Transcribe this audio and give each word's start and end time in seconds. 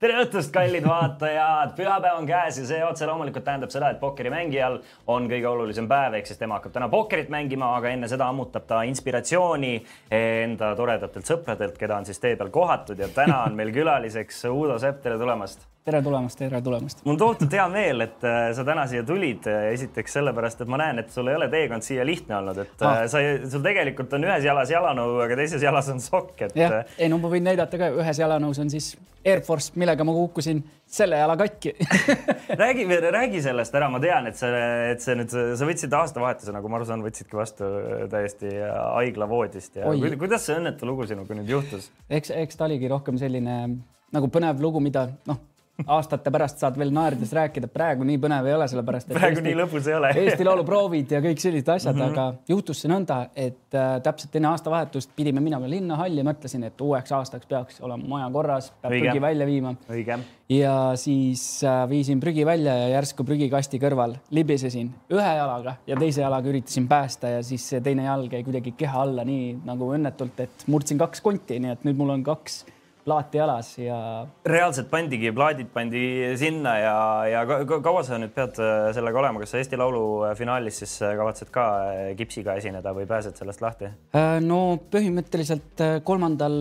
tere 0.00 0.14
õhtust, 0.22 0.48
kallid 0.54 0.86
vaatajad, 0.88 1.74
pühapäev 1.76 2.22
on 2.22 2.28
käes 2.28 2.56
ja 2.56 2.62
see 2.64 2.78
otse 2.86 3.04
loomulikult 3.04 3.44
tähendab 3.44 3.72
seda, 3.72 3.90
et 3.92 3.98
pokkerimängijal 4.00 4.78
on 5.12 5.26
kõige 5.28 5.48
olulisem 5.50 5.88
päev, 5.90 6.16
ehk 6.16 6.30
siis 6.30 6.40
tema 6.40 6.56
hakkab 6.56 6.72
täna 6.72 6.88
pokkerit 6.88 7.28
mängima, 7.32 7.74
aga 7.76 7.92
enne 7.92 8.08
seda 8.08 8.30
ammutab 8.32 8.64
ta 8.70 8.80
inspiratsiooni 8.88 9.74
enda 10.16 10.72
toredatelt 10.78 11.28
sõpradelt, 11.28 11.76
keda 11.76 12.00
on 12.00 12.08
siis 12.08 12.22
tee 12.22 12.32
peal 12.40 12.48
kohatud 12.54 13.02
ja 13.02 13.10
täna 13.12 13.42
on 13.44 13.60
meil 13.60 13.74
külaliseks 13.76 14.46
Uudo 14.48 14.78
Sepp, 14.80 15.02
tere 15.04 15.20
tulemast 15.20 15.68
tere 15.84 16.02
tulemast, 16.04 16.38
tere 16.38 16.60
tulemast. 16.62 17.00
mul 17.04 17.14
on 17.14 17.18
tohutult 17.20 17.54
hea 17.56 17.64
meel, 17.72 18.04
et 18.04 18.24
äh, 18.28 18.38
sa 18.56 18.64
täna 18.68 18.84
siia 18.90 19.04
tulid. 19.06 19.46
esiteks 19.72 20.18
sellepärast, 20.18 20.60
et 20.60 20.70
ma 20.70 20.80
näen, 20.80 21.00
et 21.00 21.12
sul 21.12 21.28
ei 21.32 21.38
ole 21.38 21.48
teekond 21.52 21.84
siia 21.86 22.04
lihtne 22.06 22.36
olnud, 22.36 22.58
et 22.66 22.84
ah. 22.84 23.04
sa, 23.10 23.22
sul 23.48 23.64
tegelikult 23.64 24.12
on 24.18 24.26
ühes 24.28 24.44
jalas 24.44 24.72
jalanõu, 24.72 25.16
aga 25.24 25.38
teises 25.40 25.64
jalas 25.64 25.88
on 25.92 26.02
sokk, 26.04 26.34
et. 26.48 26.58
jah, 26.58 26.82
äh, 26.82 26.98
ei 27.00 27.08
no 27.12 27.16
ma 27.22 27.30
võin 27.32 27.48
näidata 27.48 27.80
ka, 27.80 27.88
ühes 27.96 28.20
jalanõus 28.20 28.60
on 28.60 28.72
siis 28.72 28.92
Air 29.24 29.42
Force, 29.44 29.72
millega 29.80 30.04
ma 30.04 30.12
kukkusin 30.16 30.62
selle 30.88 31.18
jala 31.20 31.36
katki 31.40 31.74
räägi, 32.62 32.86
räägi 33.16 33.42
sellest 33.44 33.74
ära, 33.76 33.88
ma 33.92 34.00
tean, 34.04 34.28
et 34.28 34.36
see, 34.36 34.64
et 34.92 35.04
see 35.04 35.16
nüüd, 35.16 35.32
sa 35.32 35.68
võtsid 35.68 35.96
aastavahetuse, 35.96 36.54
nagu 36.56 36.72
ma 36.72 36.80
aru 36.80 36.88
saan, 36.88 37.04
võtsidki 37.04 37.40
vastu 37.40 37.68
täiesti 38.12 38.52
haiglavoodist 38.60 39.80
ja 39.80 39.88
Oi. 39.92 40.12
kuidas 40.20 40.44
see 40.48 40.60
õnnetu 40.60 40.88
lugu 40.88 41.08
sinuga 41.08 41.36
nüüd 41.36 41.52
juhtus? 41.56 41.88
eks, 42.08 42.32
eks 42.36 42.60
ta 42.60 42.68
oligi 42.68 42.88
rohkem 42.92 43.20
selline 43.20 43.62
nagu 44.14 44.30
põnev 44.32 44.60
lugu, 44.62 44.80
mida 44.82 45.06
noh, 45.28 45.38
aastate 45.86 46.32
pärast 46.32 46.60
saad 46.62 46.78
veel 46.80 46.92
naerdes 46.94 47.32
rääkida, 47.36 47.70
praegu 47.72 48.06
nii 48.06 48.18
põnev 48.22 48.48
ei 48.48 48.56
ole, 48.56 48.66
sellepärast 48.70 49.10
et 49.10 49.16
praegu 49.16 49.38
Eesti, 49.38 49.46
nii 49.46 49.58
lõbus 49.58 49.88
ei 49.90 49.96
ole 49.96 50.10
Eesti 50.24 50.46
Laulu 50.46 50.64
proovid 50.68 51.14
ja 51.16 51.20
kõik 51.24 51.42
sellised 51.42 51.70
asjad 51.74 51.96
mm, 51.96 52.02
-hmm. 52.02 52.18
aga 52.18 52.52
juhtus 52.54 52.82
see 52.82 52.90
nõnda, 52.92 53.20
et 53.34 53.76
äh, 53.76 53.92
täpselt 54.04 54.36
enne 54.40 54.50
aastavahetust 54.52 55.14
pidime 55.16 55.42
minema 55.44 55.68
linnahalli, 55.70 56.24
mõtlesin, 56.26 56.66
et 56.68 56.80
uueks 56.80 57.12
aastaks 57.16 57.48
peaks 57.50 57.80
olema 57.80 58.08
maja 58.16 58.30
korras, 58.32 58.72
peab 58.82 58.94
Õige. 58.94 59.08
prügi 59.08 59.24
välja 59.26 59.46
viima. 59.46 59.74
ja 60.48 60.74
siis 60.96 61.64
äh, 61.64 61.88
viisin 61.88 62.20
prügi 62.20 62.46
välja 62.46 62.74
ja 62.74 62.88
järsku 62.96 63.24
prügikasti 63.24 63.78
kõrval 63.78 64.16
libisesin 64.30 64.90
ühe 65.10 65.36
jalaga 65.36 65.76
ja 65.86 65.96
teise 65.96 66.20
jalaga 66.20 66.48
üritasin 66.48 66.88
päästa 66.88 67.36
ja 67.36 67.42
siis 67.42 67.68
see 67.68 67.80
teine 67.80 68.04
jalg 68.04 68.32
jäi 68.32 68.42
kuidagi 68.44 68.72
keha 68.76 69.02
alla 69.02 69.24
nii 69.24 69.60
nagu 69.64 69.92
õnnetult, 69.94 70.40
et 70.40 70.66
murdsin 70.66 70.98
kaks 70.98 71.20
konti, 71.20 71.60
nii 71.60 71.70
et 71.76 71.84
nüüd 71.84 71.96
mul 71.96 72.10
on 72.16 72.24
kaks 72.26 72.64
plaati 73.10 73.40
jalas 73.40 73.70
ja. 73.78 73.96
reaalselt 74.46 74.90
pandigi, 74.90 75.32
plaadid 75.34 75.70
pandi 75.74 76.02
sinna 76.38 76.76
ja, 76.78 76.98
ja 77.26 77.40
kaua 77.82 78.04
sa 78.06 78.20
nüüd 78.22 78.34
pead 78.36 78.60
äh, 78.62 78.90
sellega 78.94 79.18
olema, 79.18 79.42
kas 79.42 79.54
sa 79.54 79.62
Eesti 79.62 79.78
Laulu 79.80 80.02
äh, 80.28 80.34
finaalis 80.38 80.78
siis 80.84 80.92
äh, 81.02 81.16
kavatsed 81.18 81.50
ka 81.54 81.64
kipsiga 82.18 82.54
esineda 82.60 82.92
või 82.94 83.08
pääsed 83.10 83.40
sellest 83.40 83.64
lahti? 83.64 83.90
no 84.46 84.60
põhimõtteliselt 84.92 85.82
kolmandal, 86.06 86.60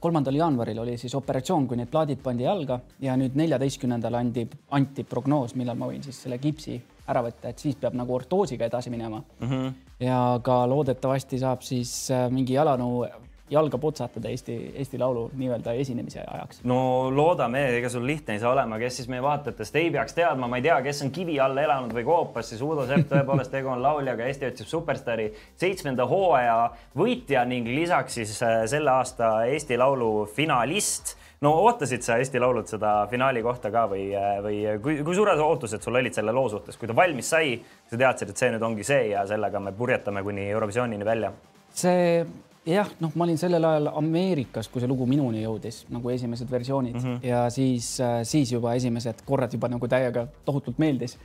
kolmandal 0.00 0.36
jaanuaril 0.36 0.82
oli 0.84 0.98
siis 1.00 1.14
operatsioon, 1.16 1.64
kui 1.70 1.80
need 1.80 1.90
plaadid 1.92 2.20
pandi 2.24 2.44
jalga 2.44 2.80
ja 3.00 3.16
nüüd 3.16 3.38
neljateistkümnendal 3.40 4.18
andi, 4.20 4.44
anti 4.76 5.06
prognoos, 5.08 5.56
millal 5.56 5.78
ma 5.80 5.88
võin 5.88 6.04
siis 6.04 6.20
selle 6.26 6.40
kipsi 6.42 6.76
ära 7.08 7.22
võtta, 7.24 7.48
et 7.48 7.64
siis 7.64 7.78
peab 7.80 7.96
nagu 7.96 8.12
ortoosiga 8.12 8.68
edasi 8.68 8.92
minema 8.92 9.22
mm. 9.22 9.48
-hmm. 9.48 9.72
ja 10.04 10.20
ka 10.44 10.60
loodetavasti 10.68 11.40
saab 11.40 11.64
siis 11.64 12.10
mingi 12.34 12.58
jalanõu 12.60 13.06
jalga 13.50 13.78
putsatada 13.78 14.28
Eesti, 14.28 14.56
Eesti 14.76 14.98
Laulu 14.98 15.28
nii-öelda 15.38 15.72
esinemise 15.80 16.22
ajaks? 16.24 16.62
no 16.68 16.78
loodame, 17.14 17.64
ega 17.78 17.90
sul 17.92 18.06
lihtne 18.06 18.36
ei 18.36 18.42
saa 18.42 18.52
olema, 18.52 18.78
kes 18.80 19.00
siis 19.00 19.10
meie 19.12 19.22
vaatajatest 19.24 19.78
ei 19.80 19.90
peaks 19.94 20.16
teadma, 20.16 20.48
ma 20.50 20.60
ei 20.60 20.66
tea, 20.66 20.80
kes 20.84 21.02
on 21.06 21.12
kivi 21.14 21.38
all 21.42 21.58
elanud 21.58 21.94
või 21.96 22.04
koopas, 22.08 22.50
siis 22.52 22.62
Uudo 22.64 22.86
Sepp 22.88 23.08
tõepoolest, 23.12 23.52
tegu 23.54 23.72
on 23.72 23.82
lauljaga 23.84 24.26
Eesti 24.28 24.50
otsib 24.50 24.70
superstaari 24.70 25.30
seitsmenda 25.60 26.06
hooaja 26.08 26.58
võitja 26.98 27.44
ning 27.48 27.68
lisaks 27.68 28.20
siis 28.20 28.34
äh, 28.42 28.60
selle 28.70 28.92
aasta 28.96 29.32
Eesti 29.48 29.78
Laulu 29.80 30.28
finalist 30.34 31.16
no 31.44 31.52
ootasid 31.62 32.02
sa 32.02 32.18
Eesti 32.18 32.40
Laulult 32.42 32.70
seda 32.70 32.92
finaali 33.10 33.42
kohta 33.44 33.70
ka 33.74 33.86
või, 33.90 34.08
äh, 34.16 34.40
või 34.44 34.58
kui, 34.82 34.98
kui 35.06 35.16
suured 35.16 35.40
ootused 35.42 35.84
sul 35.84 36.00
olid 36.00 36.16
selle 36.16 36.34
loo 36.34 36.48
suhtes, 36.50 36.76
kui 36.76 36.90
ta 36.90 36.96
valmis 36.96 37.30
sai, 37.30 37.54
sa 37.90 38.00
teadsid, 38.00 38.32
et 38.32 38.42
see 38.42 38.50
nüüd 38.54 38.66
ongi 38.66 38.86
see 38.86 39.08
ja 39.12 39.24
sellega 39.28 39.62
me 39.62 39.72
purjetame 39.76 40.24
kuni 40.26 40.48
Eurovisioonini 40.50 41.06
välja? 41.06 41.32
see 41.78 42.24
jah, 42.66 42.90
noh, 43.00 43.12
ma 43.14 43.24
olin 43.24 43.38
sellel 43.38 43.64
ajal 43.64 43.90
Ameerikas, 44.00 44.68
kui 44.68 44.82
see 44.82 44.90
lugu 44.90 45.06
minuni 45.06 45.42
jõudis 45.42 45.84
nagu 45.92 46.10
esimesed 46.10 46.50
versioonid 46.50 46.94
mm 46.94 47.04
-hmm. 47.04 47.26
ja 47.26 47.50
siis, 47.50 48.00
äh, 48.00 48.20
siis 48.22 48.52
juba 48.52 48.74
esimesed 48.74 49.22
korrad 49.24 49.52
juba 49.52 49.68
nagu 49.68 49.88
täiega 49.88 50.26
tohutult 50.44 50.78
meeldis. 50.78 51.18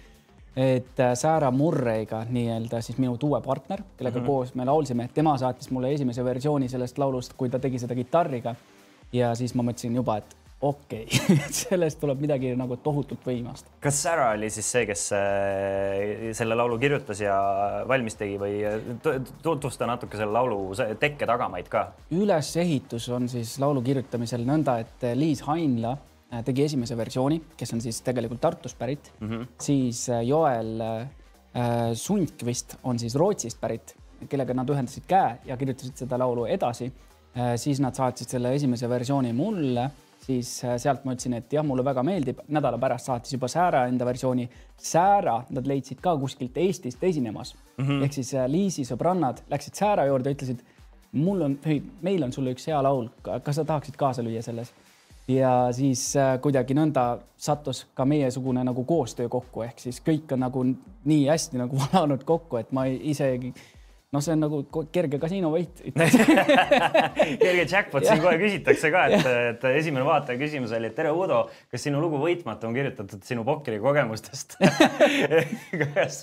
et 0.55 0.99
äh, 0.99 1.13
Sarah 1.16 1.53
Murray'ga 1.53 2.25
nii-öelda 2.29 2.81
siis 2.81 2.97
minu 2.97 3.17
duo 3.21 3.41
partner, 3.41 3.81
kellega 3.97 4.19
mm 4.19 4.23
-hmm. 4.23 4.27
koos 4.27 4.55
me 4.55 4.66
laulsime, 4.66 5.09
tema 5.13 5.38
saatis 5.38 5.71
mulle 5.71 5.94
esimese 5.94 6.23
versiooni 6.23 6.69
sellest 6.69 6.97
laulust, 6.97 7.33
kui 7.38 7.50
ta 7.50 7.59
tegi 7.59 7.79
seda 7.79 7.95
kitarriga. 7.95 8.55
ja 9.13 9.35
siis 9.35 9.55
ma 9.55 9.63
mõtlesin 9.63 9.95
juba, 9.95 10.17
et 10.17 10.35
okei 10.63 11.03
okay. 11.07 11.40
sellest 11.51 12.00
tuleb 12.01 12.22
midagi 12.24 12.53
nagu 12.57 12.78
tohutult 12.84 13.25
võimast. 13.28 13.68
kas 13.84 14.00
Sarah 14.06 14.34
oli 14.38 14.50
siis 14.53 14.69
see, 14.75 14.85
kes 14.88 15.06
äh, 15.18 16.29
selle 16.38 16.57
laulu 16.57 16.78
kirjutas 16.81 17.19
ja 17.24 17.35
valmis 17.90 18.16
tegi 18.19 18.38
või 18.41 18.62
tutvusta 19.44 19.88
natuke 19.90 20.19
selle 20.19 20.34
laulu 20.35 20.72
tekke 21.01 21.28
tagamaid 21.29 21.69
ka? 21.72 21.85
ülesehitus 22.16 23.09
on 23.13 23.28
siis 23.31 23.57
laulu 23.63 23.84
kirjutamisel 23.85 24.46
nõnda, 24.47 24.79
et 24.84 25.07
Liis 25.19 25.44
Hainla 25.47 25.96
äh, 25.97 26.44
tegi 26.47 26.68
esimese 26.69 26.97
versiooni, 27.00 27.41
kes 27.59 27.75
on 27.75 27.84
siis 27.84 28.00
tegelikult 28.06 28.41
Tartust 28.44 28.80
pärit 28.80 29.12
mm, 29.19 29.30
-hmm. 29.30 29.51
siis 29.59 30.07
äh, 30.09 30.24
Joel 30.28 30.80
Sundqvist 31.94 32.80
on 32.90 32.97
siis 32.97 33.13
Rootsist 33.13 33.59
pärit, 33.62 33.91
kellega 34.25 34.56
nad 34.57 34.69
ühendasid 34.74 35.03
käe 35.06 35.35
ja 35.45 35.57
kirjutasid 35.57 36.00
seda 36.01 36.18
laulu 36.18 36.47
edasi. 36.50 36.88
siis 37.62 37.80
nad 37.80 37.94
saatsid 37.94 38.30
selle 38.30 38.56
esimese 38.56 38.90
versiooni 38.90 39.34
mulle 39.34 39.84
siis 40.25 40.51
äh, 40.66 40.78
sealt 40.81 41.03
ma 41.06 41.16
ütlesin, 41.16 41.35
et 41.38 41.53
jah, 41.53 41.66
mulle 41.66 41.84
väga 41.85 42.03
meeldib, 42.06 42.39
nädala 42.47 42.79
pärast 42.81 43.09
saatis 43.09 43.35
juba 43.35 43.50
Säära 43.51 43.85
enda 43.91 44.06
versiooni. 44.07 44.47
Säära 44.78 45.41
nad 45.50 45.67
leidsid 45.67 46.01
ka 46.03 46.16
kuskilt 46.19 46.57
Eestist 46.57 47.03
esinemas 47.03 47.56
mm 47.78 47.85
-hmm. 47.85 48.03
ehk 48.03 48.13
siis 48.13 48.33
äh, 48.33 48.47
Liisi 48.47 48.88
sõbrannad 48.88 49.44
läksid 49.50 49.75
Säära 49.75 50.06
juurde, 50.06 50.33
ütlesid, 50.33 50.63
mul 51.12 51.41
on, 51.41 51.59
meil 52.01 52.23
on 52.23 52.33
sulle 52.33 52.53
üks 52.53 52.67
hea 52.67 52.83
laul, 52.83 53.09
kas 53.44 53.56
sa 53.56 53.66
tahaksid 53.66 53.95
kaasa 53.95 54.23
lüüa 54.23 54.41
selles? 54.41 54.73
ja 55.28 55.67
siis 55.72 56.16
äh, 56.16 56.39
kuidagi 56.41 56.75
nõnda 56.75 57.19
sattus 57.38 57.85
ka 57.95 58.06
meiesugune 58.06 58.63
nagu 58.63 58.83
koostöö 58.83 59.29
kokku, 59.29 59.62
ehk 59.62 59.79
siis 59.79 60.01
kõik 60.03 60.33
on 60.33 60.39
nagu 60.39 60.66
nii 61.06 61.28
hästi 61.28 61.57
nagu 61.57 61.79
valanud 61.85 62.23
kokku, 62.23 62.57
et 62.57 62.72
ma 62.72 62.85
isegi 62.85 63.53
noh, 64.13 64.22
see 64.22 64.34
on 64.35 64.44
nagu 64.44 64.59
kerge 64.94 65.18
kasiinovõit. 65.22 65.81
Kerge 67.44 67.66
jackpot 67.66 68.06
siin 68.06 68.22
kohe 68.22 68.35
küsitakse 68.41 68.91
ka, 68.94 69.06
et, 69.09 69.28
et 69.53 69.66
esimene 69.74 70.06
vaataja 70.06 70.40
küsimus 70.40 70.74
oli, 70.78 70.91
et 70.91 70.97
tere, 70.97 71.12
Uudo, 71.13 71.44
kas 71.72 71.85
sinu 71.88 72.01
lugu 72.03 72.19
Võitmatu 72.22 72.69
on 72.69 72.78
kirjutatud 72.78 73.24
sinu 73.25 73.46
pokkeri 73.47 73.79
kogemustest? 73.84 74.57
Kas 75.94 76.19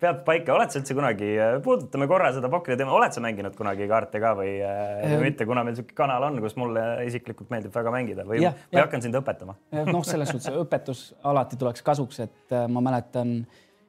peab 0.00 0.24
paika, 0.26 0.54
oled 0.56 0.72
sa 0.72 0.80
üldse 0.80 0.96
kunagi, 0.96 1.30
puudutame 1.64 2.08
korra 2.10 2.32
seda 2.34 2.50
pokkeri 2.52 2.78
teema, 2.80 2.94
oled 2.96 3.14
sa 3.14 3.22
mänginud 3.22 3.54
kunagi 3.58 3.86
kaarte 3.90 4.20
ka 4.22 4.34
või 4.38 4.56
ähm, 4.64 5.14
mitte, 5.22 5.46
kuna 5.48 5.62
meil 5.64 5.76
niisugune 5.76 5.96
kanal 5.98 6.26
on, 6.28 6.40
kus 6.42 6.58
mulle 6.58 6.84
isiklikult 7.06 7.52
meeldib 7.52 7.74
väga 7.74 7.94
mängida 7.94 8.26
või, 8.28 8.42
või 8.42 8.82
hakkan 8.82 9.04
sind 9.04 9.18
õpetama? 9.18 9.56
Noh, 9.88 10.02
selles 10.06 10.32
suhtes 10.34 10.50
õpetus 10.58 11.08
alati 11.28 11.58
tuleks 11.60 11.86
kasuks, 11.86 12.22
et 12.26 12.56
äh, 12.56 12.66
ma 12.70 12.82
mäletan 12.84 13.40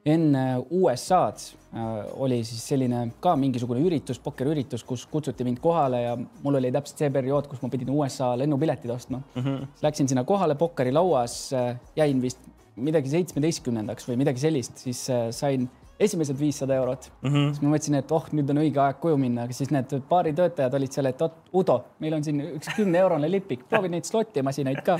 enne 0.06 0.44
USA-d 0.70 1.42
äh, 1.76 1.88
oli 2.22 2.40
siis 2.46 2.62
selline 2.72 3.02
ka 3.20 3.34
mingisugune 3.36 3.82
üritus, 3.84 4.20
pokkeriüritus, 4.22 4.84
kus 4.88 5.04
kutsuti 5.10 5.44
mind 5.44 5.60
kohale 5.60 6.02
ja 6.02 6.14
mul 6.16 6.56
oli 6.60 6.70
täpselt 6.72 7.02
see 7.04 7.10
periood, 7.12 7.50
kus 7.50 7.60
ma 7.62 7.68
pidin 7.72 7.92
USA 7.92 8.32
lennupiletid 8.40 8.90
ostma 8.90 9.20
mm. 9.20 9.42
-hmm. 9.42 9.66
Läksin 9.82 10.08
sinna 10.08 10.24
kohale 10.24 10.54
pokkerilauas, 10.54 11.52
äh, 11.52 11.76
jäin 11.96 12.22
vist 12.22 12.40
midagi 12.76 13.12
seitsmeteistkümnendaks 13.12 14.08
või 14.08 14.16
midagi 14.16 14.40
sellist, 14.40 14.78
siis 14.78 15.04
äh, 15.10 15.28
sain 15.30 15.68
esimesed 16.00 16.38
viissada 16.38 16.74
eurot 16.80 17.10
mm. 17.22 17.28
-hmm. 17.28 17.52
siis 17.52 17.62
ma 17.62 17.72
mõtlesin, 17.74 17.98
et 18.00 18.12
oh, 18.16 18.26
nüüd 18.32 18.50
on 18.52 18.62
õige 18.62 18.80
aeg 18.82 19.00
koju 19.02 19.18
minna, 19.20 19.44
aga 19.46 19.56
siis 19.56 19.70
need 19.74 19.92
baaritöötajad 20.08 20.74
olid 20.78 20.96
seal, 20.96 21.10
et 21.10 21.22
oot, 21.26 21.36
Udo, 21.60 21.76
meil 21.98 22.14
on 22.14 22.24
siin 22.24 22.38
üks 22.46 22.68
kümne-eurone 22.76 23.26
lipik, 23.30 23.64
proovi 23.68 23.88
neid 23.90 24.06
slotimasinaid 24.06 24.84
ka 24.86 24.96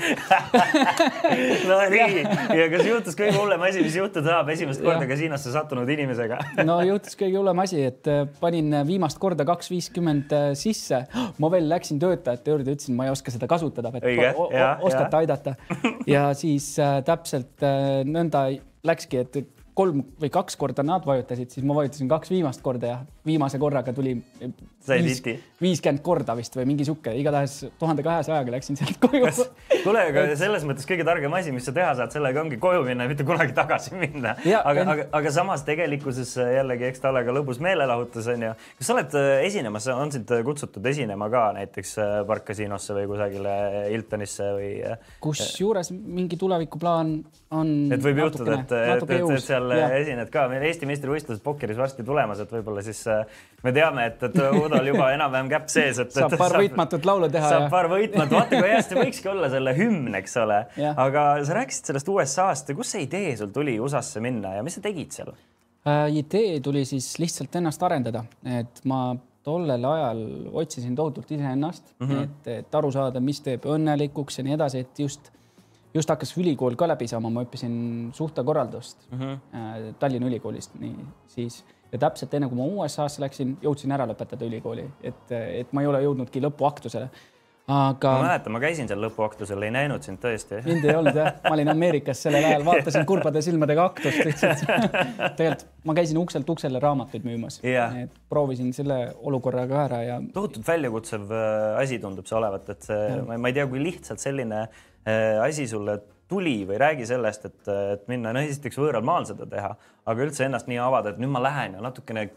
no 1.69 1.77
nii, 1.93 2.25
ja 2.59 2.67
kas 2.73 2.85
juhtus 2.85 3.15
kõige 3.17 3.37
hullem 3.37 3.63
asi, 3.69 3.83
mis 3.85 3.95
juhtuda 3.95 4.33
saab 4.33 4.51
esimest 4.51 4.83
korda 4.83 5.07
kasiinosse 5.07 5.53
sattunud 5.53 5.89
inimesega 5.89 6.41
no 6.69 6.81
juhtus 6.85 7.15
kõige 7.19 7.39
hullem 7.39 7.63
asi, 7.63 7.85
et 7.87 8.11
äh, 8.11 8.25
panin 8.41 8.81
viimast 8.87 9.19
korda 9.21 9.47
kaks 9.47 9.71
viiskümmend 9.71 10.35
äh, 10.35 10.49
sisse. 10.59 11.05
ma 11.41 11.51
veel 11.53 11.69
läksin 11.71 12.01
töötajate 12.01 12.53
juurde, 12.53 12.75
ütlesin, 12.75 12.97
ma 12.97 13.07
ei 13.07 13.15
oska 13.15 13.33
seda 13.33 13.49
kasutada, 13.51 13.93
et 13.97 14.07
Õige, 14.11 14.33
ja, 14.53 14.75
oskate 14.81 15.07
ja. 15.15 15.21
aidata. 15.23 15.55
ja 16.09 16.27
siis 16.37 16.73
äh, 16.81 16.99
täpselt 17.07 17.65
äh, 17.65 18.01
nõnda 18.07 18.47
läkski, 18.87 19.21
et 19.21 19.60
kolm 19.77 20.03
või 20.21 20.31
kaks 20.33 20.57
korda 20.59 20.83
nad 20.85 21.05
vajutasid, 21.07 21.51
siis 21.53 21.65
ma 21.67 21.75
vajutasin 21.77 22.09
kaks 22.11 22.31
viimast 22.33 22.63
korda 22.65 22.87
ja 22.87 22.97
viimase 23.25 23.59
korraga 23.61 23.93
tuli 23.93 24.15
viiskümmend 25.61 26.01
korda 26.01 26.33
vist 26.37 26.55
või 26.57 26.65
mingi 26.71 26.85
sihuke, 26.87 27.13
igatahes 27.19 27.57
tuhande 27.79 28.01
kahesajaga 28.05 28.53
läksin 28.55 28.79
sealt 28.79 28.97
koju. 29.03 29.29
kuule, 29.83 30.05
aga 30.09 30.23
selles 30.39 30.65
mõttes 30.65 30.87
kõige 30.89 31.05
targem 31.05 31.33
asi, 31.37 31.53
mis 31.53 31.67
sa 31.67 31.73
teha 31.75 31.91
saad, 31.99 32.13
sellega 32.13 32.41
ongi 32.41 32.57
koju 32.61 32.81
minna 32.87 33.05
mitte 33.09 33.25
kunagi 33.27 33.53
tagasi 33.57 33.93
minna. 33.99 34.33
aga 34.63 34.81
en..., 34.81 34.93
aga, 34.95 35.05
aga 35.19 35.33
samas 35.33 35.65
tegelikkuses 35.67 36.33
jällegi, 36.41 36.87
eks 36.89 37.03
ta 37.03 37.11
ole 37.13 37.21
ka 37.27 37.35
lõbus 37.35 37.61
meelelahutus 37.61 38.31
on 38.33 38.47
ju. 38.47 38.55
kas 38.79 38.89
sa 38.89 38.95
oled 38.97 39.17
äh, 39.19 39.29
esinemas, 39.45 39.89
on 39.93 40.15
sind 40.15 40.33
kutsutud 40.47 40.89
esinema 40.93 41.29
ka 41.33 41.43
näiteks 41.59 41.93
äh, 42.01 42.15
Park 42.29 42.47
Casinosse 42.49 42.97
või 42.97 43.05
kusagile 43.11 43.55
Hiltonisse 43.91 44.49
või? 44.57 44.71
Äh, 44.87 45.13
kusjuures 45.21 45.93
mingi 45.93 46.41
tulevikuplaan 46.41 47.13
on. 47.53 47.71
et 47.93 48.01
võib 48.01 48.23
juhtuda, 48.25 48.57
et, 48.63 48.75
et, 48.81 49.05
et, 49.05 49.15
et 49.19 49.45
seal 49.45 49.77
ja. 49.77 49.93
esined 50.01 50.33
ka, 50.33 50.47
meil 50.49 50.65
Eesti 50.71 50.89
meistrivõistlused 50.89 51.45
pokkeris 51.45 51.77
varsti 51.77 52.05
tulemas, 52.07 52.41
et 52.41 52.57
võib-olla 52.57 52.81
siis 52.85 53.05
me 53.63 53.73
teame, 53.75 54.05
et, 54.09 54.23
et 54.27 54.37
Udol 54.57 54.89
juba 54.91 55.11
enam-vähem 55.15 55.49
käpp 55.51 55.69
sees, 55.71 55.99
et. 56.01 56.13
saab 56.15 56.33
paar 56.33 56.55
saab, 56.55 56.63
võitmatut 56.63 57.07
laulu 57.07 57.29
teha. 57.33 57.49
saab 57.53 57.65
ja... 57.67 57.71
paar 57.73 57.89
võitmatut, 57.91 58.37
vaata 58.39 58.61
kui 58.61 58.73
hästi 58.73 58.99
võikski 58.99 59.31
olla 59.33 59.49
selle 59.53 59.73
hümn, 59.77 60.15
eks 60.21 60.37
ole. 60.41 60.61
aga 60.91 61.25
sa 61.47 61.57
rääkisid 61.59 61.91
sellest 61.91 62.13
USA-st 62.13 62.73
ja 62.73 62.77
kust 62.77 62.97
see 62.97 63.05
idee 63.07 63.35
sul 63.39 63.51
tuli 63.55 63.77
USA-sse 63.81 64.23
minna 64.23 64.55
ja 64.57 64.63
mis 64.65 64.79
sa 64.79 64.85
tegid 64.85 65.13
seal 65.17 65.33
äh,? 65.33 66.07
idee 66.21 66.59
tuli 66.63 66.85
siis 66.89 67.13
lihtsalt 67.21 67.59
ennast 67.61 67.83
arendada, 67.85 68.25
et 68.59 68.81
ma 68.89 69.03
tollel 69.45 69.85
ajal 69.89 70.23
otsisin 70.61 70.95
tohutult 70.95 71.31
iseennast 71.33 71.93
mm, 71.99 72.07
-hmm. 72.07 72.23
et, 72.23 72.49
et 72.61 72.75
aru 72.75 72.91
saada, 72.93 73.19
mis 73.19 73.41
teeb 73.41 73.65
õnnelikuks 73.65 74.37
ja 74.37 74.45
nii 74.45 74.57
edasi, 74.57 74.83
et 74.85 74.99
just 75.05 75.31
just 75.93 76.09
hakkas 76.09 76.37
ülikool 76.37 76.77
ka 76.79 76.87
läbi 76.87 77.07
saama, 77.09 77.29
ma 77.29 77.43
õppisin 77.45 77.75
suhtekorraldust 78.15 79.07
mm 79.11 79.19
-hmm. 79.19 79.93
Tallinna 79.99 80.27
Ülikoolist, 80.27 80.77
nii 80.79 80.95
siis 81.27 81.63
ja 81.91 81.99
täpselt 82.05 82.33
enne 82.37 82.49
kui 82.51 82.59
ma 82.59 82.69
USA-sse 82.85 83.23
läksin, 83.23 83.57
jõudsin 83.63 83.91
ära 83.95 84.07
lõpetada 84.09 84.47
ülikooli, 84.47 84.87
et, 85.03 85.27
et 85.31 85.75
ma 85.75 85.83
ei 85.83 85.91
ole 85.91 86.01
jõudnudki 86.05 86.41
lõpuaktusele. 86.43 87.09
aga. 87.71 88.11
ma 88.17 88.25
mäletan, 88.25 88.53
ma 88.55 88.61
käisin 88.63 88.87
seal 88.89 89.01
lõpuaktusel, 89.03 89.61
ei 89.67 89.73
näinud 89.75 90.03
sind 90.05 90.21
tõesti. 90.23 90.61
mind 90.65 90.87
ei 90.87 90.95
olnud 90.97 91.19
jah, 91.19 91.35
ma 91.43 91.53
olin 91.57 91.71
Ameerikas 91.73 92.23
sellel 92.25 92.47
ajal, 92.47 92.65
vaatasin 92.67 93.05
kurbade 93.09 93.43
silmadega 93.45 93.85
aktust 93.91 94.23
lihtsalt 94.27 94.63
tegelikult 95.37 95.67
ma 95.87 95.97
käisin 95.97 96.21
ukselt 96.21 96.49
uksele 96.55 96.79
raamatuid 96.83 97.27
müümas 97.27 97.59
yeah., 97.65 97.99
et 98.05 98.15
proovisin 98.29 98.71
selle 98.75 99.01
olukorraga 99.19 99.83
ära 99.85 100.01
ja. 100.07 100.21
tohutult 100.33 100.67
väljakutsev 100.67 101.27
äh, 101.35 101.81
asi 101.83 101.99
tundub 101.99 102.29
see 102.29 102.39
olevat, 102.39 102.71
et 102.75 102.89
see, 102.89 103.21
ma 103.35 103.51
ei 103.51 103.59
tea, 103.59 103.67
kui 103.67 103.83
lihtsalt 103.83 104.23
selline 104.23 104.63
äh, 104.63 105.37
asi 105.43 105.67
sulle 105.67 105.99
tuli 106.31 106.61
või 106.67 106.79
räägi 106.79 107.07
sellest, 107.09 107.49
et, 107.49 107.59
et 107.67 108.07
minna, 108.11 108.31
no 108.31 108.43
esiteks 108.43 108.79
võõral 108.79 109.03
maal 109.05 109.27
seda 109.27 109.47
teha, 109.49 109.73
aga 110.07 110.23
üldse 110.25 110.47
ennast 110.47 110.69
nii 110.71 110.79
avada, 110.79 111.11
et 111.11 111.19
nüüd 111.19 111.33
ma 111.33 111.43
lähen 111.43 111.75
ja 111.75 111.83
natukene 111.83 112.29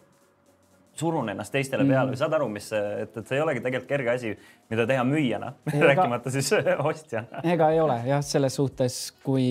surun 0.94 1.29
ennast 1.29 1.52
teistele 1.55 1.85
peale 1.85 2.06
mm. 2.06 2.12
või 2.12 2.19
saad 2.19 2.37
aru, 2.37 2.49
mis, 2.55 2.69
et, 2.75 3.17
et 3.17 3.26
see 3.26 3.38
ei 3.38 3.43
olegi 3.43 3.62
tegelikult 3.64 3.91
kerge 3.91 4.12
asi, 4.12 4.31
mida 4.70 4.87
teha 4.87 5.05
müüjana, 5.08 5.50
rääkimata 5.88 6.32
siis 6.35 6.52
ostjana. 6.91 7.43
ega 7.55 7.70
ei 7.75 7.81
ole 7.82 7.99
jah, 8.06 8.23
selles 8.26 8.58
suhtes, 8.61 9.00
kui 9.25 9.49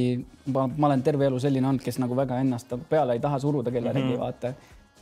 ma, 0.53 0.67
ma 0.71 0.89
olen 0.89 1.03
terve 1.03 1.27
elu 1.27 1.41
selline 1.43 1.67
olnud, 1.69 1.83
kes 1.83 1.99
nagu 2.03 2.17
väga 2.17 2.39
ennast 2.43 2.71
nagu 2.71 2.87
peale 2.89 3.17
ei 3.17 3.23
taha 3.23 3.41
suruda 3.43 3.71
kellelegi 3.71 4.05
mm, 4.05 4.15
-hmm. 4.15 4.23
vaata. 4.23 4.53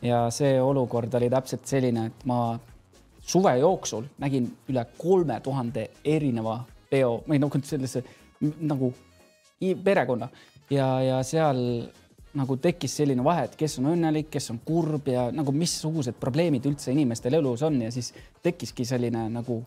ja 0.02 0.24
see 0.34 0.62
olukord 0.62 1.14
oli 1.14 1.30
täpselt 1.30 1.66
selline, 1.66 2.06
et 2.10 2.26
ma 2.26 2.60
suve 3.22 3.58
jooksul 3.58 4.10
nägin 4.20 4.50
üle 4.70 4.86
kolme 4.98 5.40
tuhande 5.40 5.90
erineva 6.06 6.64
peo 6.90 7.22
või 7.30 7.40
noh, 7.40 7.54
sellise 7.64 8.04
nagu 8.42 8.94
perekonna 9.84 10.30
ja, 10.72 10.88
ja 11.04 11.19
seal 11.28 11.60
nagu 12.38 12.56
tekkis 12.63 12.94
selline 13.02 13.24
vahe, 13.24 13.46
et 13.50 13.56
kes 13.60 13.78
on 13.81 13.90
õnnelik, 13.92 14.30
kes 14.31 14.52
on 14.54 14.62
kurb 14.66 15.10
ja 15.12 15.28
nagu 15.36 15.52
missugused 15.56 16.16
probleemid 16.19 16.66
üldse 16.69 16.94
inimestel 16.94 17.36
elus 17.42 17.63
on 17.68 17.81
ja 17.84 17.92
siis 17.92 18.13
tekkiski 18.44 18.86
selline 18.88 19.25
nagu 19.34 19.62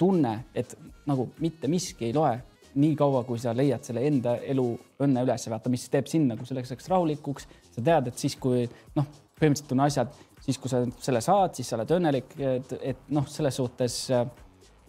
tunne, 0.00 0.32
et 0.56 0.72
nagu 1.08 1.28
mitte 1.44 1.68
miski 1.68 2.08
ei 2.08 2.16
loe 2.16 2.38
nii 2.80 2.94
kaua, 2.96 3.24
kui 3.26 3.40
sa 3.42 3.52
leiad 3.56 3.84
selle 3.84 4.04
enda 4.06 4.36
elu 4.46 4.64
õnne 5.02 5.24
üles, 5.26 5.46
vaata, 5.50 5.72
mis 5.72 5.88
teeb 5.92 6.08
sind 6.08 6.30
nagu 6.30 6.46
selleks 6.46 6.88
rahulikuks. 6.88 7.48
sa 7.74 7.82
tead, 7.82 8.08
et 8.08 8.18
siis, 8.18 8.36
kui 8.40 8.62
noh, 8.96 9.08
põhimõtteliselt 9.40 9.74
on 9.74 9.82
asjad, 9.84 10.14
siis 10.40 10.58
kui 10.58 10.70
sa 10.70 10.84
selle 11.02 11.20
saad, 11.20 11.56
siis 11.58 11.68
sa 11.68 11.76
oled 11.76 11.90
õnnelik, 11.98 12.36
et, 12.38 12.72
et 12.80 13.10
noh, 13.10 13.26
selles 13.28 13.58
suhtes 13.58 13.98
äh, 14.14 14.24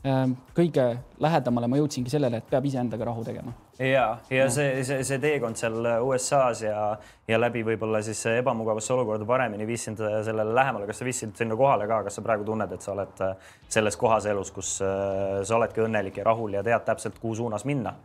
Ehm, 0.01 0.33
kõige 0.57 0.83
lähedamale 1.21 1.67
ma 1.69 1.77
jõudsingi 1.77 2.09
sellele, 2.09 2.39
et 2.41 2.47
peab 2.49 2.65
iseendaga 2.65 3.05
rahu 3.11 3.21
tegema. 3.25 3.53
Ja, 3.81 4.05
ja 4.29 4.45
see, 4.53 4.83
see, 4.85 5.01
see 5.07 5.19
teekond 5.23 5.59
seal 5.59 5.89
USA-s 6.05 6.63
ja, 6.65 6.85
ja 7.27 7.39
läbi 7.39 7.63
võib-olla 7.65 8.01
siis 8.05 8.21
ebamugavasse 8.35 8.93
olukorda 8.95 9.27
paremini 9.27 9.67
viis 9.67 9.87
sind 9.89 10.01
sellele 10.01 10.55
lähemale. 10.55 10.87
kas 10.89 11.01
sa 11.01 11.07
viisid 11.07 11.35
sinna 11.37 11.57
kohale 11.57 11.87
ka, 11.89 12.03
kas 12.07 12.19
sa 12.19 12.25
praegu 12.25 12.47
tunned, 12.47 12.71
et 12.71 12.85
sa 12.85 12.93
oled 12.95 13.25
selles 13.71 13.97
kohas 13.97 14.29
elus, 14.31 14.51
kus 14.55 14.77
äh, 14.85 15.41
sa 15.43 15.57
oledki 15.57 15.83
õnnelik 15.85 16.21
ja 16.21 16.27
rahul 16.29 16.57
ja 16.59 16.63
tead 16.65 16.87
täpselt, 16.87 17.19
kuhu 17.21 17.35
suunas 17.43 17.65
minna? 17.65 17.95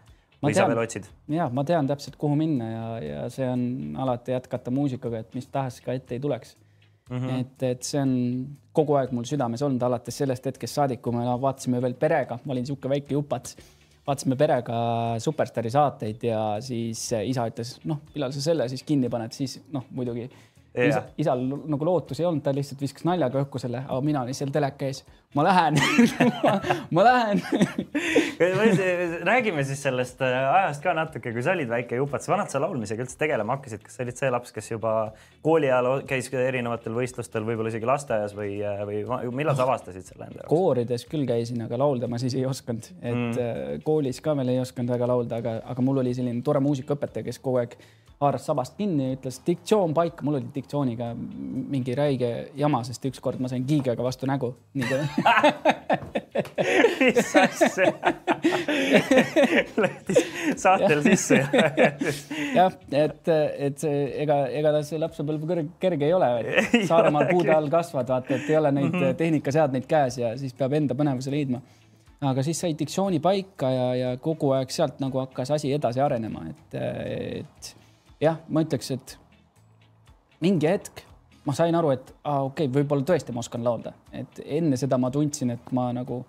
või 0.43 0.52
tean, 0.52 0.67
sa 0.67 0.69
veel 0.70 0.82
otsid? 0.82 1.08
ja 1.32 1.49
ma 1.52 1.64
tean 1.67 1.88
täpselt, 1.88 2.17
kuhu 2.20 2.37
minna 2.38 2.69
ja, 2.70 2.87
ja 3.05 3.25
see 3.32 3.49
on 3.49 3.96
alati 4.05 4.34
jätkata 4.34 4.73
muusikaga, 4.75 5.25
et 5.25 5.34
mis 5.37 5.49
tahes 5.52 5.81
ka 5.84 5.96
ette 5.96 6.17
ei 6.17 6.23
tuleks 6.23 6.56
mm. 7.11 7.17
-hmm. 7.17 7.40
et, 7.40 7.62
et 7.62 7.82
see 7.82 8.02
on 8.02 8.12
kogu 8.76 8.99
aeg 9.00 9.12
mul 9.17 9.25
südames 9.28 9.62
olnud 9.62 9.82
alates 9.82 10.19
sellest 10.23 10.46
hetkest 10.46 10.81
saadik, 10.81 11.02
kui 11.02 11.14
me 11.17 11.25
vaatasime 11.25 11.81
veel 11.82 11.94
perega, 11.94 12.38
ma 12.44 12.52
olin 12.52 12.67
niisugune 12.67 12.94
väike 12.96 13.17
jupats, 13.17 13.56
vaatasime 14.06 14.37
perega 14.38 14.79
Superstaari 15.23 15.73
saateid 15.75 16.26
ja 16.29 16.41
siis 16.62 17.08
isa 17.26 17.47
ütles, 17.50 17.76
noh, 17.91 18.05
millal 18.14 18.35
sa 18.35 18.44
selle 18.44 18.69
siis 18.70 18.85
kinni 18.87 19.11
paned, 19.12 19.35
siis 19.35 19.58
noh, 19.75 19.88
muidugi 19.97 20.29
isa, 20.84 21.02
isal 21.19 21.40
nagu 21.43 21.87
lootusi 21.88 22.23
ei 22.23 22.28
olnud, 22.28 22.43
ta 22.44 22.52
lihtsalt 22.55 22.81
viskas 22.82 23.06
naljaga 23.08 23.40
õhku 23.44 23.61
selle, 23.61 23.81
aga 23.87 24.00
mina 24.05 24.23
olin 24.26 24.37
seal 24.37 24.52
teleka 24.52 24.88
ees. 24.88 25.02
ma 25.37 25.44
lähen 25.44 25.76
ma 26.96 27.05
lähen 27.05 27.43
räägime 29.31 29.64
siis 29.64 29.82
sellest 29.82 30.23
äh, 30.25 30.37
ajast 30.55 30.84
ka 30.84 30.94
natuke, 30.96 31.32
kui 31.32 31.44
sa 31.44 31.55
olid 31.56 31.69
väike 31.70 31.99
jupats, 32.00 32.28
vanad 32.28 32.52
sa 32.52 32.61
laulmisega 32.62 33.05
üldse 33.05 33.19
tegelema 33.20 33.56
hakkasid, 33.56 33.82
kas 33.84 33.99
sa 33.99 34.05
olid 34.05 34.20
see 34.20 34.31
laps, 34.32 34.55
kes 34.56 34.70
juba 34.70 34.94
kooli 35.44 35.70
ajal 35.73 36.06
käis 36.08 36.31
erinevatel 36.37 36.96
võistlustel, 36.96 37.46
võib-olla 37.49 37.73
isegi 37.73 37.88
lasteaias 37.88 38.37
või, 38.37 38.56
äh, 38.64 38.84
või 38.87 39.34
millal 39.43 39.56
sa 39.58 39.67
avastasid 39.69 40.08
selle 40.08 40.28
enda 40.28 40.43
jaoks? 40.43 40.52
koorides 40.52 41.06
küll 41.11 41.28
käisin, 41.28 41.62
aga 41.67 41.81
laulda 41.81 42.11
ma 42.11 42.20
siis 42.23 42.37
ei 42.38 42.46
osanud, 42.49 42.90
et 43.00 43.14
mm. 43.14 43.37
Äh, 43.37 43.76
koolis 43.84 44.20
ka 44.25 44.37
veel 44.38 44.55
ei 44.55 44.61
osanud 44.62 44.93
väga 44.96 45.08
laulda, 45.11 45.40
aga, 45.43 45.61
aga 45.75 45.84
mul 45.84 46.05
oli 46.05 46.14
selline 46.17 46.45
tore 46.45 46.62
muusikaõpetaja, 46.64 47.26
kes 47.26 47.40
kogu 47.42 47.61
aeg 47.62 47.76
haaras 48.21 48.47
sabast 48.49 48.76
kinni 48.78 49.11
ja 49.11 49.16
ütles 49.16 49.40
diktsioon 49.47 49.95
paika, 49.97 50.25
mul 50.25 50.38
oli 50.38 50.49
diktsiooniga 50.66 51.14
mingi 51.14 51.94
räige 51.94 52.50
jama, 52.58 52.82
sest 52.85 53.04
ükskord 53.06 53.38
ma 53.40 53.49
sain 53.49 53.64
kiigega 53.66 54.02
vastu 54.02 54.26
nägu. 54.26 54.54
mis 57.00 57.37
asja 57.37 57.92
läks 59.80 60.18
saatel 60.58 61.02
sisse 61.04 61.38
jah, 62.56 62.75
et, 62.90 63.28
et 63.30 63.78
see 63.78 64.02
ega, 64.25 64.37
ega 64.50 64.82
see 64.87 64.99
lapsepõlv 65.00 65.46
kerge 65.80 66.06
ei 66.08 66.14
ole. 66.16 66.28
Saaremaal 66.90 67.30
puude 67.30 67.54
all 67.54 67.70
kasvad, 67.73 68.08
vaata, 68.11 68.35
et 68.37 68.50
ei 68.50 68.58
ole 68.58 68.73
neid 68.75 68.90
mm 68.90 69.00
-hmm. 69.00 69.18
tehnikaseadmeid 69.23 69.87
käes 69.88 70.18
ja 70.18 70.37
siis 70.38 70.54
peab 70.54 70.73
enda 70.73 70.94
põnevuse 70.94 71.30
leidma 71.30 71.61
aga 72.20 72.42
siis 72.42 72.61
sai 72.61 72.75
diktsiooni 72.78 73.20
paika 73.20 73.70
ja, 73.70 73.94
ja 73.94 74.16
kogu 74.16 74.50
aeg 74.56 74.70
sealt 74.70 75.00
nagu 75.00 75.18
hakkas 75.20 75.50
asi 75.50 75.73
edasi 75.73 76.00
arenema, 76.00 76.46
et, 76.49 76.75
et 76.75 77.76
jah, 78.20 78.38
ma 78.49 78.62
ütleks, 78.64 78.90
et 78.96 79.18
mingi 80.40 80.69
hetk 80.69 81.05
ma 81.47 81.55
sain 81.55 81.75
aru, 81.78 81.93
et 81.95 82.14
aa, 82.25 82.43
okei 82.43 82.66
okay,, 82.66 82.75
võib-olla 82.81 83.07
tõesti 83.07 83.35
ma 83.35 83.45
oskan 83.45 83.64
laulda, 83.64 83.93
et 84.12 84.40
enne 84.45 84.78
seda 84.81 84.99
ma 84.99 85.12
tundsin, 85.14 85.55
et 85.55 85.73
ma 85.76 85.88
nagu, 85.95 86.23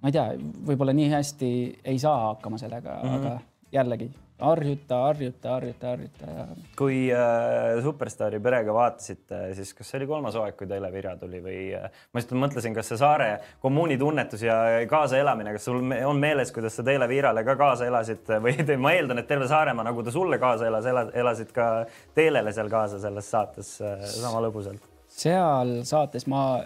ma 0.00 0.10
ei 0.10 0.14
tea, 0.14 0.28
võib-olla 0.68 0.94
nii 0.94 1.08
hästi 1.10 1.50
ei 1.84 1.98
saa 1.98 2.28
hakkama 2.28 2.60
sellega 2.60 3.00
mm, 3.00 3.08
-hmm. 3.08 3.18
aga 3.18 3.40
jällegi 3.74 4.10
harjuta, 4.40 4.96
harjuta, 4.96 5.50
harjuta, 5.50 5.86
harjuta 5.88 6.26
ja 6.26 6.46
kui 6.78 6.96
äh, 7.14 7.82
Superstaari 7.82 8.40
perega 8.42 8.74
vaatasite, 8.74 9.40
siis 9.54 9.70
kas 9.78 9.90
see 9.90 10.00
oli 10.00 10.08
kolmas 10.10 10.34
hooaeg, 10.34 10.56
kui 10.58 10.66
Teele 10.70 10.90
Virja 10.92 11.14
tuli 11.20 11.38
või 11.42 11.58
äh, 11.78 11.86
ma 12.12 12.22
just 12.22 12.34
mõtlesin, 12.34 12.74
kas 12.74 12.90
see 12.90 12.98
Saare 12.98 13.28
kommuuni 13.62 13.98
tunnetus 14.00 14.42
ja 14.42 14.56
kaasaelamine, 14.90 15.54
kas 15.54 15.68
sul 15.70 15.78
on 15.80 16.20
meeles, 16.20 16.50
kuidas 16.54 16.74
sa 16.74 16.86
Teele 16.86 17.08
Virale 17.10 17.44
ka 17.46 17.54
kaasa 17.60 17.86
elasid 17.86 18.26
või 18.44 18.56
te, 18.66 18.76
ma 18.80 18.94
eeldan, 18.96 19.22
et 19.22 19.30
terve 19.30 19.48
Saaremaa, 19.50 19.86
nagu 19.86 20.02
ta 20.02 20.14
sulle 20.14 20.40
kaasa 20.42 20.66
elas, 20.70 20.90
elas, 20.90 21.12
elasid 21.24 21.54
ka 21.54 21.68
Teelele 22.18 22.52
seal 22.56 22.72
kaasa 22.72 22.98
selles 23.02 23.30
saates 23.30 23.76
äh, 23.84 24.02
sama 24.18 24.42
lõbusalt. 24.48 24.90
seal 25.14 25.76
saates 25.86 26.26
ma 26.26 26.64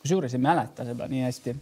kusjuures 0.00 0.34
ei 0.34 0.40
mäleta 0.40 0.88
seda 0.88 1.08
nii 1.10 1.26
hästi. 1.28 1.56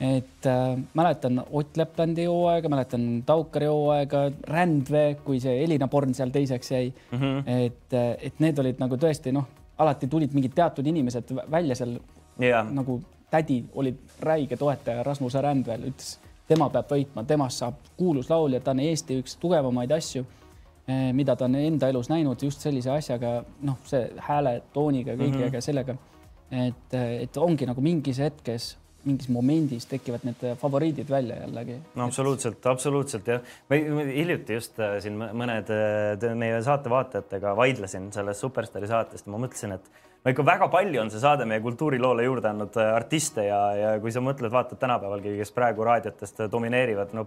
Et 0.00 0.46
äh, 0.46 0.78
mäletan 0.94 1.42
Ott 1.50 1.76
Leplandi 1.76 2.24
hooaega, 2.24 2.68
mäletan 2.68 3.22
Taukari 3.26 3.66
hooaega, 3.66 4.30
Rändvee, 4.48 5.14
kui 5.24 5.40
see 5.40 5.58
Elina 5.64 5.88
Born 5.88 6.14
seal 6.14 6.32
teiseks 6.32 6.70
jäi 6.70 6.92
mm. 7.12 7.18
-hmm. 7.18 7.42
et, 7.66 7.98
et 8.18 8.40
need 8.40 8.58
olid 8.58 8.80
nagu 8.80 8.96
tõesti 8.96 9.32
noh, 9.32 9.44
alati 9.78 10.08
tulid 10.08 10.32
mingid 10.32 10.54
teatud 10.54 10.86
inimesed 10.86 11.34
vä- 11.36 11.50
välja 11.50 11.74
seal 11.74 11.98
jah, 12.40 12.72
nagu 12.72 13.00
tädi 13.30 13.64
oli 13.74 13.94
räige 14.20 14.56
toetaja 14.56 15.02
Rasmus 15.02 15.34
Rändvel, 15.34 15.84
ütles, 15.92 16.18
tema 16.48 16.70
peab 16.70 16.90
võitma, 16.90 17.24
temast 17.26 17.62
saab 17.62 17.74
kuulus 17.96 18.30
laulja, 18.30 18.60
ta 18.60 18.70
on 18.70 18.80
Eesti 18.80 19.20
üks 19.22 19.36
tugevamaid 19.40 19.92
asju, 19.94 20.24
mida 21.12 21.36
ta 21.36 21.46
on 21.46 21.54
enda 21.54 21.88
elus 21.88 22.08
näinud 22.10 22.42
just 22.42 22.60
sellise 22.60 22.90
asjaga, 22.90 23.44
noh, 23.62 23.78
see 23.86 24.08
hääle 24.26 24.56
tooniga, 24.72 25.14
kõigega 25.14 25.46
mm 25.46 25.54
-hmm. 25.54 25.60
sellega. 25.60 25.96
et, 26.50 26.94
et 27.22 27.36
ongi 27.36 27.66
nagu 27.66 27.80
mingis 27.80 28.18
hetkes, 28.18 28.76
mingis 29.04 29.30
momendis 29.32 29.88
tekivad 29.90 30.26
need 30.28 30.44
favoriidid 30.60 31.10
välja 31.10 31.40
jällegi. 31.44 31.78
no 31.94 32.06
absoluutselt, 32.08 32.66
absoluutselt 32.66 33.26
jah. 33.32 33.40
ma 33.70 33.80
hiljuti 34.10 34.58
just 34.58 34.78
äh, 34.80 34.98
siin 35.04 35.18
mõ- 35.20 35.32
mõned 35.42 35.72
äh, 35.74 36.36
meie 36.38 36.60
saate 36.66 36.92
vaatajatega 36.92 37.56
vaidlesin 37.56 38.12
sellest 38.14 38.44
Superstaari 38.46 38.90
saatest 38.90 39.28
ma 39.30 39.40
mõtlesin, 39.40 39.76
et 39.78 40.08
no 40.24 40.32
ikka 40.34 40.44
väga 40.46 40.68
palju 40.72 41.00
on 41.02 41.12
see 41.12 41.22
saade 41.22 41.46
meie 41.48 41.62
kultuuriloole 41.64 42.24
juurde 42.26 42.50
andnud 42.52 42.76
äh, 42.80 42.92
artiste 42.96 43.46
ja, 43.48 43.60
ja 43.76 43.92
kui 44.02 44.12
sa 44.12 44.22
mõtled, 44.24 44.52
vaatad 44.52 44.80
tänapäevalgi, 44.82 45.36
kes 45.40 45.54
praegu 45.56 45.86
raadiotest 45.88 46.44
äh, 46.44 46.50
domineerivad, 46.52 47.14
no 47.16 47.26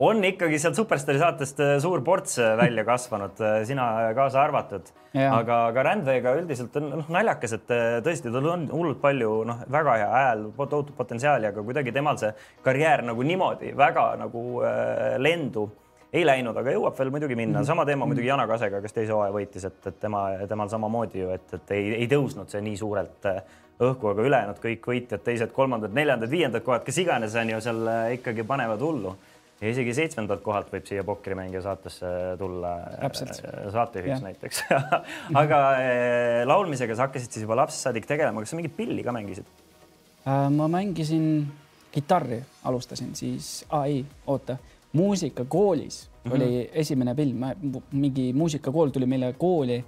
on 0.00 0.24
ikkagi 0.24 0.58
sealt 0.60 0.76
Superstaari 0.76 1.20
saatest 1.22 1.60
äh, 1.64 1.76
suur 1.82 2.02
ports 2.04 2.38
äh, 2.42 2.54
välja 2.58 2.84
kasvanud, 2.84 3.40
sina 3.68 3.88
kaasa 4.16 4.42
arvatud. 4.44 4.92
Aga, 5.16 5.62
aga 5.70 5.82
Rändveega 5.86 6.34
üldiselt 6.36 6.74
on 6.76 6.90
noh, 6.92 7.08
naljakas, 7.12 7.56
et 7.56 7.72
äh, 7.72 7.86
tõesti, 8.04 8.28
tal 8.32 8.50
on 8.52 8.66
hullult 8.68 9.00
palju 9.00 9.32
noh, 9.48 9.62
väga 9.72 9.96
hea 10.02 10.10
hääl, 10.12 10.44
tohutut 10.58 10.92
potentsiaali, 10.98 11.48
aga 11.48 11.64
kuidagi 11.64 11.94
temal 11.96 12.20
see 12.20 12.34
karjäär 12.66 13.06
nagu 13.06 13.24
niimoodi 13.24 13.72
väga 13.78 14.10
nagu 14.20 14.46
äh, 14.60 15.16
lendu 15.22 15.70
ei 16.16 16.24
läinud, 16.24 16.56
aga 16.56 16.72
jõuab 16.72 16.96
veel 16.98 17.10
muidugi 17.12 17.36
minna. 17.38 17.64
sama 17.64 17.84
teema 17.88 18.06
muidugi 18.08 18.28
Jana 18.28 18.46
Kasega, 18.48 18.80
kes 18.84 18.94
teise 18.94 19.12
hooaja 19.12 19.34
võitis, 19.34 19.64
et, 19.68 19.78
et 19.88 20.00
tema, 20.00 20.26
temal 20.48 20.68
samamoodi 20.72 21.22
ju, 21.22 21.30
et, 21.34 21.46
et 21.58 21.72
ei, 21.76 21.88
ei 22.02 22.10
tõusnud 22.10 22.52
see 22.52 22.60
nii 22.64 22.76
suurelt 22.80 23.30
äh, 23.30 23.40
õhku, 23.80 24.12
aga 24.12 24.24
ülejäänud 24.24 24.60
kõik 24.62 24.86
võitjad, 24.88 25.24
teised, 25.24 25.52
kolmandad, 25.56 25.92
neljandad, 25.96 26.30
viiendad 26.32 26.64
kohad, 26.64 26.84
kes 26.86 27.00
iganes 27.02 27.36
on 27.36 27.52
ju 27.52 27.62
seal 27.64 27.82
äh, 27.92 28.04
ikkagi 28.18 28.46
panevad 28.48 28.84
hullu. 28.84 29.16
Ja 29.60 29.70
isegi 29.70 29.94
seitsmendalt 29.96 30.42
kohalt 30.44 30.72
võib 30.72 30.88
siia 30.88 31.04
pokkrimängija 31.04 31.62
saatesse 31.64 32.08
tulla 32.38 32.74
Täpselt. 33.00 33.40
äh, 33.44 33.68
saatejuhiks 33.72 34.14
Jah. 34.18 34.24
näiteks 34.24 34.64
aga 35.42 35.60
äh, 35.80 36.42
laulmisega 36.48 36.96
sa 36.96 37.08
hakkasid 37.08 37.32
siis 37.32 37.46
juba 37.46 37.56
lapsest 37.62 37.88
saadik 37.88 38.08
tegelema, 38.08 38.42
kas 38.44 38.52
sa 38.52 38.60
mingit 38.60 38.76
pilli 38.76 39.04
ka 39.06 39.14
mängisid? 39.16 39.48
Äh, 40.26 40.48
ma 40.52 40.68
mängisin 40.68 41.46
kitarri, 41.94 42.42
alustasin 42.68 43.14
siis, 43.16 43.64
aa 43.72 43.86
ei, 43.88 44.04
oota, 44.26 44.58
muusikakoolis 44.92 46.10
mm 46.10 46.30
-hmm. 46.30 46.34
oli 46.34 46.70
esimene 46.72 47.14
pill, 47.14 47.32
mingi 47.92 48.32
muusikakool 48.32 48.88
tuli 48.88 49.06
meile 49.06 49.32
kooli 49.32 49.84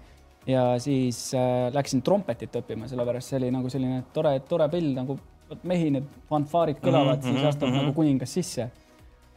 ja 0.46 0.78
siis 0.78 1.34
äh, 1.34 1.72
läksin 1.74 2.02
trompetit 2.02 2.56
õppima, 2.56 2.88
sellepärast 2.88 3.28
see 3.28 3.36
oli 3.36 3.50
nagu 3.52 3.68
selline 3.70 4.02
tore, 4.12 4.40
tore 4.48 4.68
pill 4.72 4.94
nagu 4.96 5.18
vot 5.48 5.64
mehi, 5.64 5.90
need 5.90 6.04
fanfaarid 6.28 6.80
kõlavad 6.80 7.20
mm, 7.20 7.28
-hmm, 7.28 7.36
siis 7.36 7.44
astub 7.44 7.68
mm 7.68 7.74
-hmm. 7.74 7.82
nagu 7.82 7.92
kuningas 7.92 8.34
sisse. 8.34 8.70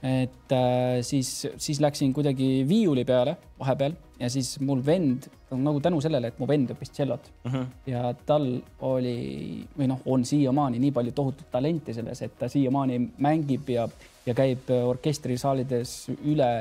Et 0.04 0.54
äh, 0.56 1.02
siis, 1.06 1.48
siis 1.58 1.82
läksin 1.82 2.14
kuidagi 2.14 2.66
viiuli 2.68 3.04
peale 3.06 3.36
vahepeal 3.60 3.94
ja 4.20 4.30
siis 4.30 4.60
mul 4.60 4.82
vend 4.86 5.28
nagu 5.52 5.80
tänu 5.84 6.00
sellele, 6.02 6.32
et 6.32 6.40
mu 6.40 6.48
vend 6.48 6.72
õppis 6.74 6.94
tšellot 6.94 7.28
mm 7.44 7.52
-hmm. 7.52 7.66
ja 7.92 8.14
tal 8.26 8.48
oli 8.88 9.66
või 9.78 9.88
noh, 9.92 10.00
on 10.06 10.26
siiamaani 10.26 10.80
nii 10.80 10.92
palju 10.92 11.12
tohutut 11.12 11.52
talenti 11.52 11.94
selles, 11.94 12.22
et 12.22 12.40
ta 12.40 12.50
siiamaani 12.50 13.00
mängib 13.18 13.70
ja, 13.70 13.88
ja 14.26 14.34
käib 14.34 14.70
orkestrisaalides 14.70 16.10
üle, 16.26 16.52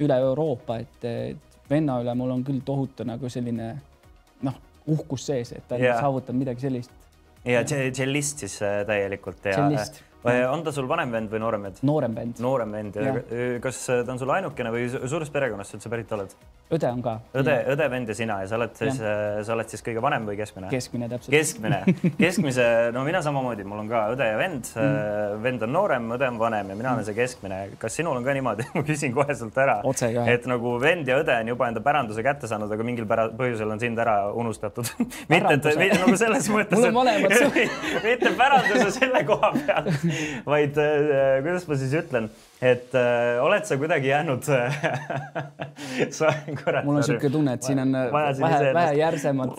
üle 0.00 0.18
Euroopa, 0.18 0.78
et, 0.78 1.04
et 1.04 1.70
venna 1.70 2.00
üle 2.02 2.14
mul 2.14 2.30
on 2.30 2.44
küll 2.44 2.60
tohutu 2.64 3.04
nagu 3.04 3.28
selline 3.28 3.76
noh, 4.42 4.54
uhkus 4.86 5.26
sees, 5.26 5.52
et 5.52 5.68
ta 5.68 5.74
on 5.74 5.84
Jaa. 5.84 6.00
saavutanud 6.00 6.38
midagi 6.38 6.60
sellist. 6.60 6.90
ja 7.44 7.62
tše- 7.62 7.90
tšellist 7.90 8.38
siis 8.38 8.62
äh, 8.62 8.86
täielikult 8.86 9.44
ja 9.44 9.52
Tšellist. 9.52 10.02
Äh, 10.24 10.42
on 10.52 10.62
ta 10.64 10.72
sul 10.72 10.86
vanem 10.90 11.10
vend 11.12 11.30
või 11.32 11.40
noorem 11.42 11.62
vend? 11.68 11.80
noorem 11.82 12.14
vend, 12.14 12.40
noorem 12.42 12.72
vend 12.78 12.96
ja 13.00 13.14
äh, 13.18 13.60
kas 13.64 13.82
äh, 13.90 14.02
ta 14.06 14.12
on 14.14 14.20
sul 14.22 14.30
ainukene 14.34 14.70
või 14.74 14.88
su- 14.92 15.02
suurest 15.10 15.32
perekonnast 15.34 15.74
sa 15.74 15.78
üldse 15.80 15.90
pärit 15.92 16.12
oled? 16.16 16.34
õde 16.72 16.88
on 16.88 17.02
ka. 17.04 17.18
õde, 17.36 17.54
õde, 17.74 17.86
vend 17.92 18.08
ja 18.08 18.14
sina 18.16 18.38
ja 18.40 18.46
sa 18.48 18.56
oled 18.56 18.70
siis, 18.78 18.96
sa 18.96 19.52
oled 19.52 19.68
siis 19.68 19.82
kõige 19.84 20.00
vanem 20.00 20.24
või 20.24 20.38
keskmine? 20.38 20.70
keskmine 20.72 21.08
täpselt. 21.10 21.34
keskmine, 21.34 21.80
keskmise, 22.22 22.66
no 22.96 23.02
mina 23.04 23.20
samamoodi, 23.24 23.66
mul 23.68 23.82
on 23.82 23.90
ka 23.90 24.04
õde 24.14 24.28
ja 24.30 24.38
vend 24.40 24.70
mm., 24.72 25.42
vend 25.44 25.66
on 25.66 25.74
noorem, 25.76 26.06
õde 26.16 26.30
on 26.32 26.38
vanem 26.40 26.70
ja 26.72 26.78
mina 26.78 26.94
olen 26.94 27.04
see 27.04 27.16
keskmine. 27.18 27.58
kas 27.82 27.98
sinul 28.00 28.16
on 28.16 28.24
ka 28.24 28.32
niimoodi, 28.38 28.64
ma 28.76 28.84
küsin 28.88 29.12
kohe 29.12 29.36
sult 29.36 29.58
ära, 29.60 29.80
et 30.32 30.46
nagu 30.48 30.72
vend 30.80 31.08
ja 31.12 31.18
õde 31.20 31.36
on 31.42 31.52
juba 31.52 31.68
enda 31.68 31.82
päranduse 31.84 32.24
kätte 32.24 32.48
saanud, 32.48 32.72
aga 32.72 32.86
mingil 32.88 33.04
pära- 33.10 33.28
põhjusel 33.36 33.74
on 33.76 33.80
sind 33.82 33.98
ära 34.00 34.16
unustatud. 34.32 34.88
mitte, 35.32 35.52
et 35.76 35.98
nagu 35.98 36.16
selles 36.16 36.48
mõttes, 36.52 36.78
Mul 36.78 36.88
on 36.88 36.96
mõlemad 37.02 37.36
su- 37.36 38.00
mitte 38.06 38.32
päranduse 38.38 38.88
selle 38.96 39.24
koha 39.28 39.52
peal, 39.60 39.92
vaid 40.52 40.78
äh, 40.80 41.42
kuidas 41.44 41.66
ma 41.68 41.78
siis 41.80 41.94
ütlen, 41.98 42.28
et 42.62 42.94
äh, 42.94 43.40
oled 43.42 43.66
sa 43.66 43.76
kuidagi 43.80 44.10
jäänud 44.10 44.46
sa 46.18 46.32
kurat. 46.62 46.84
mul 46.86 46.96
on 46.96 47.00
niisugune 47.00 47.32
tunne, 47.34 47.56
et 47.58 47.66
siin 47.66 47.82
on 47.82 47.94
äh, 47.98 48.06
vähe, 48.12 48.72
vähe 48.76 48.94
järsemad 49.00 49.56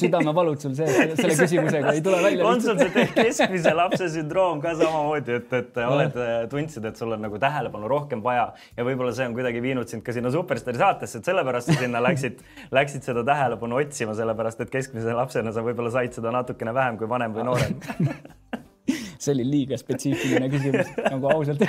südamevalud 0.00 0.62
sul 0.64 0.76
sees 0.78 0.96
selle 1.20 1.36
küsimusega 1.38 1.94
ei 1.94 2.02
tule 2.04 2.22
välja 2.24 2.48
on 2.48 2.64
sul 2.64 2.80
see 2.80 3.06
keskmise 3.14 3.74
lapse 3.76 4.08
sündroom 4.16 4.62
ka 4.64 4.74
samamoodi, 4.80 5.38
et, 5.40 5.56
et 5.60 5.80
oled, 5.84 6.18
tundsid, 6.52 6.88
et 6.88 7.00
sul 7.00 7.12
on 7.16 7.24
nagu 7.26 7.40
tähelepanu 7.42 7.90
rohkem 7.90 8.24
vaja 8.24 8.50
ja 8.76 8.88
võib-olla 8.88 9.14
see 9.16 9.28
on 9.28 9.36
kuidagi 9.36 9.62
viinud 9.64 9.90
sind 9.90 10.06
ka 10.06 10.16
sinna 10.16 10.32
Superstaari 10.34 10.80
saatesse, 10.80 11.20
et 11.20 11.32
sellepärast 11.32 11.72
sa 11.72 11.78
sinna 11.78 12.02
läksid, 12.04 12.40
läksid 12.74 13.06
seda 13.06 13.24
tähelepanu 13.26 13.80
otsima, 13.82 14.16
sellepärast 14.16 14.64
et 14.64 14.72
keskmise 14.72 15.16
lapsena 15.16 15.52
sa 15.52 15.64
võib-olla 15.66 15.92
said 15.94 16.16
seda 16.16 16.32
natukene 16.34 16.74
vähem 16.74 17.00
kui 17.00 17.10
vanem 17.10 17.36
või 17.36 17.50
noorem. 17.50 18.63
see 19.22 19.32
oli 19.32 19.46
liiga 19.48 19.78
spetsiifiline 19.80 20.50
küsimus 20.52 20.92
nagu 21.06 21.30
ausalt 21.32 21.64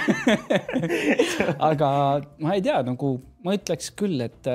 aga 1.70 1.90
ma 2.44 2.58
ei 2.58 2.64
tea, 2.66 2.82
nagu 2.88 3.16
ma 3.46 3.56
ütleks 3.56 3.92
küll, 3.98 4.20
et 4.26 4.52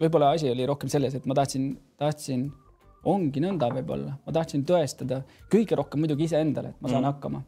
võib-olla 0.00 0.34
asi 0.36 0.50
oli 0.52 0.68
rohkem 0.68 0.92
selles, 0.92 1.16
et 1.16 1.26
ma 1.28 1.36
tahtsin, 1.38 1.74
tahtsin, 2.00 2.48
ongi 3.06 3.42
nõnda 3.44 3.70
võib-olla, 3.72 4.16
ma 4.26 4.34
tahtsin 4.34 4.64
tõestada 4.68 5.22
kõige 5.52 5.78
rohkem 5.78 6.02
muidugi 6.02 6.26
iseendale, 6.28 6.74
et 6.74 6.82
ma 6.82 6.90
saan 6.92 7.04
mm. 7.04 7.12
hakkama 7.14 7.44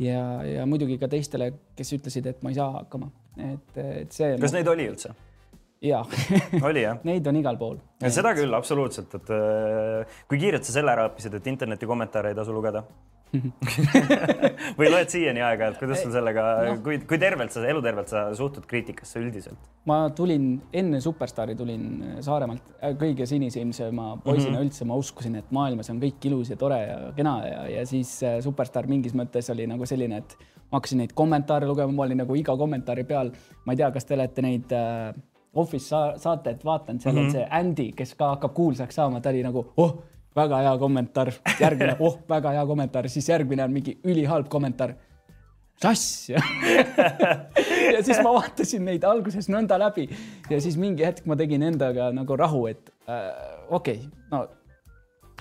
ja, 0.00 0.22
ja 0.46 0.68
muidugi 0.68 0.98
ka 1.00 1.08
teistele, 1.10 1.52
kes 1.76 1.96
ütlesid, 1.98 2.28
et 2.30 2.44
ma 2.44 2.52
ei 2.52 2.58
saa 2.58 2.70
hakkama, 2.78 3.10
et, 3.36 3.82
et 3.82 4.14
see. 4.16 4.36
kas 4.40 4.54
neid 4.56 4.70
oli 4.70 4.88
üldse? 4.90 5.12
Jaa 5.80 6.02
oli 6.62 6.84
jah? 6.84 6.98
neid 7.08 7.26
on 7.26 7.40
igal 7.40 7.60
pool. 7.60 7.78
seda 8.08 8.34
küll 8.36 8.56
absoluutselt, 8.56 9.14
et 9.20 9.32
äh, 9.36 10.18
kui 10.28 10.40
kiirelt 10.42 10.66
sa 10.66 10.76
selle 10.76 10.92
ära 10.92 11.08
õppisid, 11.10 11.38
et 11.38 11.48
interneti 11.52 11.88
kommentaare 11.88 12.32
ei 12.32 12.38
tasu 12.38 12.54
lugeda 12.56 12.84
või 14.78 14.88
loed 14.90 15.10
siiani 15.12 15.38
aeg-ajalt, 15.46 15.76
kuidas 15.78 16.00
sul 16.02 16.10
sellega 16.10 16.46
no., 16.66 16.72
kui, 16.82 16.98
kui 17.06 17.18
tervelt 17.22 17.54
sa, 17.54 17.62
elutervelt 17.70 18.10
sa 18.10 18.24
suhtud 18.34 18.66
kriitikasse 18.70 19.22
üldiselt? 19.22 19.68
ma 19.86 20.02
tulin 20.14 20.52
enne 20.76 21.00
Superstaari 21.00 21.54
tulin 21.56 22.18
Saaremaalt 22.26 22.74
äh, 22.80 22.96
kõige 23.00 23.28
sinisilmsema 23.30 24.16
poisina 24.24 24.50
mm 24.50 24.56
-hmm. 24.56 24.66
üldse, 24.66 24.88
ma 24.90 24.98
uskusin, 25.00 25.38
et 25.40 25.50
maailmas 25.54 25.90
on 25.94 26.02
kõik 26.02 26.26
ilus 26.28 26.50
ja 26.50 26.58
tore 26.60 26.80
ja 26.82 26.98
kena 27.16 27.36
ja, 27.46 27.66
ja 27.78 27.86
siis 27.86 28.18
äh, 28.22 28.40
Superstaar 28.44 28.90
mingis 28.90 29.14
mõttes 29.14 29.48
oli 29.54 29.66
nagu 29.70 29.86
selline, 29.86 30.18
et 30.18 30.36
ma 30.70 30.78
hakkasin 30.78 30.98
neid 31.02 31.14
kommentaare 31.14 31.66
lugema, 31.66 31.92
ma 31.92 32.02
olin 32.08 32.22
nagu 32.24 32.34
iga 32.34 32.56
kommentaari 32.56 33.04
peal. 33.04 33.32
ma 33.64 33.72
ei 33.72 33.76
tea, 33.76 33.90
kas 33.90 34.04
te 34.04 34.14
olete 34.14 34.42
neid 34.42 34.72
äh, 34.74 35.14
Office 35.54 35.88
sa 35.88 36.14
saateid 36.16 36.64
vaadanud, 36.64 37.00
seal 37.02 37.14
mm 37.14 37.18
-hmm. 37.18 37.26
on 37.26 37.30
see 37.30 37.46
Andy, 37.50 37.92
kes 37.92 38.14
ka 38.14 38.28
hakkab 38.34 38.54
kuulsaks 38.54 38.94
saama, 38.94 39.20
ta 39.20 39.30
oli 39.30 39.42
nagu 39.42 39.64
oh, 39.76 40.02
väga 40.36 40.58
hea 40.62 40.78
kommentaar, 40.78 41.32
järgmine 41.60 41.96
oh, 41.98 42.18
väga 42.28 42.50
hea 42.50 42.66
kommentaar, 42.66 43.08
siis 43.08 43.28
järgmine 43.28 43.64
on 43.64 43.72
mingi 43.72 43.98
ülihalb 44.04 44.48
kommentaar. 44.48 44.94
Asja 45.84 46.36
ja 47.94 48.02
siis 48.04 48.18
ma 48.22 48.32
vaatasin 48.34 48.84
neid 48.84 49.04
alguses 49.04 49.48
nõnda 49.48 49.78
läbi. 49.80 50.08
Ja 50.50 50.60
siis 50.60 50.76
mingi 50.76 51.06
hetk 51.06 51.26
ma 51.26 51.36
tegin 51.36 51.62
endaga 51.62 52.10
nagu 52.12 52.36
rahu, 52.36 52.66
et 52.66 52.90
äh, 53.08 53.30
okei 53.70 53.94
okay,, 53.94 54.08
no 54.30 54.46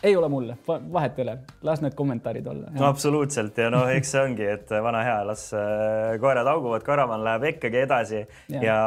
ei 0.04 0.16
ole 0.16 0.30
mulle, 0.30 0.58
vahet 0.68 1.20
ei 1.20 1.24
ole, 1.26 1.36
las 1.66 1.82
need 1.84 1.96
kommentaarid 1.98 2.48
olla. 2.48 2.72
no 2.76 2.88
absoluutselt 2.88 3.58
ja 3.58 3.70
noh, 3.74 3.88
eks 3.92 4.14
see 4.16 4.22
ongi, 4.24 4.46
et 4.58 4.72
vana 4.84 5.02
hea, 5.06 5.18
las 5.28 5.48
äh, 5.58 6.16
koerad 6.22 6.48
hauguvad, 6.50 6.86
karavan 6.88 7.24
läheb 7.26 7.50
ikkagi 7.54 7.84
edasi 7.84 8.22
ja, 8.22 8.62
ja 8.64 8.78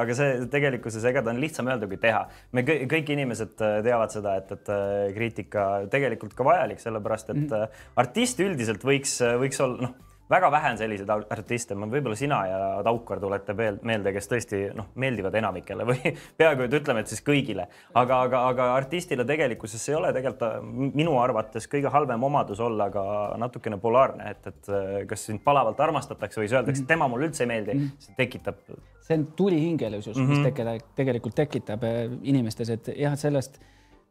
aga 0.00 0.16
see 0.18 0.48
tegelikkuses, 0.52 1.04
ega 1.10 1.22
ta 1.22 1.32
on 1.34 1.42
lihtsam 1.42 1.70
öelda 1.70 1.90
kui 1.90 2.00
teha. 2.02 2.24
me 2.56 2.64
kõik, 2.66 3.14
inimesed 3.16 3.62
äh, 3.62 3.78
teavad 3.86 4.14
seda, 4.14 4.36
et, 4.40 4.50
et 4.58 4.72
äh, 4.72 4.96
kriitika 5.16 5.68
tegelikult 5.92 6.34
ka 6.36 6.46
vajalik, 6.46 6.82
sellepärast 6.82 7.30
et 7.30 7.36
mm 7.36 7.46
-hmm. 7.52 7.86
artist 8.02 8.40
üldiselt 8.40 8.84
võiks, 8.84 9.20
võiks 9.42 9.62
olla 9.62 9.88
noh 9.88 10.02
väga 10.30 10.50
vähe 10.50 10.70
on 10.72 10.78
selliseid 10.78 11.10
artiste, 11.30 11.76
võib-olla 11.78 12.16
sina 12.18 12.38
ja 12.48 12.58
Taukar 12.86 13.20
tulete 13.22 13.54
meelde, 13.56 14.12
kes 14.14 14.30
tõesti 14.30 14.62
noh, 14.76 14.88
meeldivad 14.98 15.34
enamikele 15.38 15.86
või 15.88 16.12
peaaegu 16.40 16.66
et 16.66 16.76
ütleme, 16.80 17.04
et 17.04 17.12
siis 17.12 17.22
kõigile, 17.26 17.68
aga, 17.94 18.20
aga, 18.28 18.42
aga 18.50 18.68
artistile 18.76 19.26
tegelikkuses 19.28 19.88
ei 19.90 19.98
ole 19.98 20.12
tegelikult 20.16 20.66
minu 20.96 21.16
arvates 21.22 21.68
kõige 21.70 21.92
halvem 21.92 22.26
omadus 22.28 22.60
olla 22.64 22.88
ka 22.94 23.06
natukene 23.40 23.78
polaarne, 23.82 24.34
et, 24.34 24.52
et 24.52 25.08
kas 25.10 25.28
sind 25.30 25.44
palavalt 25.46 25.80
armastatakse 25.80 26.40
või 26.40 26.50
siis 26.50 26.58
öeldakse, 26.58 26.84
et 26.84 26.90
tema 26.90 27.08
mulle 27.10 27.30
üldse 27.30 27.46
ei 27.46 27.52
meeldi, 27.52 27.78
mhm. 27.78 27.96
see 28.02 28.18
tekitab. 28.18 28.62
see 29.06 29.18
on 29.18 29.26
tulihingelisus 29.38 30.16
mm, 30.16 30.22
-hmm. 30.22 30.28
mis 30.28 30.38
mhm. 30.38 30.46
tekeda, 30.50 30.78
tegelikult 30.98 31.34
tekitab 31.34 31.84
eh, 31.84 32.06
inimestes, 32.22 32.70
et 32.70 32.94
jah, 32.96 33.14
sellest 33.18 33.60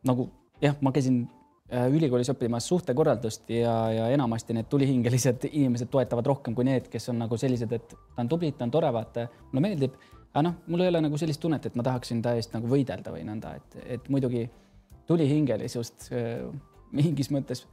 nagu 0.06 0.30
jah, 0.62 0.78
ma 0.82 0.92
käisin 0.96 1.26
Äh, 1.26 1.45
ülikoolis 1.66 2.30
õppimas 2.30 2.68
suhtekorraldust 2.70 3.50
ja, 3.50 3.74
ja 3.90 4.10
enamasti 4.14 4.54
need 4.54 4.68
tulihingelised 4.70 5.48
inimesed 5.52 5.90
toetavad 5.94 6.28
rohkem 6.30 6.56
kui 6.58 6.68
need, 6.68 6.92
kes 6.94 7.10
on 7.10 7.24
nagu 7.24 7.40
sellised, 7.42 7.72
et 7.74 7.96
ta 7.96 8.22
on 8.22 8.30
tubli, 8.30 8.52
ta 8.54 8.68
on 8.68 8.74
tore, 8.74 8.92
vaata, 8.94 9.26
mulle 9.50 9.64
meeldib. 9.66 9.96
aga 10.34 10.44
noh, 10.46 10.60
mul 10.68 10.86
ei 10.86 10.92
ole 10.92 11.02
nagu 11.08 11.18
sellist 11.18 11.42
tunnet, 11.42 11.66
et 11.66 11.80
ma 11.80 11.86
tahaksin 11.88 12.22
ta 12.22 12.36
eest 12.38 12.54
nagu 12.54 12.70
võidelda 12.70 13.14
või 13.16 13.26
nõnda, 13.26 13.56
et, 13.58 13.80
et 13.98 14.10
muidugi 14.14 14.46
tulihingelisust 15.10 16.12
äh, 16.14 16.46
mingis 16.94 17.32
mõttes 17.34 17.66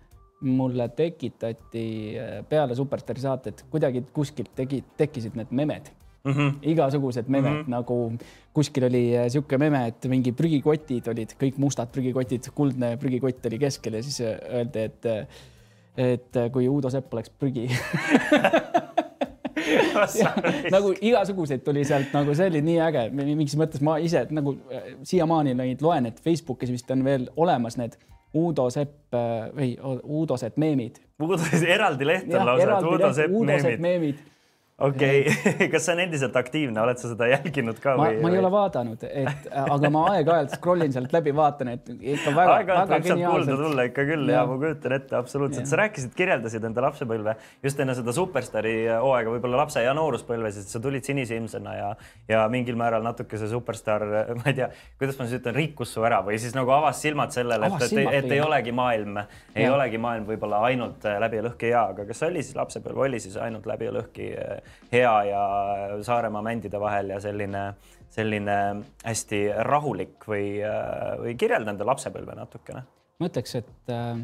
mulle 0.42 0.88
tekitati 0.96 1.86
äh, 2.16 2.38
peale 2.48 2.76
Superstaari 2.78 3.22
saadet, 3.22 3.66
kuidagi 3.70 4.06
kuskilt 4.14 4.54
tegi, 4.56 4.80
tekkisid 4.96 5.36
need 5.36 5.52
memed 5.52 5.92
mm. 6.24 6.32
-hmm. 6.32 6.54
igasugused 6.62 7.28
memed 7.28 7.52
mm 7.52 7.62
-hmm. 7.62 7.70
nagu 7.70 8.12
kuskil 8.52 8.84
oli 8.84 9.16
äh, 9.16 9.28
sihuke 9.28 9.58
meme, 9.58 9.86
et 9.86 10.04
mingi 10.08 10.32
prügikotid 10.32 11.08
olid 11.08 11.34
kõik 11.42 11.56
mustad 11.56 11.88
prügikotid, 11.92 12.50
kuldne 12.54 12.96
prügikott 12.96 13.46
oli 13.46 13.58
keskel 13.58 13.94
ja 13.94 14.02
siis 14.02 14.20
äh, 14.20 14.38
öeldi, 14.58 14.78
et, 14.78 15.06
äh, 15.06 15.26
et 15.96 16.40
kui 16.52 16.68
Uudo 16.68 16.90
Sepp 16.90 17.14
oleks 17.14 17.30
prügi 17.30 17.68
nagu 20.74 20.94
igasuguseid 21.00 21.60
tuli 21.64 21.84
sealt, 21.84 22.12
nagu 22.12 22.34
see 22.34 22.48
oli 22.50 22.62
nii 22.62 22.80
äge, 22.80 23.04
mingis 23.12 23.56
mõttes 23.56 23.82
ma 23.84 23.98
ise 23.98 24.26
nagu 24.30 24.56
siiamaani 25.02 25.54
neid 25.54 25.84
loen, 25.84 26.06
et 26.06 26.20
Facebookis 26.20 26.72
vist 26.72 26.90
on 26.90 27.04
veel 27.04 27.28
olemas 27.36 27.76
need 27.76 27.96
Uudo 28.34 28.70
Sepp 28.70 29.12
või 29.56 29.76
Uudo 30.02 30.36
Sepp 30.40 30.56
meemid. 30.56 30.96
Eraldi 31.68 32.06
leht 32.06 32.34
on 32.34 32.46
lausa, 32.46 32.78
Uudo 33.28 33.58
Sepp 33.60 33.80
meemid 33.80 34.31
okei 34.88 35.20
okay. 35.26 35.68
kas 35.72 35.86
see 35.86 35.94
on 35.94 36.02
endiselt 36.04 36.36
aktiivne, 36.38 36.80
oled 36.82 37.00
sa 37.00 37.10
seda 37.12 37.28
jälginud 37.30 37.78
ka? 37.82 37.94
ma, 37.98 38.08
ma 38.22 38.30
ei 38.32 38.38
ole 38.40 38.50
vaadanud, 38.52 39.04
et 39.06 39.48
aga 39.62 39.90
ma 39.94 40.04
aeg-ajalt 40.14 40.56
scroll 40.58 40.84
in 40.86 40.94
sealt 40.94 41.14
läbi, 41.14 41.34
vaatan, 41.36 41.72
et 41.76 41.90
ikka 41.92 42.34
väga, 42.36 42.56
väga 42.68 42.98
geniaalselt. 43.06 43.62
tulla 43.62 43.86
ikka 43.88 44.06
küll 44.08 44.32
ja, 44.32 44.40
ja 44.40 44.44
ma 44.48 44.58
kujutan 44.60 44.96
ette 44.98 45.18
absoluutselt. 45.18 45.68
sa 45.70 45.80
rääkisid, 45.82 46.14
kirjeldasid 46.18 46.66
enda 46.68 46.84
lapsepõlve 46.86 47.36
just 47.64 47.82
enne 47.82 47.96
seda 47.98 48.14
superstaari 48.16 48.74
hooaega, 48.90 49.34
võib-olla 49.36 49.62
lapse 49.62 49.84
ja 49.84 49.94
nooruspõlves, 49.96 50.60
et 50.62 50.74
sa 50.74 50.82
tulid 50.82 51.06
sinisilmsena 51.06 51.76
ja, 51.78 51.90
ja 52.30 52.44
mingil 52.52 52.78
määral 52.80 53.04
natuke 53.06 53.40
see 53.40 53.50
superstaar, 53.52 54.06
ma 54.40 54.48
ei 54.50 54.58
tea, 54.58 54.70
kuidas 55.00 55.20
ma 55.20 55.28
siis 55.28 55.40
ütlen, 55.40 55.56
rikkus 55.58 55.94
su 55.94 56.06
ära 56.06 56.22
või 56.26 56.40
siis 56.42 56.56
nagu 56.58 56.74
avas 56.74 57.02
silmad 57.02 57.34
sellele, 57.34 57.70
et, 57.70 57.86
et, 57.88 57.96
et, 58.02 58.18
et 58.22 58.36
ei 58.38 58.42
olegi 58.42 58.74
maailm, 58.76 59.22
ei 59.54 59.68
ja. 59.68 59.74
olegi 59.76 60.00
maailm 60.02 60.28
võib-olla 60.28 60.64
ainult 60.68 61.06
läbi 61.26 61.40
ja 61.40 61.46
lõhki 61.48 61.70
hea, 61.70 61.86
aga 61.94 62.06
kas 62.08 62.26
oli 62.26 62.42
siis 62.42 62.58
lapsepõlv, 62.58 63.04
oli 63.06 63.20
siis 63.22 63.38
ainult 63.40 63.66
läbi 63.68 63.88
ja 63.88 63.94
lõhki 63.94 64.32
hea 64.92 65.14
ja 65.30 65.42
Saaremaa 66.04 66.42
mändide 66.44 66.80
vahel 66.80 67.14
ja 67.14 67.20
selline, 67.22 67.64
selline 68.12 68.58
hästi 69.04 69.44
rahulik 69.68 70.28
või, 70.28 70.58
või 71.22 71.36
kirjelda 71.40 71.74
enda 71.74 71.88
lapsepõlve 71.88 72.36
natukene? 72.38 72.84
ma 73.20 73.28
ütleks, 73.30 73.54
et 73.60 73.92
äh, 73.94 74.16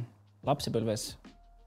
lapsepõlves 0.48 1.10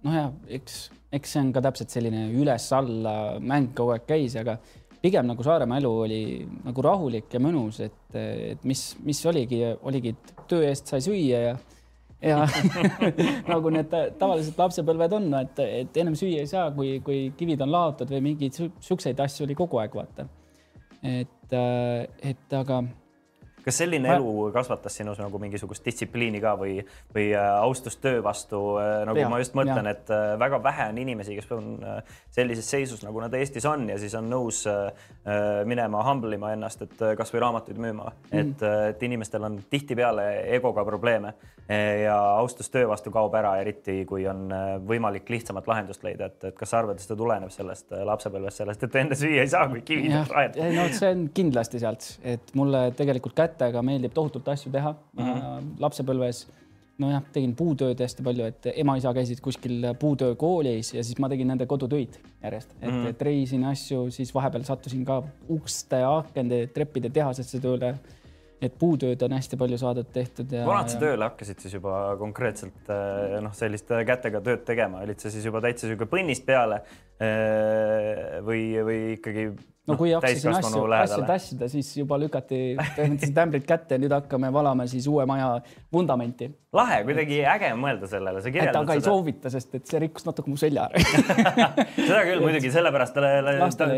noh, 0.05 0.13
ja 0.15 0.27
eks, 0.57 0.83
eks 1.13 1.35
see 1.35 1.43
on 1.45 1.51
ka 1.55 1.63
täpselt 1.63 1.93
selline 1.93 2.27
üles-alla 2.41 3.15
mäng 3.39 3.73
kogu 3.77 3.95
aeg 3.95 4.07
käis, 4.09 4.35
aga 4.39 4.57
pigem 5.01 5.27
nagu 5.29 5.43
Saaremaa 5.45 5.81
elu 5.81 5.91
oli 6.05 6.21
nagu 6.65 6.85
rahulik 6.85 7.33
ja 7.33 7.41
mõnus, 7.41 7.81
et, 7.85 8.15
et 8.15 8.65
mis, 8.67 8.91
mis 9.05 9.21
oligi, 9.29 9.63
oligi 9.87 10.15
töö 10.49 10.65
eest 10.67 10.91
sai 10.91 11.01
süüa 11.05 11.45
ja 11.49 11.55
ja 12.21 12.45
nagu 13.51 13.73
need 13.73 13.93
tavaliselt 14.19 14.59
lapsepõlved 14.61 15.17
on, 15.17 15.27
et, 15.41 15.61
et 15.81 16.01
ennem 16.01 16.17
süüa 16.17 16.43
ei 16.43 16.49
saa, 16.49 16.69
kui, 16.75 16.99
kui 17.05 17.31
kivid 17.37 17.63
on 17.65 17.73
laotud 17.73 18.11
või 18.13 18.21
mingeid 18.31 18.57
siukseid 18.57 19.19
asju 19.23 19.47
oli 19.47 19.57
kogu 19.57 19.81
aeg, 19.81 19.95
vaata. 19.97 20.27
et, 21.01 21.55
et 22.31 22.57
aga 22.57 22.83
kas 23.65 23.77
selline 23.81 24.09
ma... 24.09 24.17
elu 24.19 24.49
kasvatas 24.55 24.95
sinus 24.97 25.19
nagu 25.21 25.39
mingisugust 25.41 25.85
distsipliini 25.85 26.41
ka 26.43 26.55
või, 26.59 26.77
või 27.15 27.29
äh, 27.35 27.47
austust 27.61 28.01
töö 28.03 28.21
vastu, 28.23 28.61
äh, 28.81 29.01
nagu 29.07 29.21
ja, 29.21 29.29
ma 29.31 29.39
just 29.41 29.55
mõtlen, 29.57 29.89
et 29.91 30.11
äh, 30.13 30.33
väga 30.41 30.61
vähe 30.63 30.89
on 30.91 30.99
inimesi, 31.01 31.37
kes 31.37 31.51
on 31.55 31.71
sellises 32.31 32.67
seisus, 32.71 33.03
nagu 33.05 33.21
nad 33.23 33.33
Eestis 33.37 33.65
on 33.69 33.87
ja 33.89 33.97
siis 34.01 34.13
on 34.17 34.29
nõus 34.31 34.63
minema 35.67 36.01
humble 36.05 36.35
ima 36.35 36.51
ennast, 36.55 36.81
et 36.85 37.01
kasvõi 37.17 37.41
raamatuid 37.43 37.79
müüma. 37.81 38.11
Mm., 38.31 38.39
et, 38.39 38.63
et 38.91 39.03
inimestel 39.05 39.43
on 39.45 39.57
tihtipeale 39.69 40.27
egoga 40.55 40.83
probleeme 40.87 41.33
ja 41.69 42.15
austus 42.39 42.71
töö 42.73 42.87
vastu 42.89 43.11
kaob 43.13 43.35
ära, 43.37 43.53
eriti 43.61 44.01
kui 44.09 44.25
on 44.27 44.49
võimalik 44.87 45.29
lihtsamat 45.31 45.67
lahendust 45.69 46.03
leida, 46.03 46.31
et, 46.31 46.49
et 46.49 46.57
kas 46.57 46.73
sa 46.73 46.81
arvad, 46.81 46.97
et 46.97 47.05
see 47.05 47.19
tuleneb 47.19 47.53
sellest 47.53 47.93
lapsepõlvest, 48.09 48.63
sellest, 48.63 48.87
et 48.87 48.97
enne 49.03 49.17
süüa 49.19 49.45
ei 49.45 49.51
saa, 49.51 49.69
kui 49.71 49.83
kivid 49.87 50.15
on 50.17 50.27
rajad? 50.31 50.59
no 50.75 50.87
see 50.97 51.13
on 51.15 51.27
kindlasti 51.35 51.83
sealt, 51.83 52.07
et 52.27 52.55
mulle 52.57 52.87
tegelikult 52.97 53.37
kätte 53.37 53.50
kätega 53.51 53.83
meeldib 53.85 54.15
tohutult 54.15 54.47
asju 54.47 54.71
teha 54.71 54.95
mm. 54.95 55.23
-hmm. 55.27 55.71
lapsepõlves 55.83 56.45
nojah, 57.01 57.23
tegin 57.33 57.53
puutööd 57.57 58.01
hästi 58.01 58.23
palju, 58.25 58.47
et 58.51 58.69
ema-isa 58.75 59.13
käisid 59.15 59.41
kuskil 59.43 59.91
puutöökoolis 59.99 60.93
ja 60.95 61.03
siis 61.05 61.19
ma 61.21 61.29
tegin 61.31 61.49
nende 61.51 61.67
kodutöid 61.69 62.17
järjest, 62.43 62.73
et 62.79 62.89
mm, 62.89 63.11
et 63.11 63.21
reisin 63.27 63.65
asju, 63.69 64.07
siis 64.13 64.33
vahepeal 64.35 64.65
sattusin 64.67 65.05
ka 65.07 65.21
uste, 65.53 66.01
akende, 66.07 66.65
treppide 66.75 67.13
tehasesse 67.13 67.61
tööle. 67.63 67.95
et 68.61 68.75
puutööd 68.77 69.23
on 69.25 69.33
hästi 69.33 69.57
palju 69.57 69.77
saadud 69.81 70.09
tehtud 70.13 70.51
ja. 70.53 70.67
vanad 70.67 70.91
sa 70.91 70.99
tööle 71.01 71.25
hakkasid 71.25 71.63
siis 71.63 71.73
juba 71.73 72.13
konkreetselt 72.19 72.91
eh, 72.93 73.39
noh, 73.41 73.55
sellist 73.57 73.89
kätega 73.89 74.41
tööd 74.45 74.61
tegema, 74.67 75.01
olid 75.01 75.17
sa 75.17 75.31
siis 75.33 75.47
juba 75.49 75.63
täitsa 75.65 75.87
sihuke 75.87 76.05
põnnist 76.05 76.45
peale 76.45 76.77
eh, 77.17 78.37
või, 78.45 78.67
või 78.85 78.99
ikkagi 79.15 79.47
no 79.91 79.99
kui 79.99 80.13
hakkasin 80.15 80.55
asju, 80.57 80.83
asju 80.97 81.21
tassida, 81.27 81.69
siis 81.71 81.91
juba 81.99 82.17
lükati 82.21 82.61
põhimõtteliselt 82.79 83.41
ämbrid 83.43 83.67
kätte 83.67 83.97
ja 83.97 84.01
nüüd 84.01 84.15
hakkame 84.15 84.51
valama 84.53 84.87
siis 84.89 85.07
uue 85.11 85.25
maja 85.29 85.53
vundamenti. 85.93 86.49
lahe, 86.75 87.01
kuidagi 87.07 87.41
äge 87.51 87.71
mõelda 87.79 88.07
sellele, 88.11 88.43
sa 88.43 88.53
kirjeldad 88.53 88.77
seda. 88.77 88.83
aga 88.85 88.97
ei 88.97 89.05
soovita, 89.05 89.51
sest 89.53 89.75
et 89.79 89.91
see 89.91 90.01
rikkus 90.05 90.27
natuke 90.27 90.51
mu 90.51 90.59
selja 90.59 90.87
ära 90.87 91.01
seda 91.97 92.21
küll 92.29 92.43
muidugi, 92.45 92.71
sellepärast 92.73 93.19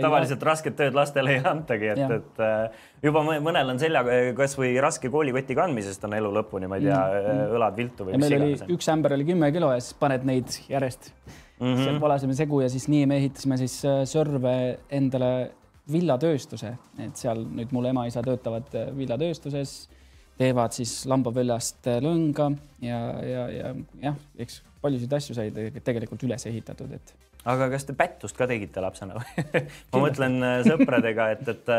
tavaliselt 0.04 0.48
rasket 0.50 0.78
tööd 0.80 0.98
lastele 0.98 1.38
ei 1.38 1.44
antagi, 1.54 1.94
et, 1.94 2.18
et 2.18 2.44
äh, 2.44 2.84
juba 3.06 3.24
mõnel 3.28 3.76
on 3.76 3.82
selja 3.82 4.04
kasvõi 4.38 4.74
raske 4.84 5.12
koolikoti 5.14 5.58
kandmisest 5.58 6.10
on 6.10 6.18
elu 6.18 6.34
lõpuni, 6.40 6.70
ma 6.72 6.82
ei 6.82 6.90
tea 6.90 7.00
mm, 7.00 7.30
-hmm. 7.30 7.56
õlad 7.60 7.80
viltu 7.80 8.10
või 8.10 8.20
mis 8.20 8.34
iganes. 8.34 8.68
üks 8.74 8.92
ämber 8.94 9.18
oli 9.18 9.30
kümme 9.30 9.52
kilo 9.56 9.72
ja 9.74 9.80
siis 9.84 9.98
paned 10.00 10.26
neid 10.28 10.58
järjest 10.70 11.12
mm 11.60 11.74
-hmm. 11.74 11.84
seal 11.84 12.02
valasime 12.02 12.34
segu 12.34 12.62
ja 12.62 12.70
siis 12.70 12.88
nii 12.88 13.06
me 13.06 13.18
ehitasime 13.18 13.58
siis 13.58 13.86
äh, 13.86 14.04
sörve 14.06 14.80
endale 14.90 15.52
villatööstuse, 15.92 16.76
et 17.04 17.20
seal 17.20 17.44
nüüd 17.44 17.74
mul 17.76 17.90
ema-isa 17.92 18.24
töötavad 18.24 18.70
äh, 18.78 18.92
villatööstuses, 18.96 19.74
teevad 20.40 20.76
siis 20.76 21.02
lambapõllast 21.12 21.90
äh, 21.92 22.00
lõnga 22.04 22.50
ja, 22.84 23.00
ja, 23.28 23.44
ja 23.52 23.74
jah, 24.06 24.22
eks 24.40 24.62
paljusid 24.84 25.14
asju 25.20 25.36
sai 25.38 25.50
tegelikult 25.84 26.24
üles 26.28 26.48
ehitatud, 26.50 26.92
et 26.96 27.14
aga 27.50 27.68
kas 27.74 27.86
te 27.88 27.96
pättust 27.98 28.38
ka 28.38 28.48
tegite 28.50 28.82
lapsena 28.84 29.18
või? 29.18 29.44
Ma 29.94 30.02
mõtlen 30.06 30.38
äh, 30.46 30.54
sõpradega, 30.68 31.28
et, 31.36 31.50
et, 31.52 31.72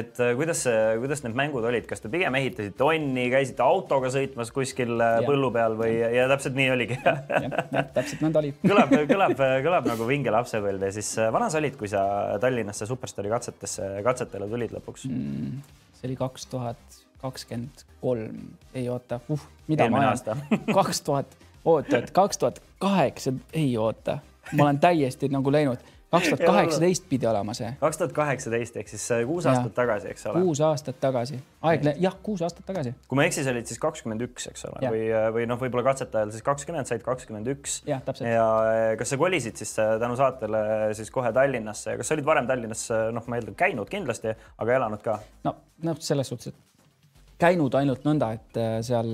et 0.00 0.20
kuidas, 0.38 0.62
kuidas 1.02 1.24
need 1.24 1.38
mängud 1.38 1.66
olid, 1.68 1.88
kas 1.90 2.04
te 2.04 2.10
pigem 2.12 2.36
ehitasite 2.38 2.86
onni, 2.86 3.26
käisite 3.32 3.64
autoga 3.64 4.12
sõitmas 4.14 4.52
kuskil 4.54 4.94
äh, 4.96 5.18
ja. 5.18 5.26
põllu 5.26 5.50
peal 5.54 5.74
või 5.78 5.96
ja, 5.96 6.12
ja 6.14 6.28
täpselt 6.30 6.58
nii 6.58 6.70
oligi? 6.74 7.00
Täpselt 7.02 8.22
nõnda 8.24 8.42
oli. 8.42 8.54
Kõlab, 8.70 8.94
kõlab, 9.10 9.42
kõlab 9.66 9.90
nagu 9.90 10.08
vinge 10.08 10.32
lapsepõlv 10.34 10.88
ja 10.88 10.94
siis 10.94 11.10
äh, 11.18 11.32
vana 11.34 11.50
sa 11.50 11.60
olid, 11.62 11.76
kui 11.80 11.90
sa 11.90 12.04
Tallinnasse 12.42 12.86
Superstaari 12.88 13.32
katsetesse, 13.32 13.90
katsetele 14.06 14.48
tulid 14.50 14.74
lõpuks? 14.78 15.08
Mm,? 15.10 15.60
see 15.98 16.06
oli 16.06 16.14
kaks 16.18 16.46
tuhat 16.46 16.98
kakskümmend 17.18 17.82
kolm, 18.00 18.36
ei 18.78 18.88
oota 18.88 19.18
uh,, 19.28 19.46
mida 19.66 19.88
Eelmine 19.88 20.04
ma 20.06 20.14
ajan, 20.14 20.42
kaks 20.78 21.00
tuhat, 21.06 21.34
oota, 21.64 21.98
et 21.98 22.12
kaks 22.14 22.38
tuhat 22.38 22.60
kaheksa, 22.78 23.34
ei 23.52 23.72
oota 23.76 24.20
ma 24.52 24.68
olen 24.68 24.80
täiesti 24.82 25.28
nagu 25.32 25.52
läinud, 25.52 25.82
kaks 26.10 26.28
tuhat 26.28 26.44
kaheksateist 26.46 27.08
pidi 27.08 27.26
olema 27.28 27.54
see. 27.56 27.68
kaks 27.80 27.98
tuhat 28.00 28.12
kaheksateist 28.16 28.76
ehk 28.80 28.88
siis 28.90 29.04
äh, 29.12 29.24
kuus 29.28 29.46
aastat 29.50 29.74
tagasi, 29.76 30.12
eks 30.12 30.26
ole. 30.30 30.42
kuus 30.44 30.60
aastat 30.64 31.00
tagasi, 31.00 31.40
aeg, 31.68 31.88
jah, 32.00 32.16
kuus 32.24 32.42
aastat 32.46 32.66
tagasi. 32.68 32.94
kui 33.08 33.18
ma 33.18 33.26
ei 33.26 33.32
eksi, 33.32 33.44
sa 33.44 33.52
olid 33.52 33.68
siis 33.68 33.80
kakskümmend 33.82 34.24
üks, 34.28 34.48
eks 34.52 34.64
ole, 34.70 34.80
või, 34.86 35.02
äh, 35.12 35.28
või 35.34 35.48
noh, 35.50 35.60
võib-olla 35.60 35.84
katsetajal 35.90 36.32
siis 36.34 36.46
kakskümmend, 36.46 36.88
said 36.88 37.04
kakskümmend 37.04 37.52
üks. 37.52 37.80
ja 37.88 38.00
äh, 38.00 38.94
kas 39.00 39.12
sa 39.12 39.20
kolisid 39.20 39.60
siis 39.60 39.74
tänu 39.76 40.16
saatele 40.20 40.62
siis 40.98 41.12
kohe 41.14 41.32
Tallinnasse 41.36 41.94
ja 41.94 42.00
kas 42.00 42.08
sa 42.08 42.16
olid 42.16 42.28
varem 42.28 42.48
Tallinnas, 42.48 42.86
noh, 43.12 43.28
ma 43.28 43.40
eeldan, 43.40 43.58
käinud 43.58 43.92
kindlasti, 43.92 44.32
aga 44.56 44.80
elanud 44.80 45.04
ka? 45.04 45.20
no, 45.44 45.54
noh, 45.84 46.00
selles 46.00 46.32
suhtes, 46.32 46.54
et 46.54 47.38
käinud 47.38 47.76
ainult 47.78 48.08
nõnda, 48.08 48.32
et 48.38 48.62
seal 48.86 49.12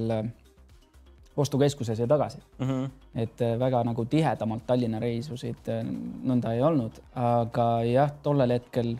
ostukeskuses 1.37 1.99
ja 1.99 2.07
tagasi 2.07 2.39
mm. 2.59 2.67
-hmm. 2.67 2.91
et 3.15 3.43
äh, 3.43 3.59
väga 3.59 3.85
nagu 3.85 4.05
tihedamalt 4.05 4.67
Tallinna 4.67 4.99
reisusid 4.99 5.69
äh, 5.69 5.87
nõnda 6.25 6.53
ei 6.53 6.63
olnud, 6.63 7.01
aga 7.15 7.83
jah, 7.83 8.13
tollel 8.23 8.51
hetkel 8.51 8.97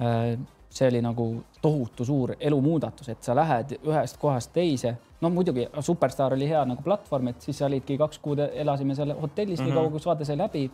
äh, 0.00 0.38
see 0.70 0.88
oli 0.88 1.02
nagu 1.02 1.44
tohutu 1.62 2.04
suur 2.04 2.34
elumuudatus, 2.40 3.08
et 3.08 3.22
sa 3.22 3.34
lähed 3.36 3.78
ühest 3.84 4.18
kohast 4.18 4.52
teise. 4.52 4.96
no 5.20 5.30
muidugi 5.30 5.68
Superstar 5.80 6.32
oli 6.32 6.48
hea 6.48 6.64
nagu 6.64 6.82
platvorm, 6.82 7.28
et 7.28 7.40
siis 7.42 7.62
olidki 7.62 7.98
kaks 7.98 8.18
kuud 8.18 8.38
elasime 8.38 8.94
seal 8.94 9.14
hotellis 9.20 9.60
mm 9.60 9.66
-hmm. 9.66 9.68
nii 9.68 9.74
kaua, 9.74 9.90
kui 9.90 10.00
saade 10.00 10.24
sai 10.24 10.38
läbi. 10.38 10.70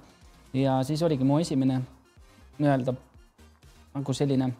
ja 0.52 0.82
siis 0.82 1.02
oligi 1.02 1.24
mu 1.24 1.38
esimene 1.38 1.80
nii-öelda 2.58 2.94
nagu 3.94 4.12
selline, 4.12 4.52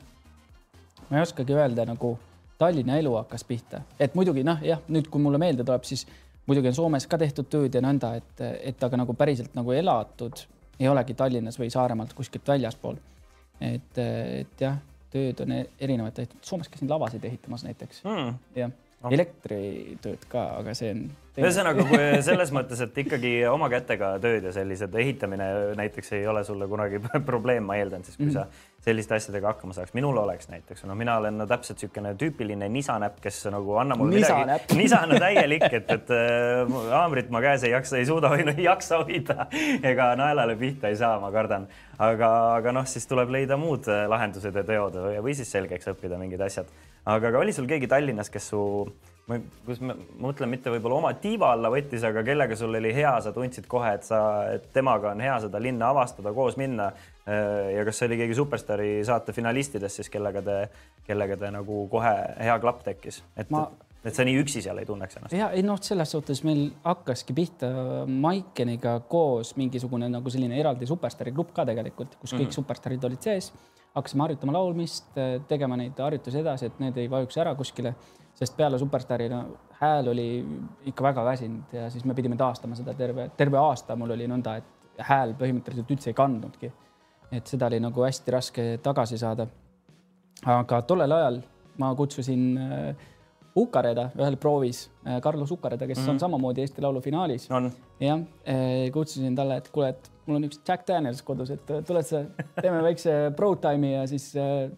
ma 1.11 1.17
ei 1.17 1.23
oskagi 1.23 1.53
öelda 1.53 1.85
nagu 1.85 2.19
Tallinna 2.59 2.97
elu 3.01 3.13
hakkas 3.19 3.45
pihta, 3.45 3.83
et 4.01 4.15
muidugi 4.17 4.45
noh, 4.47 4.63
jah, 4.65 4.81
nüüd, 4.89 5.11
kui 5.13 5.21
mulle 5.21 5.41
meelde 5.41 5.65
tuleb, 5.65 5.85
siis 5.85 6.07
muidugi 6.47 6.71
on 6.71 6.79
Soomes 6.79 7.07
ka 7.11 7.19
tehtud 7.21 7.51
tööd 7.53 7.75
ja 7.75 7.83
nõnda, 7.85 8.15
et, 8.17 8.45
et 8.73 8.87
aga 8.87 9.03
nagu 9.03 9.15
päriselt 9.19 9.57
nagu 9.59 9.75
elatud 9.77 10.47
ei 10.81 10.89
olegi 10.89 11.17
Tallinnas 11.17 11.61
või 11.61 11.69
Saaremaalt 11.73 12.15
kuskilt 12.17 12.49
väljaspool. 12.49 12.97
et, 13.61 13.99
et 13.99 14.61
jah, 14.61 14.81
tööd 15.13 15.41
on 15.45 15.53
e-, 15.53 15.69
erinevaid 15.81 16.17
tehtud, 16.17 16.41
Soomes 16.45 16.69
käisin 16.73 16.91
lavasid 16.91 17.25
ehitamas 17.25 17.65
näiteks 17.65 18.05
mm. 18.05 18.35
jah 18.57 18.75
elektritööd 19.11 20.27
ka, 20.31 20.49
aga 20.61 20.75
see 20.75 20.91
on 20.95 21.07
ühesõnaga, 21.37 21.85
kui 21.89 22.07
selles 22.29 22.53
mõttes, 22.55 22.81
et 22.85 22.97
ikkagi 23.05 23.33
oma 23.51 23.69
kätega 23.73 24.15
tööd 24.23 24.47
ja 24.49 24.53
sellised 24.57 24.95
ehitamine 24.97 25.49
näiteks 25.79 26.15
ei 26.17 26.25
ole 26.31 26.43
sulle 26.49 26.69
kunagi 26.71 27.01
probleem, 27.31 27.67
ma 27.69 27.77
eeldan 27.81 28.05
siis, 28.07 28.17
kui 28.17 28.31
mm 28.31 28.33
-hmm. 28.33 28.57
sa 28.57 28.87
selliste 28.87 29.17
asjadega 29.17 29.51
hakkama 29.51 29.75
saaks. 29.75 29.95
minul 29.95 30.17
oleks 30.17 30.49
näiteks, 30.49 30.85
no 30.85 30.95
mina 30.95 31.17
olen 31.19 31.39
no, 31.39 31.47
täpselt 31.47 31.83
niisugune 31.83 32.15
tüüpiline 32.15 32.69
nisanäpp, 32.69 33.21
kes 33.21 33.45
nagu 33.51 33.77
annab 33.83 33.99
mulle 33.99 34.21
midagi. 34.21 34.77
nisana 34.83 35.19
täielik, 35.19 35.67
et, 35.73 35.91
et 35.91 36.11
äh, 36.11 36.77
haamrit 36.91 37.31
ma 37.31 37.41
käes 37.41 37.65
ei 37.65 37.75
jaksa, 37.75 37.97
ei 37.97 38.07
suuda 38.07 38.31
või 38.33 38.47
no 38.47 38.55
ei 38.57 38.65
jaksa 38.65 39.03
hoida 39.03 39.47
ega 39.83 40.15
naelale 40.17 40.57
pihta 40.57 40.89
ei 40.89 40.97
saa, 40.97 41.21
ma 41.21 41.33
kardan. 41.33 41.69
aga, 41.99 42.55
aga 42.55 42.73
noh, 42.73 42.87
siis 42.87 43.07
tuleb 43.07 43.31
leida 43.31 43.57
muud 43.57 43.89
äh, 43.89 44.07
lahendused 44.09 44.55
ja 44.55 44.65
teod 44.65 44.95
või 45.21 45.35
siis 45.35 45.51
selgeks 45.53 45.89
õppida 45.93 46.19
mingid 46.19 46.41
asjad. 46.41 46.67
Aga, 47.07 47.31
aga 47.31 47.43
oli 47.43 47.55
sul 47.57 47.69
keegi 47.71 47.89
Tallinnas, 47.91 48.31
kes 48.33 48.51
su 48.53 48.63
kus 49.27 49.81
ma 49.83 49.95
mõtlen, 50.23 50.51
mitte 50.53 50.71
võib-olla 50.71 51.01
oma 51.01 51.11
tiiva 51.19 51.51
alla 51.57 51.71
võttis, 51.73 52.05
aga 52.07 52.23
kellega 52.27 52.57
sul 52.59 52.79
oli 52.79 52.93
hea, 52.95 53.11
sa 53.23 53.33
tundsid 53.35 53.67
kohe, 53.71 53.97
et 53.99 54.07
sa, 54.07 54.21
et 54.55 54.69
temaga 54.75 55.11
on 55.17 55.23
hea 55.25 55.35
seda 55.43 55.59
linna 55.63 55.91
avastada, 55.91 56.31
koos 56.37 56.59
minna. 56.61 56.93
Äh, 57.27 57.73
ja 57.75 57.83
kas 57.89 57.99
see 57.99 58.07
oli 58.07 58.21
keegi 58.21 58.37
Superstaari 58.39 58.91
saate 59.07 59.35
finalistidest 59.35 59.99
siis, 59.99 60.11
kellega 60.13 60.45
te, 60.47 60.61
kellega 61.09 61.39
te 61.41 61.51
nagu 61.55 61.83
kohe 61.91 62.15
hea 62.39 62.55
klapp 62.63 62.85
tekkis, 62.87 63.25
et 63.35 63.51
ma 63.51 63.67
et 64.07 64.15
sa 64.15 64.25
nii 64.27 64.37
üksi 64.39 64.63
seal 64.63 64.79
ei 64.79 64.87
tunneks 64.89 65.19
ennast. 65.19 65.37
ja 65.37 65.51
ei 65.51 65.65
noh, 65.67 65.81
selles 65.83 66.13
suhtes 66.15 66.43
meil 66.47 66.69
hakkaski 66.85 67.35
pihta 67.37 67.71
Maikeniga 68.07 69.01
koos 69.11 69.57
mingisugune 69.61 70.09
nagu 70.13 70.31
selline 70.31 70.61
eraldi 70.61 70.87
superstaari 70.87 71.35
grupp 71.35 71.55
ka 71.57 71.67
tegelikult, 71.69 72.15
kus 72.21 72.33
kõik 72.33 72.47
mm 72.47 72.47
-hmm. 72.47 72.61
superstaarid 72.61 73.05
olid 73.11 73.23
sees. 73.23 73.53
hakkasime 73.97 74.23
harjutama 74.23 74.53
laulmist, 74.53 75.07
tegema 75.49 75.77
neid 75.77 75.99
harjutusi 75.99 76.39
edasi, 76.39 76.67
et 76.67 76.81
need 76.81 76.97
ei 76.97 77.11
vajuks 77.11 77.39
ära 77.41 77.55
kuskile 77.55 77.95
sest 78.37 78.57
peale 78.57 78.79
Superstaari 78.79 79.29
no, 79.33 79.43
hääl 79.81 80.09
oli 80.13 80.29
ikka 80.91 81.05
väga 81.05 81.25
väsinud 81.25 81.73
ja 81.73 81.91
siis 81.91 82.05
me 82.05 82.15
pidime 82.15 82.37
taastama 82.37 82.77
seda 82.77 82.95
terve, 82.95 83.31
terve 83.37 83.59
aasta 83.59 83.97
mul 83.97 84.13
oli 84.13 84.29
nõnda, 84.29 84.57
et 84.61 85.05
hääl 85.09 85.35
põhimõtteliselt 85.39 85.93
üldse 85.93 86.13
ei 86.13 86.17
kandnudki. 86.17 86.73
et 87.33 87.47
seda 87.47 87.67
oli 87.67 87.81
nagu 87.81 88.05
hästi 88.05 88.31
raske 88.31 88.65
tagasi 88.83 89.19
saada. 89.19 89.47
aga 90.45 90.83
tollel 90.83 91.13
ajal 91.13 91.41
ma 91.79 91.95
kutsusin 91.95 92.59
äh, 92.59 92.97
Ukareda 93.57 94.11
ühel 94.19 94.37
proovis, 94.41 94.87
äh, 95.07 95.21
Carlos 95.25 95.53
Ukareda, 95.55 95.87
kes 95.89 96.03
mm 96.03 96.15
on 96.17 96.21
samamoodi 96.21 96.61
Eesti 96.61 96.83
Laulu 96.83 97.01
finaalis. 97.01 97.49
jah, 98.01 98.21
äh, 98.47 98.91
kutsusin 98.93 99.37
talle, 99.37 99.57
et 99.57 99.71
kuule, 99.73 99.89
et 99.89 100.11
mul 100.27 100.37
on 100.37 100.45
üks 100.45 100.61
Jack 100.67 100.87
Daniels 100.89 101.23
kodus, 101.23 101.51
et 101.51 101.73
tuled 101.87 102.05
sa, 102.05 102.25
teeme 102.61 102.83
väikse 102.83 103.33
pro 103.37 103.55
time'i 103.57 103.95
ja 103.95 104.07
siis 104.07 104.33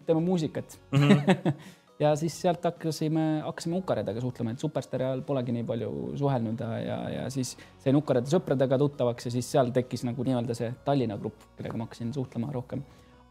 teeme 0.05 0.21
muusikat 0.21 0.79
mm. 0.91 1.09
-hmm 1.09 1.53
ja 1.99 2.15
siis 2.15 2.35
sealt 2.41 2.63
hakkasime, 2.63 3.41
hakkasime 3.43 3.77
Ukaredega 3.77 4.21
suhtlema, 4.21 4.53
et 4.55 4.63
Superstaari 4.63 5.05
ajal 5.05 5.21
polegi 5.27 5.53
nii 5.55 5.65
palju 5.67 5.91
suhelnud 6.19 6.63
ja, 6.63 6.97
ja, 7.15 7.27
siis 7.33 7.55
sain 7.83 7.99
Ukarede 7.99 8.31
sõpradega 8.31 8.79
tuttavaks 8.79 9.27
ja 9.27 9.33
siis 9.35 9.51
seal 9.51 9.73
tekkis 9.75 10.05
nagu 10.07 10.23
nii-öelda 10.23 10.55
see 10.57 10.71
Tallinna 10.85 11.19
grupp, 11.19 11.43
kellega 11.57 11.79
ma 11.79 11.89
hakkasin 11.89 12.13
suhtlema 12.15 12.53
rohkem. 12.55 12.83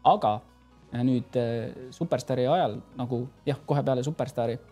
aga 0.03 0.35
äh, 0.93 1.03
nüüd 1.03 1.39
äh, 1.39 1.89
Superstaari 1.95 2.47
ajal 2.47 2.79
nagu 2.97 3.23
jah, 3.45 3.57
kohe 3.65 3.83
peale 3.83 4.05
Superstaari 4.05 4.59
äh, 4.59 4.68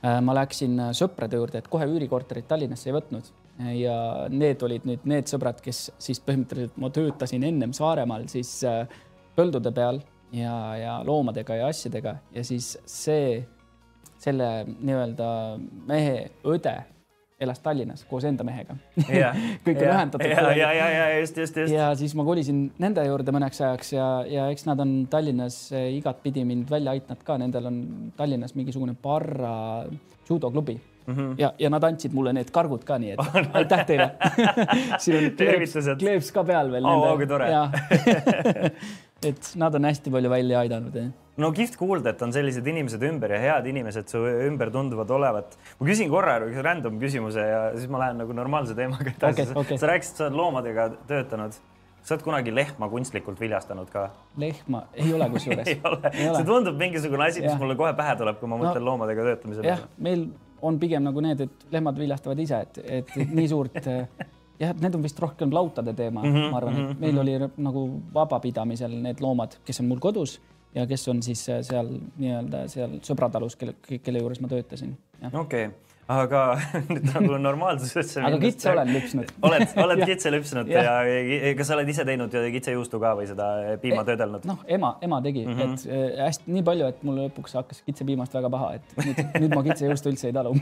ma 0.00 0.34
läksin 0.36 0.78
sõprade 0.96 1.36
juurde, 1.36 1.60
et 1.60 1.68
kohe 1.68 1.84
üürikorterit 1.90 2.48
Tallinnasse 2.48 2.88
ei 2.88 2.96
võtnud. 2.96 3.26
Ja 3.76 3.94
need 4.32 4.62
olid 4.64 4.86
nüüd 4.88 5.02
need 5.04 5.28
sõbrad, 5.28 5.58
kes 5.60 5.90
siis 6.00 6.22
põhimõtteliselt 6.24 6.78
ma 6.80 6.88
töötasin 6.94 7.44
ennem 7.44 7.74
Saaremaal 7.76 8.24
siis 8.32 8.54
põldude 9.36 9.72
peal 9.76 10.00
ja, 10.32 10.54
ja 10.80 10.94
loomadega 11.04 11.58
ja 11.60 11.68
asjadega. 11.68 12.16
Ja 12.32 12.44
siis 12.46 12.72
see, 12.88 13.42
selle 14.22 14.48
nii-öelda 14.70 15.28
mehe 15.90 16.30
õde 16.48 16.78
elas 17.40 17.62
Tallinnas 17.64 18.04
koos 18.08 18.26
enda 18.28 18.44
mehega 18.46 18.76
kõik 19.66 19.80
on 19.80 19.86
ühendatud. 19.88 20.26
ja, 20.26 20.52
ja, 20.56 20.70
ja, 20.76 20.88
ja 20.98 21.08
just, 21.20 21.40
just, 21.40 21.56
just. 21.56 21.72
ja 21.74 21.90
siis 21.98 22.14
ma 22.18 22.26
kolisin 22.26 22.66
nende 22.82 23.04
juurde 23.06 23.34
mõneks 23.34 23.62
ajaks 23.64 23.94
ja, 23.96 24.06
ja 24.28 24.46
eks 24.52 24.68
nad 24.68 24.80
on 24.84 24.94
Tallinnas 25.10 25.62
eh, 25.72 25.90
igatpidi 25.98 26.44
mind 26.48 26.70
välja 26.70 26.94
aidanud 26.96 27.24
ka, 27.26 27.38
nendel 27.40 27.70
on 27.72 27.82
Tallinnas 28.16 28.56
mingisugune 28.58 28.96
Barra 29.02 29.84
judoklubi 30.30 30.80
mm. 31.06 31.14
-hmm. 31.14 31.34
ja, 31.38 31.52
ja 31.58 31.70
nad 31.70 31.84
andsid 31.84 32.12
mulle 32.12 32.32
need 32.32 32.50
kargud 32.50 32.84
ka, 32.84 32.98
nii 32.98 33.10
et 33.16 33.20
aitäh 33.58 33.86
teile 33.86 34.10
siin 35.02 35.18
on 35.18 35.30
kleeps, 35.36 35.76
kleeps 35.98 36.32
ka 36.32 36.44
peal 36.44 36.72
veel 36.72 36.84
oh,. 36.84 37.16
kui 37.16 37.26
tore 37.26 37.50
et 39.26 39.50
nad 39.60 39.74
on 39.74 39.84
hästi 39.84 40.12
palju 40.12 40.30
välja 40.30 40.60
aidanud. 40.64 41.00
no 41.40 41.50
kihvt 41.56 41.76
kuulda, 41.80 42.14
et 42.14 42.22
on 42.22 42.32
sellised 42.32 42.66
inimesed 42.66 43.02
ümber 43.08 43.34
ja 43.36 43.40
head 43.40 43.66
inimesed 43.70 44.08
su 44.12 44.22
ümber 44.48 44.72
tunduvad 44.72 45.10
olevat. 45.16 45.58
ma 45.80 45.88
küsin 45.88 46.10
korra 46.12 46.38
üks 46.46 46.62
random 46.64 47.00
küsimuse 47.00 47.44
ja 47.52 47.60
siis 47.76 47.90
ma 47.90 48.04
lähen 48.04 48.22
nagu 48.24 48.36
normaalse 48.36 48.76
teemaga 48.78 49.12
edasi 49.12 49.48
okay,. 49.50 49.62
Okay. 49.64 49.78
sa 49.78 49.92
rääkisid, 49.92 50.16
sa 50.16 50.26
oled 50.28 50.40
loomadega 50.40 50.88
töötanud 51.10 51.60
sa 52.02 52.14
oled 52.14 52.24
kunagi 52.24 52.54
lehma 52.54 52.88
kunstlikult 52.88 53.40
viljastanud 53.40 53.90
ka? 53.92 54.08
lehma 54.40 54.84
ei 54.94 55.12
ole 55.14 55.30
kusjuures 55.34 55.68
ei 55.72 55.80
ole, 55.84 56.12
see 56.12 56.46
tundub 56.48 56.78
mingisugune 56.80 57.28
asi, 57.28 57.44
mis 57.44 57.58
mulle 57.60 57.76
kohe 57.80 57.92
pähe 57.96 58.16
tuleb, 58.20 58.40
kui 58.40 58.48
ma 58.50 58.60
mõtlen 58.60 58.80
no, 58.80 58.92
loomadega 58.92 59.26
töötamise 59.32 59.64
peale. 59.64 59.76
jah, 59.76 59.88
meil 60.00 60.28
on 60.62 60.76
pigem 60.80 61.04
nagu 61.04 61.24
need, 61.24 61.40
et 61.46 61.72
lehmad 61.72 61.98
viljastavad 62.00 62.40
ise, 62.40 62.64
et, 62.66 62.80
et 63.00 63.16
nii 63.32 63.48
suurt 63.48 63.76
jah, 64.60 64.74
need 64.80 64.94
on 64.94 65.02
vist 65.02 65.20
rohkem 65.20 65.52
lautade 65.52 65.94
teema 65.96 66.22
mm, 66.22 66.34
-hmm, 66.34 66.50
ma 66.50 66.56
arvan, 66.56 66.76
et 66.76 66.88
mhm, 66.88 67.00
meil 67.00 67.12
mm 67.12 67.18
-hmm. 67.18 67.48
oli 67.48 67.64
nagu 67.64 68.02
vabapidamisel 68.14 68.96
need 69.02 69.20
loomad, 69.20 69.56
kes 69.64 69.80
on 69.80 69.88
mul 69.88 69.98
kodus 69.98 70.40
ja 70.74 70.86
kes 70.86 71.08
on 71.08 71.22
siis 71.22 71.48
äh, 71.48 71.62
seal 71.62 71.88
nii-öelda 72.18 72.68
seal 72.68 72.98
sõbratalus, 73.02 73.56
kelle, 73.56 73.74
kelle 74.02 74.18
juures 74.18 74.40
ma 74.40 74.48
töötasin. 74.48 74.96
okei 75.32 75.66
okay 75.66 75.89
aga 76.10 76.40
nüüd 76.90 77.06
nagu 77.12 77.38
normaalsusesse. 77.40 78.22
aga 78.26 78.38
kitse 78.42 78.70
olen 78.72 78.90
lüpsnud 78.94 79.32
oled, 79.46 79.74
oled 79.84 80.02
kitse 80.08 80.32
lüpsnud 80.34 80.70
ja, 80.72 80.82
ja 81.06 81.52
kas 81.58 81.70
sa 81.70 81.76
oled 81.76 81.90
ise 81.92 82.06
teinud 82.08 82.34
kitsejuustu 82.56 83.00
ka 83.02 83.12
või 83.18 83.28
seda 83.30 83.48
piima 83.82 84.02
töödelnud? 84.08 84.46
noh, 84.48 84.64
ema, 84.66 84.94
ema 85.06 85.20
tegi 85.24 85.44
mm, 85.46 85.58
-hmm. 85.58 85.74
et 85.76 85.86
äh, 85.86 86.24
hästi 86.26 86.56
nii 86.56 86.66
palju, 86.66 86.90
et 86.90 87.02
mul 87.06 87.20
lõpuks 87.24 87.56
hakkas 87.60 87.82
kitsepiimast 87.86 88.34
väga 88.38 88.52
paha, 88.52 88.72
et 88.78 88.94
nüüd, 89.00 89.22
nüüd 89.44 89.56
ma 89.56 89.64
kitsejuustu 89.70 90.14
üldse 90.14 90.30
ei 90.30 90.36
talu 90.36 90.54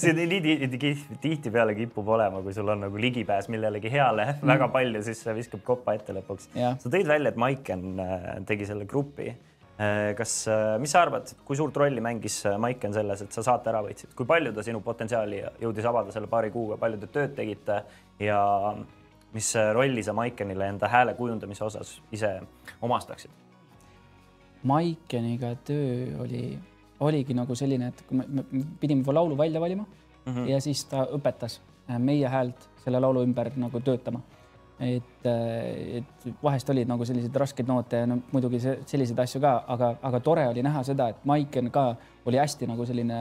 see 0.00 0.14
nii 0.16 0.94
tihtipeale 1.20 1.76
kipub 1.78 2.08
olema, 2.16 2.42
kui 2.44 2.56
sul 2.56 2.68
on 2.72 2.84
nagu 2.86 3.00
ligipääs 3.00 3.48
millelegi 3.52 3.92
heale 3.92 4.26
mm 4.26 4.32
-hmm. 4.32 4.52
väga 4.54 4.68
palju, 4.68 5.04
siis 5.06 5.22
see 5.24 5.36
viskab 5.36 5.64
koppa 5.64 5.94
ette 5.96 6.16
lõpuks. 6.16 6.50
sa 6.54 6.88
tõid 6.88 7.08
välja, 7.08 7.32
et 7.32 7.36
Maiken 7.40 8.00
äh, 8.00 8.28
tegi 8.46 8.66
selle 8.66 8.84
grupi 8.84 9.32
kas, 10.16 10.32
äh, 10.48 10.74
mis 10.80 10.92
sa 10.92 11.00
arvad, 11.06 11.30
kui 11.46 11.56
suurt 11.56 11.76
rolli 11.80 12.02
mängis 12.04 12.42
äh, 12.46 12.58
Maiken 12.60 12.92
selles, 12.92 13.22
et 13.24 13.32
sa 13.32 13.44
saate 13.46 13.70
ära 13.72 13.80
võitsid, 13.84 14.12
kui 14.16 14.28
palju 14.28 14.52
ta 14.52 14.64
sinu 14.66 14.82
potentsiaali 14.84 15.38
jõudis 15.62 15.86
avada 15.88 16.12
selle 16.12 16.28
paari 16.28 16.50
kuuga, 16.52 16.76
palju 16.80 16.98
te 17.00 17.08
tööd 17.14 17.32
tegite 17.38 17.78
ja 18.20 18.40
mis 19.32 19.52
rolli 19.72 20.04
sa 20.04 20.12
Maikenile 20.16 20.68
enda 20.74 20.90
hääle 20.90 21.14
kujundamise 21.16 21.64
osas 21.64 21.94
ise 22.12 22.34
omastaksid? 22.84 23.32
Maikeniga 24.68 25.54
töö 25.64 26.18
oli, 26.26 26.42
oligi 27.00 27.36
nagu 27.38 27.56
selline, 27.56 27.88
et 27.94 28.02
kui 28.08 28.18
me, 28.20 28.26
me 28.28 28.66
pidime 28.82 29.14
laulu 29.16 29.38
välja 29.38 29.60
valima 29.60 29.86
mm 29.86 30.34
-hmm. 30.34 30.48
ja 30.50 30.60
siis 30.60 30.84
ta 30.84 31.06
õpetas 31.06 31.60
meie 31.98 32.28
häält 32.28 32.68
selle 32.84 33.00
laulu 33.00 33.22
ümber 33.22 33.50
nagu 33.56 33.80
töötama 33.80 34.20
et, 34.80 35.26
et 35.26 36.26
vahest 36.42 36.70
olid 36.72 36.88
nagu 36.88 37.04
selliseid 37.04 37.36
raskeid 37.42 37.68
noote 37.68 38.00
ja 38.02 38.08
no 38.08 38.20
muidugi 38.32 38.60
selliseid 38.62 39.18
asju 39.26 39.42
ka, 39.42 39.52
aga, 39.74 39.90
aga 40.08 40.20
tore 40.24 40.46
oli 40.48 40.64
näha 40.64 40.82
seda, 40.86 41.10
et 41.12 41.24
Maiken 41.28 41.70
ka 41.74 41.84
oli 42.28 42.40
hästi 42.40 42.68
nagu 42.70 42.86
selline 42.88 43.20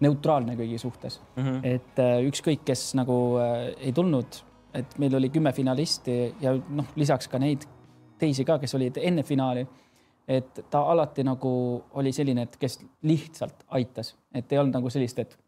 neutraalne 0.00 0.54
kõigi 0.58 0.78
suhtes 0.80 1.20
mm. 1.36 1.42
-hmm. 1.42 1.60
et 1.64 1.98
äh, 1.98 2.14
ükskõik, 2.28 2.64
kes 2.64 2.94
nagu 2.98 3.18
äh, 3.42 3.74
ei 3.88 3.92
tulnud, 3.92 4.40
et 4.74 4.98
meil 4.98 5.14
oli 5.18 5.28
kümme 5.34 5.52
finalisti 5.52 6.34
ja 6.40 6.54
noh, 6.54 6.86
lisaks 6.96 7.28
ka 7.28 7.38
neid 7.38 7.66
teisi 8.20 8.44
ka, 8.44 8.58
kes 8.58 8.74
olid 8.74 9.00
enne 9.02 9.22
finaali. 9.22 9.66
et 10.30 10.60
ta 10.70 10.82
alati 10.86 11.24
nagu 11.26 11.50
oli 11.98 12.12
selline, 12.12 12.42
et 12.42 12.56
kes 12.56 12.78
lihtsalt 13.02 13.64
aitas, 13.68 14.14
et 14.34 14.52
ei 14.52 14.58
olnud 14.58 14.76
nagu 14.76 14.90
sellist, 14.90 15.18
et 15.18 15.38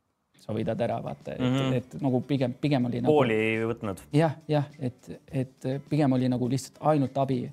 sa 0.42 0.54
võidad 0.54 0.80
ära, 0.82 0.98
vaata, 1.02 1.36
et 1.36 1.42
mm, 1.42 1.56
-hmm. 1.56 1.76
et, 1.76 1.94
et 1.94 2.02
nagu 2.02 2.20
pigem, 2.26 2.54
pigem 2.60 2.88
oli 2.88 3.02
nagu.... 3.02 3.14
kooli 3.14 3.34
ei 3.34 3.58
võtnud. 3.66 4.00
jah, 4.16 4.38
jah, 4.50 4.70
et, 4.78 5.10
et 5.30 5.68
pigem 5.88 6.18
oli 6.18 6.30
nagu 6.32 6.48
lihtsalt 6.50 6.80
ainult 6.92 7.18
abi. 7.22 7.44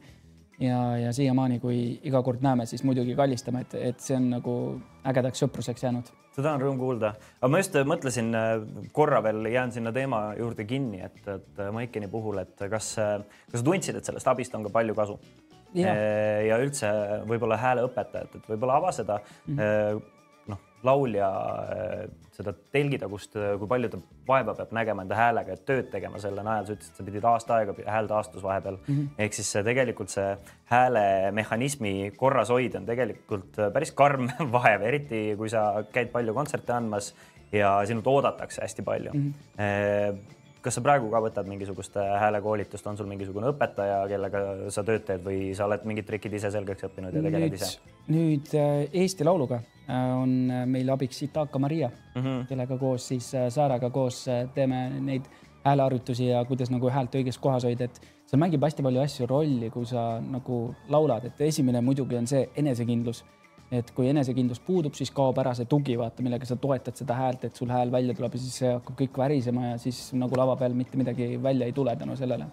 ja, 0.59 0.79
ja 0.99 1.11
siiamaani, 1.15 1.59
kui 1.63 1.99
iga 2.03 2.21
kord 2.23 2.41
näeme, 2.43 2.65
siis 2.65 2.83
muidugi 2.83 3.15
kallistame, 3.15 3.61
et, 3.61 3.75
et 3.91 4.01
see 4.03 4.17
on 4.17 4.25
nagu 4.33 4.55
ägedaks 5.07 5.45
sõpruseks 5.45 5.85
jäänud. 5.85 6.09
seda 6.35 6.55
on 6.55 6.65
rõõm 6.65 6.79
kuulda, 6.81 7.13
aga 7.39 7.51
ma 7.51 7.61
just 7.61 7.77
mõtlesin 7.93 8.33
korra 8.91 9.21
veel, 9.23 9.45
jään 9.53 9.71
sinna 9.71 9.93
teema 9.95 10.33
juurde 10.39 10.65
kinni, 10.65 11.03
et, 11.05 11.21
et 11.27 11.63
Maikeni 11.73 12.09
puhul, 12.11 12.41
et 12.41 12.57
kas, 12.57 12.95
kas 12.97 13.61
sa 13.61 13.65
tundsid, 13.65 14.01
et 14.01 14.05
sellest 14.05 14.27
abist 14.27 14.55
on 14.55 14.65
ka 14.65 14.73
palju 14.81 14.97
kasu? 14.97 15.19
ja, 15.77 15.93
ja 16.41 16.57
üldse 16.57 16.89
võib-olla 17.29 17.59
hääleõpetajat, 17.61 18.39
et 18.39 18.47
võib-olla 18.49 18.79
ava 18.81 18.91
seda 18.95 19.21
mm. 19.21 19.59
-hmm 19.59 20.07
laulja 20.83 21.27
äh, 21.29 22.03
seda 22.35 22.53
telgitagust, 22.73 23.35
äh, 23.35 23.55
kui 23.59 23.67
palju 23.69 23.89
ta 23.91 23.99
vaeva 24.29 24.55
peab 24.55 24.71
nägema 24.75 25.03
enda 25.03 25.17
häälega, 25.17 25.55
et 25.55 25.65
tööd 25.67 25.89
tegema 25.91 26.21
selle 26.23 26.43
najal, 26.45 26.67
sa 26.67 26.75
ütlesid, 26.77 26.95
sa 26.95 27.07
pidid 27.07 27.27
aasta 27.27 27.57
aega, 27.57 27.75
hääl 27.95 28.09
taastus 28.11 28.45
vahepeal 28.45 28.77
mm. 28.79 28.95
-hmm. 28.95 29.09
ehk 29.25 29.35
siis 29.35 29.51
see 29.51 29.63
tegelikult 29.67 30.13
see 30.13 30.29
häälemehhanismi 30.71 31.93
korrashoid 32.17 32.75
on 32.79 32.87
tegelikult 32.87 33.59
äh, 33.59 33.73
päris 33.73 33.91
karm 33.91 34.31
vaev, 34.55 34.87
eriti 34.87 35.23
kui 35.37 35.49
sa 35.49 35.83
käid 35.91 36.11
palju 36.15 36.33
kontserte 36.33 36.73
andmas 36.73 37.13
ja 37.51 37.79
sinult 37.85 38.07
oodatakse 38.07 38.61
hästi 38.61 38.81
palju 38.81 39.13
mm. 39.13 39.33
-hmm 39.57 40.38
kas 40.61 40.75
sa 40.75 40.81
praegu 40.85 41.09
ka 41.11 41.21
võtad 41.23 41.47
mingisugust 41.47 41.95
häälekoolitust, 41.95 42.87
on 42.87 42.97
sul 42.97 43.07
mingisugune 43.07 43.51
õpetaja, 43.53 44.03
kellega 44.11 44.45
sa 44.73 44.83
tööd 44.83 45.05
teed 45.07 45.23
või 45.25 45.55
sa 45.55 45.65
oled 45.69 45.85
mingid 45.87 46.07
trikid 46.07 46.33
ise 46.39 46.51
selgeks 46.51 46.87
õppinud 46.89 47.15
ja 47.15 47.25
tegeled 47.25 47.59
ise? 47.59 47.77
nüüd 48.09 48.55
Eesti 48.93 49.27
Lauluga 49.27 49.61
Äh, 49.89 50.13
on 50.21 50.51
äh, 50.51 50.65
meil 50.69 50.89
abiks 50.93 51.23
Itaka 51.23 51.59
Maria 51.59 51.89
mm, 51.89 52.21
-hmm. 52.21 52.47
kellega 52.47 52.77
koos 52.77 53.07
siis 53.07 53.35
äh, 53.35 53.49
Saaraga 53.49 53.89
koos 53.89 54.25
teeme 54.53 54.89
neid 54.99 55.21
hääleharjutusi 55.65 56.27
ja 56.27 56.45
kuidas 56.45 56.69
nagu 56.69 56.89
häält 56.89 57.15
õiges 57.15 57.39
kohas 57.41 57.63
hoida, 57.63 57.85
et 57.85 58.01
seal 58.25 58.39
mängib 58.39 58.61
hästi 58.63 58.83
palju 58.83 59.01
asju 59.01 59.25
rolli, 59.27 59.69
kui 59.69 59.85
sa 59.85 60.21
nagu 60.21 60.75
laulad, 60.89 61.25
et 61.25 61.41
esimene 61.41 61.81
muidugi 61.81 62.15
on 62.15 62.27
see 62.27 62.49
enesekindlus. 62.55 63.25
Et 63.71 63.91
kui 63.93 64.09
enesekindlus 64.09 64.59
puudub, 64.65 64.95
siis 64.97 65.11
kaob 65.13 65.37
ära 65.43 65.53
see 65.57 65.67
tugi, 65.69 65.97
vaata, 65.97 66.23
millega 66.25 66.47
sa 66.49 66.55
toetad 66.57 66.97
seda 66.97 67.17
häält, 67.19 67.43
et 67.45 67.55
sul 67.55 67.69
hääl 67.69 67.91
välja 67.93 68.15
tuleb 68.17 68.33
ja 68.33 68.41
siis 68.41 68.55
see 68.63 68.71
hakkab 68.73 68.97
kõik 69.03 69.19
värisema 69.21 69.73
ja 69.73 69.77
siis 69.77 70.09
nagu 70.17 70.37
lava 70.39 70.55
peal 70.57 70.73
mitte 70.73 70.97
midagi 70.97 71.35
välja 71.43 71.69
ei 71.69 71.75
tule 71.77 71.95
tänu 71.95 72.17
sellele. 72.17 72.47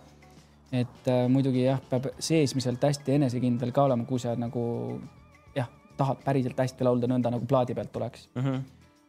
et 0.73 1.09
äh, 1.09 1.29
muidugi 1.29 1.63
jah, 1.63 1.81
peab 1.91 2.11
seesmiselt 2.19 2.83
hästi 2.83 3.13
enesekindel 3.21 3.73
ka 3.73 3.87
olema, 3.87 4.05
kui 4.05 4.19
sa 4.19 4.35
nagu 4.37 4.67
tahad 5.97 6.23
päriselt 6.25 6.59
hästi 6.61 6.85
laulda 6.85 7.09
nõnda 7.11 7.33
nagu 7.33 7.47
plaadi 7.49 7.75
pealt 7.75 7.97
oleks 7.97 8.29
mm. 8.35 8.43
-hmm. 8.43 8.61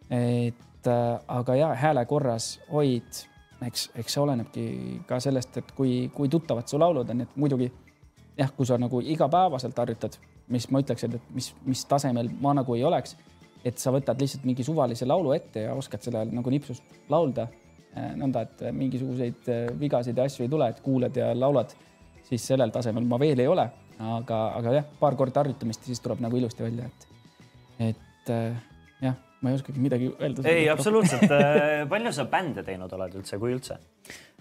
et 0.10 0.88
äh, 0.88 1.20
aga 1.28 1.56
ja 1.56 1.74
hääle 1.76 2.06
korras 2.06 2.60
hoid, 2.72 3.24
eks, 3.66 3.90
eks 3.96 4.14
see 4.14 4.24
olenebki 4.24 4.66
ka 5.08 5.20
sellest, 5.20 5.58
et 5.58 5.72
kui, 5.76 6.10
kui 6.14 6.30
tuttavad 6.30 6.68
su 6.68 6.80
laulud 6.80 7.10
on, 7.10 7.22
et 7.22 7.36
muidugi 7.36 7.72
jah, 8.38 8.52
kui 8.56 8.66
sa 8.66 8.78
nagu 8.78 9.02
igapäevaselt 9.02 9.78
harjutad, 9.78 10.20
mis 10.54 10.68
ma 10.72 10.82
ütleks, 10.84 11.08
et 11.08 11.32
mis, 11.36 11.50
mis 11.68 11.84
tasemel 11.90 12.30
ma 12.42 12.54
nagu 12.58 12.76
ei 12.78 12.84
oleks, 12.88 13.18
et 13.66 13.80
sa 13.82 13.92
võtad 13.92 14.20
lihtsalt 14.22 14.46
mingi 14.48 14.64
suvalise 14.64 15.08
laulu 15.08 15.34
ette 15.36 15.66
ja 15.66 15.74
oskad 15.76 16.04
selle 16.06 16.24
nagu 16.30 16.54
nipsust 16.54 17.10
laulda 17.12 17.48
äh, 17.48 18.14
nõnda, 18.20 18.46
et 18.48 18.64
mingisuguseid 18.76 19.52
äh, 19.52 19.66
vigasid 19.80 20.18
ja 20.18 20.28
asju 20.30 20.46
ei 20.46 20.54
tule, 20.54 20.70
et 20.72 20.80
kuulad 20.86 21.18
ja 21.18 21.34
laulad, 21.36 21.76
siis 22.28 22.48
sellel 22.54 22.72
tasemel 22.74 23.08
ma 23.08 23.20
veel 23.22 23.44
ei 23.44 23.52
ole 23.52 23.68
aga, 23.98 24.40
aga 24.60 24.74
jah, 24.80 24.90
paar 25.00 25.18
korda 25.20 25.44
harjutamist 25.44 25.84
ja 25.84 25.92
siis 25.92 26.04
tuleb 26.04 26.22
nagu 26.24 26.38
ilusti 26.40 26.64
välja, 26.66 26.88
et, 26.88 27.08
et 27.90 28.34
äh, 28.34 28.60
jah, 29.04 29.18
ma 29.42 29.52
ei 29.52 29.60
oskagi 29.60 29.84
midagi 29.84 30.12
öelda. 30.16 30.48
ei, 30.50 30.70
absoluutselt 30.72 31.28
palju 31.92 32.14
sa 32.16 32.28
bände 32.32 32.64
teinud 32.68 32.94
oled 33.00 33.20
üldse, 33.20 33.42
kui 33.42 33.56
üldse? 33.56 33.80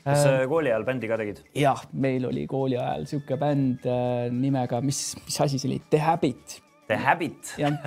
Kas 0.07 0.27
äh, 0.29 0.43
kooli 0.51 0.73
ajal 0.73 0.87
bändi 0.87 1.11
ka 1.11 1.19
tegid? 1.21 1.43
jah, 1.59 1.83
meil 1.93 2.29
oli 2.29 2.47
kooli 2.51 2.79
ajal 2.81 3.07
sihuke 3.11 3.39
bänd 3.41 3.87
äh, 3.91 4.27
nimega, 4.33 4.81
mis, 4.85 5.01
mis 5.27 5.41
asi 5.45 5.61
see 5.61 5.71
oli, 5.71 5.81
The 5.91 6.03
Habit. 6.03 6.61
The 6.87 6.99
Habit. 7.03 7.55
jah, 7.59 7.79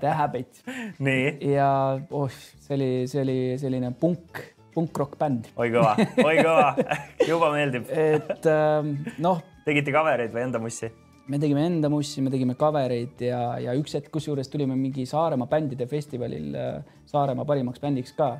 The 0.00 0.14
Habit 0.20 0.64
nii. 1.06 1.52
ja 1.54 1.68
oh, 2.10 2.40
see 2.66 2.74
oli, 2.78 2.90
see 3.10 3.22
oli 3.22 3.38
selline 3.62 3.92
punk, 4.00 4.42
punkrock 4.74 5.18
bänd. 5.20 5.52
oi 5.56 5.70
kõva, 5.74 5.94
oi 6.24 6.40
kõva 6.42 6.72
juba 7.30 7.52
meeldib 7.54 7.92
et 7.94 8.50
ähm, 8.50 8.98
noh. 9.22 9.44
tegite 9.68 9.94
cover'eid 9.94 10.34
või 10.34 10.48
enda 10.48 10.62
mussi? 10.62 10.90
me 11.30 11.38
tegime 11.38 11.62
enda 11.68 11.88
mussi, 11.92 12.22
me 12.24 12.30
tegime 12.32 12.56
cover 12.58 12.90
eid 12.94 13.20
ja, 13.22 13.40
ja 13.62 13.74
üks 13.78 13.94
hetk, 13.96 14.10
kusjuures 14.14 14.50
tulime 14.50 14.74
mingi 14.78 15.06
Saaremaa 15.06 15.46
bändide 15.50 15.86
festivalil 15.90 16.56
äh, 16.58 16.96
Saaremaa 17.10 17.46
parimaks 17.46 17.82
bändiks 17.82 18.16
ka. 18.16 18.32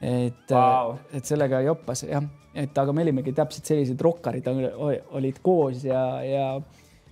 Et 0.00 0.52
wow., 0.54 0.92
äh, 0.94 1.18
et 1.18 1.28
sellega 1.28 1.60
joppas 1.66 2.04
jah, 2.06 2.24
et 2.54 2.78
aga 2.78 2.94
me 2.94 3.02
olimegi 3.02 3.34
täpselt 3.36 3.70
sellised 3.70 4.00
rokkarid 4.02 4.46
olid 4.48 5.40
koos 5.42 5.84
ja, 5.86 6.02
ja 6.24 6.50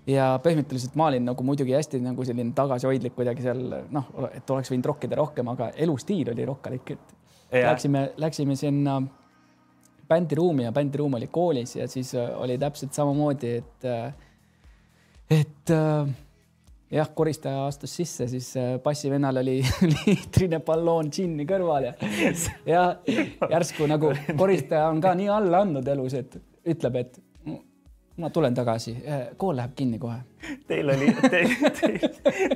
ja 0.06 0.26
põhimõtteliselt 0.42 0.94
ma 0.98 1.08
olin 1.10 1.24
nagu 1.26 1.44
muidugi 1.46 1.74
hästi 1.74 1.98
nagu 2.04 2.24
selline 2.26 2.54
tagasihoidlik 2.54 3.16
kuidagi 3.16 3.42
seal 3.42 3.62
noh, 3.90 4.10
et 4.30 4.50
oleks 4.54 4.70
võinud 4.70 4.86
rokkida 4.92 5.18
rohkem, 5.18 5.48
aga 5.50 5.72
elustiil 5.82 6.30
oli 6.30 6.46
rokkalik, 6.46 6.92
et 6.94 7.16
ja. 7.50 7.72
läksime, 7.72 8.04
läksime 8.22 8.56
sinna 8.58 9.00
bändiruumi 10.06 10.68
ja 10.68 10.72
bändiruum 10.72 11.18
oli 11.18 11.26
koolis 11.26 11.74
ja 11.76 11.88
siis 11.90 12.14
äh, 12.14 12.30
oli 12.38 12.58
täpselt 12.58 12.94
samamoodi, 12.94 13.56
et 13.56 13.88
et 15.30 15.74
äh, 15.74 16.14
jah, 16.92 17.08
koristaja 17.14 17.66
astus 17.66 17.96
sisse, 17.98 18.28
siis 18.30 18.52
äh, 18.60 18.76
passivennal 18.82 19.42
oli 19.42 19.58
liitrine 19.94 20.60
balloon 20.64 21.10
džinni 21.10 21.46
kõrval 21.48 21.88
ja, 21.88 21.94
ja 22.74 22.84
järsku 23.50 23.88
nagu 23.90 24.12
koristaja 24.36 24.88
on 24.90 25.02
ka 25.04 25.14
nii 25.18 25.30
alla 25.32 25.64
andnud 25.66 25.88
elus, 25.96 26.14
et 26.18 26.38
ütleb, 26.66 27.00
et 27.02 27.18
ma 28.16 28.30
tulen 28.30 28.54
tagasi, 28.56 28.94
äh, 29.04 29.26
kool 29.36 29.56
läheb 29.58 29.74
kinni 29.76 29.98
kohe. 30.00 30.16
Teil 30.68 30.88
oli 30.88 31.08
te,, 31.32 31.42
te, 31.80 31.90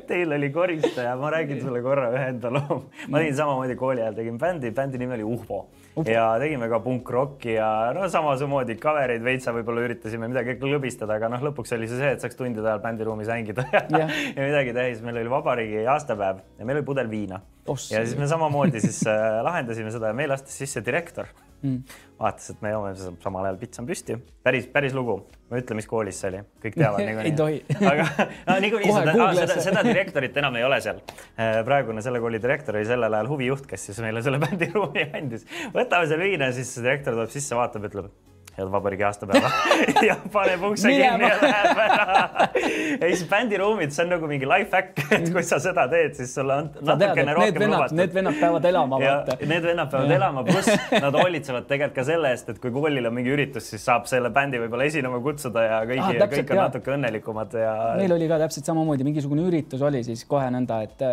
teil 0.09 0.33
oli 0.33 0.49
koristaja, 0.55 1.16
ma 1.20 1.31
räägin 1.35 1.61
sulle 1.61 1.83
korra 1.85 2.09
ühe 2.14 2.29
enda 2.33 2.53
loo. 2.55 2.79
ma 3.09 3.20
tegin 3.20 3.37
samamoodi 3.37 3.77
kooli 3.77 4.01
ajal, 4.05 4.16
tegin 4.16 4.38
bändi, 4.40 4.70
bändi 4.77 5.01
nimi 5.01 5.18
oli 5.18 5.27
Uhvo. 5.27 5.61
Ja 6.07 6.31
tegime 6.40 6.68
ka 6.70 6.79
punkrocki 6.81 7.57
ja 7.57 7.68
no 7.96 8.07
samamoodi 8.09 8.79
cover 8.81 9.12
eid 9.16 9.27
veitsa 9.27 9.53
võib-olla 9.57 9.85
üritasime 9.88 10.31
midagi 10.31 10.57
klõbistada, 10.61 11.18
aga 11.18 11.29
noh, 11.35 11.44
lõpuks 11.51 11.75
oli 11.77 11.90
see 11.90 11.99
see, 12.01 12.14
et 12.14 12.25
saaks 12.25 12.38
tundide 12.38 12.64
ajal 12.64 12.81
bändiruumis 12.85 13.29
hängida 13.33 13.66
ja, 13.75 13.85
ja. 14.05 14.09
ja 14.09 14.40
midagi 14.40 14.77
siis 14.79 15.05
meil 15.05 15.20
oli 15.20 15.35
vabariigi 15.35 15.85
aastapäev 15.90 16.40
ja 16.59 16.68
meil 16.68 16.81
oli 16.81 16.88
pudel 16.88 17.11
viina. 17.11 17.42
ja 17.66 17.77
siis 18.07 18.16
me 18.16 18.31
samamoodi 18.31 18.81
siis 18.81 19.03
äh, 19.11 19.42
lahendasime 19.44 19.92
seda 19.92 20.14
ja 20.14 20.16
meil 20.16 20.33
astus 20.38 20.57
sisse 20.62 20.85
direktor 20.87 21.29
mm.. 21.62 21.99
vaatas, 22.20 22.51
et 22.55 22.62
me 22.64 22.73
joome 22.73 22.92
samal 22.96 23.49
ajal 23.49 23.59
pitsa 23.61 23.83
on 23.83 23.88
püsti, 23.88 24.16
päris, 24.46 24.68
päris 24.73 24.96
lugu. 24.96 25.18
ma 25.51 25.59
ei 25.59 25.64
ütle, 25.64 25.77
mis 25.81 25.88
koolis 25.90 26.20
see 26.23 26.31
oli, 26.31 26.42
kõik 26.64 26.79
teavad 26.79 27.05
niikuinii. 27.09 27.33
ei 27.33 27.37
tohi. 27.37 27.61
aga 27.92 28.09
no, 28.46 28.59
niikuinii 28.66 28.96
seda, 28.96 29.29
seda, 29.40 29.61
seda 29.68 29.85
direktorit 29.87 30.40
enam 30.42 30.59
ei 30.61 30.66
ole 30.66 30.81
seal. 30.85 31.03
Äh, 31.35 31.61
praegune 31.66 32.05
selle 32.07 32.23
kooli 32.23 32.42
direktor 32.42 32.79
oli 32.81 32.88
sellel 32.88 33.20
ajal 33.20 33.31
huvijuht, 33.35 33.68
kes 33.70 33.90
siis 33.90 34.03
meile 34.05 34.25
selle 34.27 34.42
bändiruumi 34.42 35.11
andis. 35.20 35.46
võtame 35.77 36.11
selle 36.11 36.25
viina, 36.25 36.53
siis 36.57 36.75
direktor 36.81 37.18
tuleb 37.18 37.33
sisse, 37.35 37.57
vaatab, 37.59 37.88
ütleb 37.90 38.11
head 38.61 38.70
vabariigi 38.73 39.07
aastapäeva 39.09 39.51
ja 40.09 40.16
paneb 40.33 40.66
ukse 40.70 40.92
kinni 40.92 41.27
ja 41.27 41.37
läheb 41.40 41.81
ära. 41.85 42.49
ja 43.01 43.11
siis 43.11 43.25
bändiruumid, 43.31 43.94
see 43.96 44.05
on 44.05 44.12
nagu 44.14 44.31
mingi 44.31 44.49
life 44.49 44.77
hack, 44.77 45.01
et 45.16 45.31
kui 45.33 45.44
sa 45.46 45.61
seda 45.62 45.87
teed, 45.90 46.14
siis 46.18 46.35
sulle 46.37 46.59
on 46.62 46.70
natukene 46.92 47.35
rohkem 47.37 47.66
lubatud. 47.66 47.96
Need 48.01 48.14
vennad 48.16 48.38
peavad 48.40 48.68
elama. 48.70 49.01
Need 49.40 49.66
vennad 49.70 49.92
peavad 49.92 50.14
elama, 50.18 50.44
pluss 50.49 50.70
nad 51.07 51.18
hoolitsevad 51.23 51.68
tegelikult 51.70 51.99
ka 52.01 52.07
selle 52.07 52.31
eest, 52.35 52.53
et 52.55 52.62
kui 52.62 52.73
koolil 52.75 53.11
on 53.11 53.16
mingi 53.16 53.35
üritus, 53.35 53.70
siis 53.73 53.85
saab 53.87 54.09
selle 54.11 54.31
bändi 54.35 54.61
võib-olla 54.62 54.87
esinema 54.90 55.20
kutsuda 55.25 55.66
ja 55.66 55.83
kõigi 55.88 56.07
ah,, 56.07 56.31
kõik 56.31 56.55
on 56.55 56.61
jah. 56.61 56.64
natuke 56.68 56.94
õnnelikumad 56.94 57.59
ja. 57.59 57.75
meil 57.99 58.14
oli 58.14 58.29
ka 58.31 58.38
täpselt 58.44 58.68
samamoodi 58.70 59.07
mingisugune 59.07 59.44
üritus 59.49 59.83
oli 59.87 60.03
siis 60.07 60.25
kohe 60.29 60.49
nõnda, 60.55 60.83
et 60.87 61.05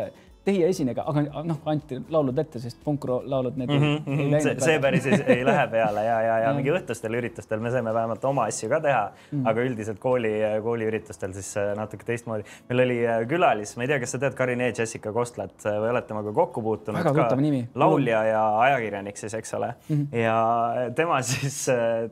teie 0.47 0.69
esinege, 0.71 1.03
aga 1.03 1.43
noh, 1.47 1.59
anti 1.71 1.99
laulud 2.13 2.37
ette, 2.39 2.61
sest 2.63 2.79
punkraulud 2.85 3.57
need 3.59 3.71
mm 3.71 3.81
-hmm, 3.83 4.11
ei, 4.13 4.29
läinud. 4.31 4.45
see, 4.45 4.55
see 4.63 4.79
päris 4.83 5.07
ei, 5.09 5.19
ei 5.35 5.45
lähe 5.45 5.65
peale 5.73 6.03
ja, 6.05 6.17
ja, 6.23 6.37
ja 6.45 6.53
mingi 6.55 6.71
õhtustel 6.71 7.17
üritustel 7.19 7.63
me 7.63 7.71
saime 7.73 7.93
vähemalt 7.93 8.23
oma 8.29 8.47
asju 8.51 8.69
ka 8.71 8.79
teha 8.83 9.03
mm, 9.07 9.25
-hmm. 9.31 9.49
aga 9.51 9.65
üldiselt 9.69 9.99
kooli, 10.03 10.33
kooliüritustel 10.63 11.33
siis 11.35 11.51
äh, 11.57 11.73
natuke 11.77 12.07
teistmoodi. 12.07 12.45
meil 12.69 12.83
oli 12.85 12.99
äh, 13.07 13.19
külalis, 13.27 13.75
ma 13.77 13.83
ei 13.83 13.91
tea, 13.91 13.99
kas 14.03 14.15
sa 14.15 14.21
tead 14.23 14.37
Karin 14.39 14.61
E. 14.61 14.71
Jessica 14.77 15.13
Kostlat 15.13 15.65
äh, 15.65 15.79
või 15.81 15.91
oled 15.95 16.07
temaga 16.07 16.33
kokku 16.33 16.61
puutunud? 16.61 16.99
väga 17.01 17.13
tuttav 17.19 17.43
nimi. 17.43 17.65
laulja 17.75 18.23
ja 18.31 18.45
ajakirjanik 18.67 19.17
siis, 19.17 19.33
eks 19.33 19.53
ole 19.59 19.73
mm. 19.89 19.95
-hmm. 19.95 20.17
ja 20.23 20.91
tema 20.95 21.21
siis 21.21 21.65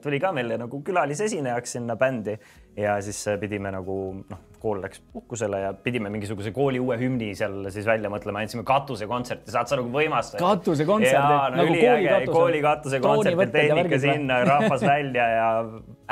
tuli 0.04 0.20
ka 0.20 0.32
meile 0.32 0.58
nagu 0.58 0.82
külalisesinejaks 0.82 1.78
sinna 1.78 1.96
bändi 1.96 2.38
ja 2.76 3.02
siis 3.02 3.26
pidime 3.40 3.72
nagu 3.72 3.98
noh, 4.30 4.40
kool 4.66 4.82
läks 4.82 5.02
puhkusele 5.14 5.60
ja 5.62 5.74
pidime 5.86 6.10
mingisuguse 6.14 6.52
kooli 6.56 6.80
uue 6.82 6.98
hümni 7.00 7.30
seal 7.38 7.68
siis 7.74 7.86
välja 7.88 8.10
mõtlema, 8.12 8.42
andsime 8.42 8.66
katusekontserti, 8.68 9.54
saad 9.54 9.70
sa 9.70 9.78
nagu 9.80 9.92
võimas? 9.94 10.32
katusekontserti 10.40 11.20
no, 11.22 11.60
nagu 11.60 11.76
kooli 11.76 12.08
katuse, 12.10 12.34
kooli 12.34 12.62
katusekontsert, 12.66 13.54
tehnika 13.54 14.00
sinna, 14.02 14.40
rahvas 14.48 14.86
välja 14.94 15.28
ja 15.32 15.50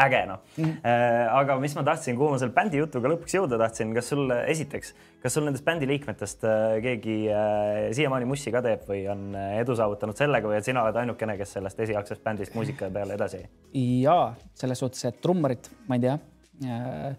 äge 0.05 0.21
noh 0.29 0.41
mm. 0.57 0.63
-hmm. 0.65 1.31
aga 1.39 1.57
mis 1.61 1.75
ma 1.77 1.85
tahtsin, 1.87 2.17
kuhu 2.19 2.33
ma 2.33 2.41
selle 2.41 2.53
bändi 2.55 2.81
jutuga 2.81 3.13
lõpuks 3.13 3.37
jõuda 3.37 3.59
tahtsin, 3.61 3.93
kas 3.97 4.11
sul 4.13 4.29
esiteks, 4.41 4.93
kas 5.23 5.37
sul 5.37 5.47
nendest 5.47 5.65
bändi 5.65 5.89
liikmetest 5.89 6.45
äh, 6.49 6.77
keegi 6.85 7.17
äh, 7.29 7.89
siiamaani 7.97 8.29
mussi 8.29 8.53
ka 8.53 8.61
teeb 8.65 8.85
või 8.89 9.05
on 9.13 9.31
edu 9.35 9.77
saavutanud 9.79 10.19
sellega 10.19 10.49
või 10.49 10.59
et 10.59 10.69
sina 10.69 10.85
oled 10.85 11.01
ainukene, 11.03 11.37
kes 11.41 11.57
sellest 11.57 11.79
esialgsest 11.87 12.23
bändist 12.23 12.53
muusika 12.57 12.91
peale 12.93 13.17
edasi 13.17 13.41
jaa, 13.73 14.35
selles 14.53 14.85
suhtes, 14.85 15.05
et 15.09 15.21
trummarit 15.21 15.71
ma 15.87 15.97
ei 15.97 16.05
tea 16.07 16.19
Äh, 16.61 17.15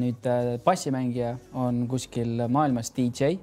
nüüd 0.00 0.26
äh, 0.28 0.52
bassimängija 0.64 1.36
on 1.58 1.86
kuskil 1.88 2.44
maailmas 2.48 2.92
DJ, 2.96 3.36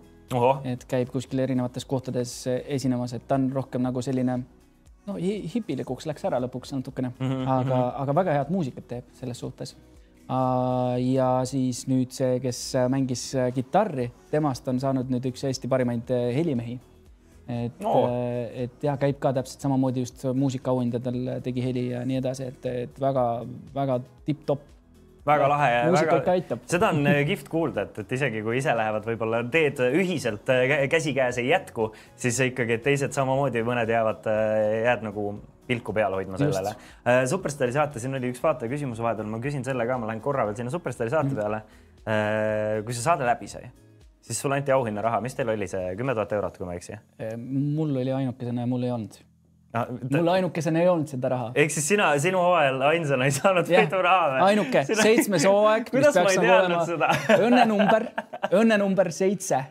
et 0.70 0.86
käib 0.90 1.12
kuskil 1.14 1.42
erinevates 1.46 1.86
kohtades 1.90 2.34
äh, 2.48 2.62
esinemas, 2.78 3.14
et 3.18 3.28
ta 3.28 3.40
on 3.40 3.50
rohkem 3.54 3.86
nagu 3.86 4.02
selline 4.06 4.40
no 5.08 5.16
hipilikuks 5.20 6.06
läks 6.10 6.28
ära 6.30 6.42
lõpuks 6.44 6.76
natukene 6.76 7.14
mm, 7.16 7.32
-hmm. 7.32 7.48
aga, 7.56 7.80
aga 8.04 8.16
väga 8.16 8.36
head 8.38 8.52
muusikat 8.54 8.88
teeb 8.88 9.16
selles 9.20 9.40
suhtes. 9.40 9.76
ja 11.14 11.42
siis 11.46 11.88
nüüd 11.90 12.12
see, 12.14 12.40
kes 12.40 12.76
mängis 12.90 13.32
kitarri, 13.56 14.12
temast 14.30 14.68
on 14.68 14.80
saanud 14.80 15.10
nüüd 15.10 15.26
üks 15.26 15.44
Eesti 15.44 15.68
parimaid 15.68 16.12
helimehi 16.36 16.80
et 17.50 17.80
no., 17.82 17.94
et 18.54 18.84
jah, 18.84 18.98
käib 19.02 19.18
ka 19.20 19.32
täpselt 19.34 19.66
samamoodi 19.66 20.04
just 20.06 20.26
muusikaauhindadel 20.38 21.40
tegi 21.42 21.64
heli 21.66 21.88
ja 21.90 22.04
nii 22.06 22.20
edasi, 22.22 22.52
et, 22.52 22.66
et 22.66 23.02
väga-väga 23.02 24.00
tipp-topp 24.28 24.68
väga 25.30 25.50
lahe. 25.52 25.70
muusika 25.90 26.18
ikka 26.22 26.34
aitab. 26.38 26.64
seda 26.70 26.90
on 26.94 27.08
äh, 27.10 27.22
kihvt 27.28 27.52
kuulda, 27.52 27.86
et, 27.88 28.02
et 28.04 28.16
isegi 28.18 28.44
kui 28.46 28.60
ise 28.60 28.74
lähevad, 28.78 29.06
võib-olla 29.08 29.42
teed 29.52 29.82
ühiselt 29.90 30.50
äh, 30.54 30.76
käsikäes 30.92 31.40
ei 31.42 31.52
jätku, 31.52 31.92
siis 32.20 32.40
ikkagi 32.50 32.80
teised 32.86 33.16
samamoodi, 33.16 33.64
mõned 33.68 33.92
jäävad, 33.92 34.30
jääd 34.86 35.06
nagu 35.08 35.32
pilku 35.70 35.94
peal 35.94 36.16
hoidma 36.18 36.40
sellele. 36.42 36.72
Superstaari 37.30 37.76
saate, 37.76 38.02
siin 38.02 38.18
oli 38.18 38.32
üks 38.34 38.42
vaataja 38.42 38.72
küsimus 38.72 39.02
vahepeal, 39.06 39.30
ma 39.30 39.38
küsin 39.44 39.62
selle 39.66 39.86
ka, 39.86 40.00
ma 40.02 40.10
lähen 40.10 40.24
korra 40.26 40.48
veel 40.48 40.58
sinna 40.58 40.74
Superstaari 40.74 41.14
saate 41.14 41.30
mhm. 41.30 41.38
peale. 41.38 42.82
kui 42.86 42.96
see 42.96 43.06
saade 43.06 43.28
läbi 43.28 43.46
sai, 43.52 43.70
siis 44.26 44.40
sulle 44.42 44.58
anti 44.58 44.74
auhinnaraha, 44.74 45.22
mis 45.22 45.38
teil 45.38 45.54
oli 45.54 45.70
see 45.70 45.94
kümme 46.00 46.18
tuhat 46.18 46.34
eurot, 46.40 46.58
kui 46.58 46.66
ma 46.66 46.74
ei 46.74 46.82
eksi? 46.82 46.98
mul 47.38 47.94
oli 48.02 48.16
ainukesena 48.24 48.66
ja 48.66 48.72
mul 48.72 48.88
ei 48.88 48.96
olnud 48.96 49.20
no, 49.74 49.86
ta... 49.86 50.18
mul 50.18 50.32
ainukesena 50.36 50.82
ei 50.82 50.90
olnud 50.90 51.12
seda 51.12 51.32
raha. 51.34 51.52
ehk 51.56 51.74
siis 51.74 51.88
sina, 51.94 52.10
sinu 52.22 52.42
hooajal 52.44 52.82
ainsana 52.90 53.28
ei 53.30 53.36
saanud 53.36 53.70
võiduraha 53.70 54.32
või? 54.34 54.42
ainuke 54.50 54.86
sina..., 54.88 55.06
seitsmes 55.06 55.46
hooaeg. 55.50 55.92
kuidas 55.94 56.18
ma 56.18 56.26
ei 56.34 56.42
teadnud 56.42 56.80
olema... 56.80 57.12
seda 57.20 57.40
õnnenumber, 57.50 58.08
õnnenumber 58.62 59.12
seitse 59.16 59.64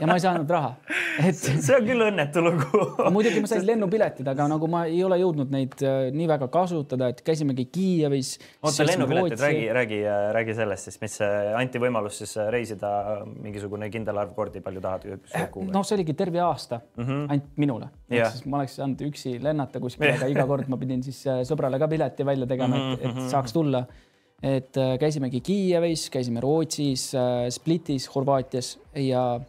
ja 0.00 0.06
ma 0.08 0.16
ei 0.16 0.22
saanud 0.22 0.50
raha, 0.50 0.70
et. 1.22 1.38
see 1.38 1.74
on 1.76 1.86
küll 1.86 2.04
õnnetu 2.08 2.42
lugu 2.44 2.82
muidugi 3.14 3.42
ma 3.42 3.50
sain 3.50 3.64
lennupiletid, 3.66 4.28
aga 4.32 4.46
nagu 4.52 4.68
ma 4.70 4.84
ei 4.90 5.00
ole 5.06 5.18
jõudnud 5.20 5.52
neid 5.54 5.76
äh, 5.86 6.08
nii 6.14 6.28
väga 6.30 6.48
kasutada, 6.52 7.10
et 7.12 7.22
käisimegi 7.26 7.68
Kiievis. 7.72 8.34
oota, 8.62 8.86
lennupiletid, 8.88 9.38
räägi, 9.42 9.68
räägi, 9.78 10.00
äh, 10.06 10.24
räägi 10.36 10.56
sellest 10.58 10.90
siis, 10.90 11.00
mis 11.04 11.18
anti 11.58 11.82
võimalus 11.82 12.20
siis 12.22 12.34
äh, 12.38 12.50
reisida 12.54 12.92
mingisugune 13.28 13.90
kindel 13.94 14.22
arv 14.24 14.34
kordi, 14.36 14.62
palju 14.64 14.84
tahad? 14.84 15.06
noh, 15.68 15.86
see 15.86 15.98
oligi 15.98 16.16
terve 16.18 16.42
aasta 16.44 16.80
mm 16.80 17.04
-hmm. 17.04 17.24
ainult 17.28 17.56
minule. 17.56 17.88
siis 18.08 18.44
ma 18.46 18.62
oleks 18.62 18.76
saanud 18.80 19.06
üksi 19.08 19.38
lennata 19.42 19.80
kuskile, 19.80 20.14
aga 20.16 20.30
iga 20.34 20.46
kord 20.46 20.68
ma 20.68 20.80
pidin 20.80 21.02
siis 21.02 21.24
sõbrale 21.48 21.78
ka 21.78 21.88
pileti 21.88 22.26
välja 22.26 22.46
tegema, 22.46 22.76
et, 22.92 23.02
et 23.02 23.14
mhm, 23.14 23.28
saaks 23.32 23.52
tulla 23.52 23.86
et 24.42 24.76
äh, 24.78 24.96
käisimegi 25.00 25.40
Kiievis, 25.44 26.08
käisime 26.14 26.40
Rootsis, 26.40 27.10
äh, 27.14 27.46
Splitis, 27.50 28.08
Horvaatias 28.14 28.76
ja 28.94 29.40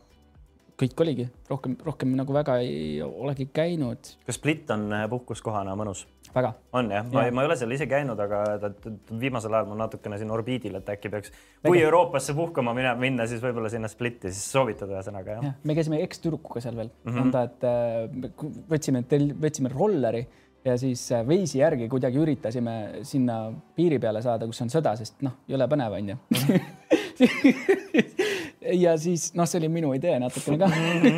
kõik 0.79 1.01
oligi, 1.03 1.25
rohkem, 1.49 1.75
rohkem 1.83 2.15
nagu 2.15 2.33
väga 2.33 2.55
ei 2.63 3.01
olegi 3.03 3.49
käinud. 3.53 4.15
kas 4.25 4.39
Split 4.39 4.71
on 4.73 4.87
äh, 4.95 5.05
puhkuskohana 5.11 5.75
mõnus? 5.77 6.05
väga. 6.33 6.53
on 6.73 6.91
jah 6.93 7.05
ja., 7.11 7.29
ma 7.33 7.43
ei 7.43 7.49
ole 7.49 7.57
seal 7.59 7.73
ise 7.73 7.85
käinud, 7.89 8.19
aga 8.21 8.41
ta, 8.61 8.69
ta, 8.69 8.93
viimasel 9.21 9.53
ajal 9.53 9.69
mul 9.69 9.79
natukene 9.81 10.17
siin 10.21 10.33
orbiidil, 10.33 10.77
et 10.77 10.91
äkki 10.93 11.09
peaks, 11.13 11.33
kui. 11.65 11.79
Euroopasse 11.81 12.35
puhkama 12.37 12.73
minna, 12.77 12.93
minna, 12.97 13.25
siis 13.29 13.41
võib-olla 13.43 13.71
sinna 13.73 13.89
Splitti, 13.91 14.33
siis 14.33 14.45
soovitada 14.53 14.97
ühesõnaga 14.97 15.37
jah 15.37 15.47
ja,. 15.49 15.55
me 15.63 15.77
käisime 15.77 16.01
ekstüdrukuga 16.05 16.65
seal 16.65 16.77
veel 16.77 16.89
mm, 16.89 17.09
-hmm. 17.11 17.23
nõnda 17.23 17.45
et 17.49 18.69
võtsime, 18.73 19.05
võtsime 19.41 19.73
rolleri 19.73 20.25
ja 20.65 20.77
siis 20.77 21.11
äh, 21.11 21.27
veisi 21.27 21.59
järgi 21.59 21.87
kuidagi 21.89 22.19
üritasime 22.19 23.03
sinna 23.07 23.51
piiri 23.75 23.99
peale 23.99 24.21
saada, 24.23 24.47
kus 24.49 24.61
on 24.65 24.71
sõda, 24.71 24.95
sest 24.99 25.21
noh, 25.25 25.37
jõle 25.49 25.67
põnev 25.71 25.95
onju 25.99 26.17
ja 28.83 28.95
siis 28.99 29.29
noh, 29.37 29.47
see 29.49 29.59
oli 29.61 29.69
minu 29.71 29.93
idee 29.95 30.17
natukene 30.19 30.57
ka 30.59 30.67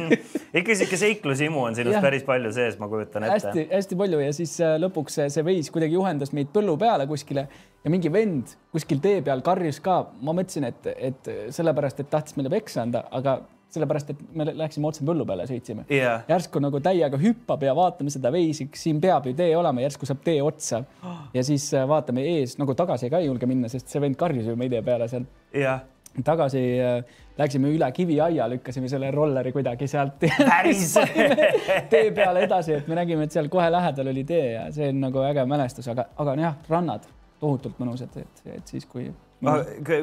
ikka 0.62 0.78
sihuke 0.78 0.98
seiklushimu 1.02 1.60
on 1.70 1.78
sinust 1.78 2.02
päris 2.04 2.26
palju 2.28 2.52
sees, 2.56 2.78
ma 2.82 2.90
kujutan 2.92 3.26
ette 3.28 3.40
hästi,. 3.40 3.62
hästi 3.74 4.00
palju 4.04 4.22
ja 4.22 4.32
siis 4.38 4.54
äh, 4.62 4.78
lõpuks 4.82 5.18
see, 5.20 5.28
see 5.34 5.48
veis 5.48 5.72
kuidagi 5.74 5.98
juhendas 5.98 6.32
meid 6.38 6.50
põllu 6.54 6.78
peale 6.82 7.08
kuskile 7.10 7.44
ja 7.82 7.94
mingi 7.94 8.10
vend 8.14 8.46
kuskil 8.76 9.02
tee 9.02 9.24
peal 9.26 9.42
karjus 9.46 9.82
ka. 9.82 10.04
ma 10.22 10.32
mõtlesin, 10.38 10.70
et, 10.70 10.82
et 11.12 11.22
sellepärast, 11.56 12.04
et 12.04 12.14
tahtis 12.14 12.38
meile 12.38 12.54
peksa 12.54 12.86
anda, 12.86 13.08
aga 13.10 13.40
sellepärast 13.72 14.12
et 14.14 14.22
me 14.36 14.46
läksime 14.46 14.90
otse 14.90 15.06
põllu 15.08 15.26
peale, 15.28 15.46
sõitsime. 15.50 15.86
Yeah.. 15.92 16.26
järsku 16.30 16.62
nagu 16.64 16.82
täiega 16.84 17.20
hüppab 17.22 17.64
ja 17.66 17.76
vaatame 17.78 18.14
seda 18.14 18.32
veisi, 18.34 18.68
siin 18.78 19.00
peab 19.04 19.30
ju 19.30 19.36
tee 19.38 19.54
olema, 19.58 19.84
järsku 19.86 20.10
saab 20.10 20.22
tee 20.26 20.42
otsa. 20.44 20.84
ja 21.38 21.46
siis 21.48 21.70
äh, 21.78 21.88
vaatame 21.88 22.26
ees, 22.36 22.58
nagu 22.62 22.76
tagasi 22.78 23.10
ka 23.12 23.22
ei 23.22 23.30
julge 23.30 23.50
minna, 23.50 23.72
sest 23.72 23.92
see 23.92 24.04
vend 24.04 24.20
karjus 24.20 24.52
ju 24.52 24.58
meie 24.60 24.84
peale 24.86 25.08
seal. 25.12 25.28
Yeah.. 25.56 25.86
tagasi 26.28 26.64
äh, 26.84 27.20
läksime 27.40 27.72
üle 27.72 27.88
kiviaia, 27.96 28.50
lükkasime 28.52 28.90
selle 28.92 29.12
rolleri 29.16 29.54
kuidagi 29.56 29.88
sealt. 29.88 30.20
Tee 31.92 32.12
peale 32.16 32.46
edasi, 32.46 32.78
et 32.82 32.92
me 32.92 33.00
nägime, 33.00 33.26
et 33.26 33.36
seal 33.36 33.50
kohe 33.52 33.72
lähedal 33.72 34.12
oli 34.12 34.26
tee 34.28 34.46
ja 34.58 34.68
see 34.76 34.92
on 34.92 35.02
nagu 35.08 35.24
äge 35.26 35.48
mälestus, 35.50 35.88
aga, 35.92 36.10
aga 36.22 36.36
jah, 36.44 36.62
rannad 36.70 37.08
tohutult 37.42 37.80
mõnusad, 37.82 38.14
et, 38.22 38.44
et 38.60 38.76
siis, 38.76 38.86
kui 38.86 39.08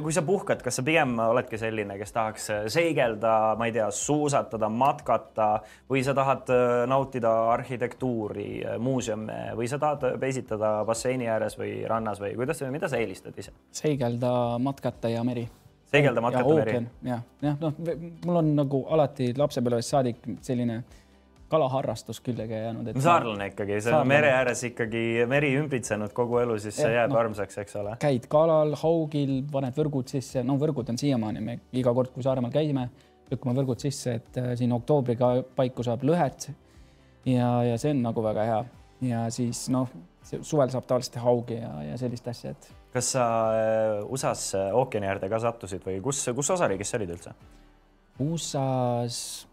kui 0.02 0.12
sa 0.12 0.22
puhkad, 0.26 0.62
kas 0.64 0.80
sa 0.80 0.82
pigem 0.86 1.14
oledki 1.22 1.58
selline, 1.60 1.94
kes 2.00 2.14
tahaks 2.14 2.48
äh, 2.50 2.64
seigelda, 2.72 3.54
ma 3.58 3.68
ei 3.68 3.74
tea, 3.76 3.86
suusatada, 3.94 4.70
matkata 4.72 5.48
või 5.90 6.02
sa 6.06 6.14
tahad 6.18 6.50
äh, 6.54 6.64
nautida 6.90 7.32
arhitektuuri, 7.52 8.48
äh, 8.64 8.78
muuseume 8.82 9.38
või 9.58 9.70
sa 9.70 9.78
tahad 9.82 10.18
peisitada 10.20 10.72
basseini 10.88 11.30
ääres 11.30 11.58
või 11.60 11.80
rannas 11.88 12.22
või 12.22 12.34
kuidas, 12.38 12.64
mida 12.74 12.90
sa 12.90 12.98
eelistad 12.98 13.38
ise? 13.38 13.54
seigelda, 13.70 14.32
matkata 14.62 15.12
ja 15.12 15.22
meri. 15.26 15.46
seigelda, 15.92 16.24
matkata, 16.24 16.54
meri? 16.58 16.80
jah, 17.06 17.22
jah, 17.42 17.60
noh, 17.62 17.78
mul 18.26 18.42
on 18.42 18.54
nagu 18.58 18.84
alati 18.90 19.32
lapsepõlvest 19.38 19.94
saadik 19.94 20.26
selline 20.42 20.82
kalaharrastus 21.48 22.20
külge 22.24 22.46
jäänud. 22.60 22.90
saarlane 23.00 23.50
ikkagi, 23.52 23.80
see 23.84 23.94
on 23.96 24.08
mere 24.08 24.30
ääres 24.36 24.62
ikkagi 24.68 25.02
meri 25.30 25.54
ümbritsenud 25.58 26.12
kogu 26.16 26.40
elu, 26.42 26.58
siis 26.62 26.76
see 26.76 26.92
jääb 26.92 27.12
no, 27.12 27.20
armsaks, 27.22 27.58
eks 27.64 27.78
ole. 27.80 27.96
käid 28.02 28.28
kalal, 28.30 28.74
haugil, 28.82 29.38
paned 29.52 29.76
võrgud 29.76 30.10
sisse, 30.12 30.44
no 30.44 30.58
võrgud 30.60 30.92
on 30.92 31.00
siiamaani, 31.00 31.44
me 31.44 31.58
iga 31.72 31.94
kord, 31.96 32.12
kui 32.14 32.26
Saaremaal 32.26 32.52
käime, 32.54 32.88
lükkame 33.30 33.56
võrgud 33.60 33.80
sisse, 33.84 34.18
et 34.20 34.40
äh, 34.40 34.52
siin 34.60 34.72
oktoobriga 34.76 35.38
paiku 35.56 35.86
saab 35.86 36.04
lõhet. 36.04 36.50
ja, 37.28 37.52
ja 37.64 37.78
see 37.80 37.96
on 37.96 38.04
nagu 38.04 38.24
väga 38.24 38.44
hea 38.48 38.60
ja 39.08 39.26
siis 39.30 39.66
noh, 39.72 39.88
suvel 40.22 40.70
saab 40.72 40.86
tavaliselt 40.88 41.20
haugi 41.22 41.60
ja, 41.60 41.72
ja 41.90 41.98
sellist 42.00 42.28
asja, 42.28 42.52
et. 42.52 42.70
kas 42.92 43.12
sa 43.14 43.24
äh, 43.54 44.04
USA-s 44.08 44.54
äh, 44.58 44.74
ookeani 44.76 45.08
äärde 45.08 45.30
ka 45.30 45.40
sattusid 45.42 45.84
või 45.86 46.00
kus, 46.04 46.24
kus 46.34 46.50
osariigis 46.56 46.90
sa 46.90 47.00
olid 47.00 47.14
üldse? 47.16 47.34
USA-s 48.18 49.46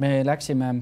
me 0.00 0.22
läksime 0.24 0.72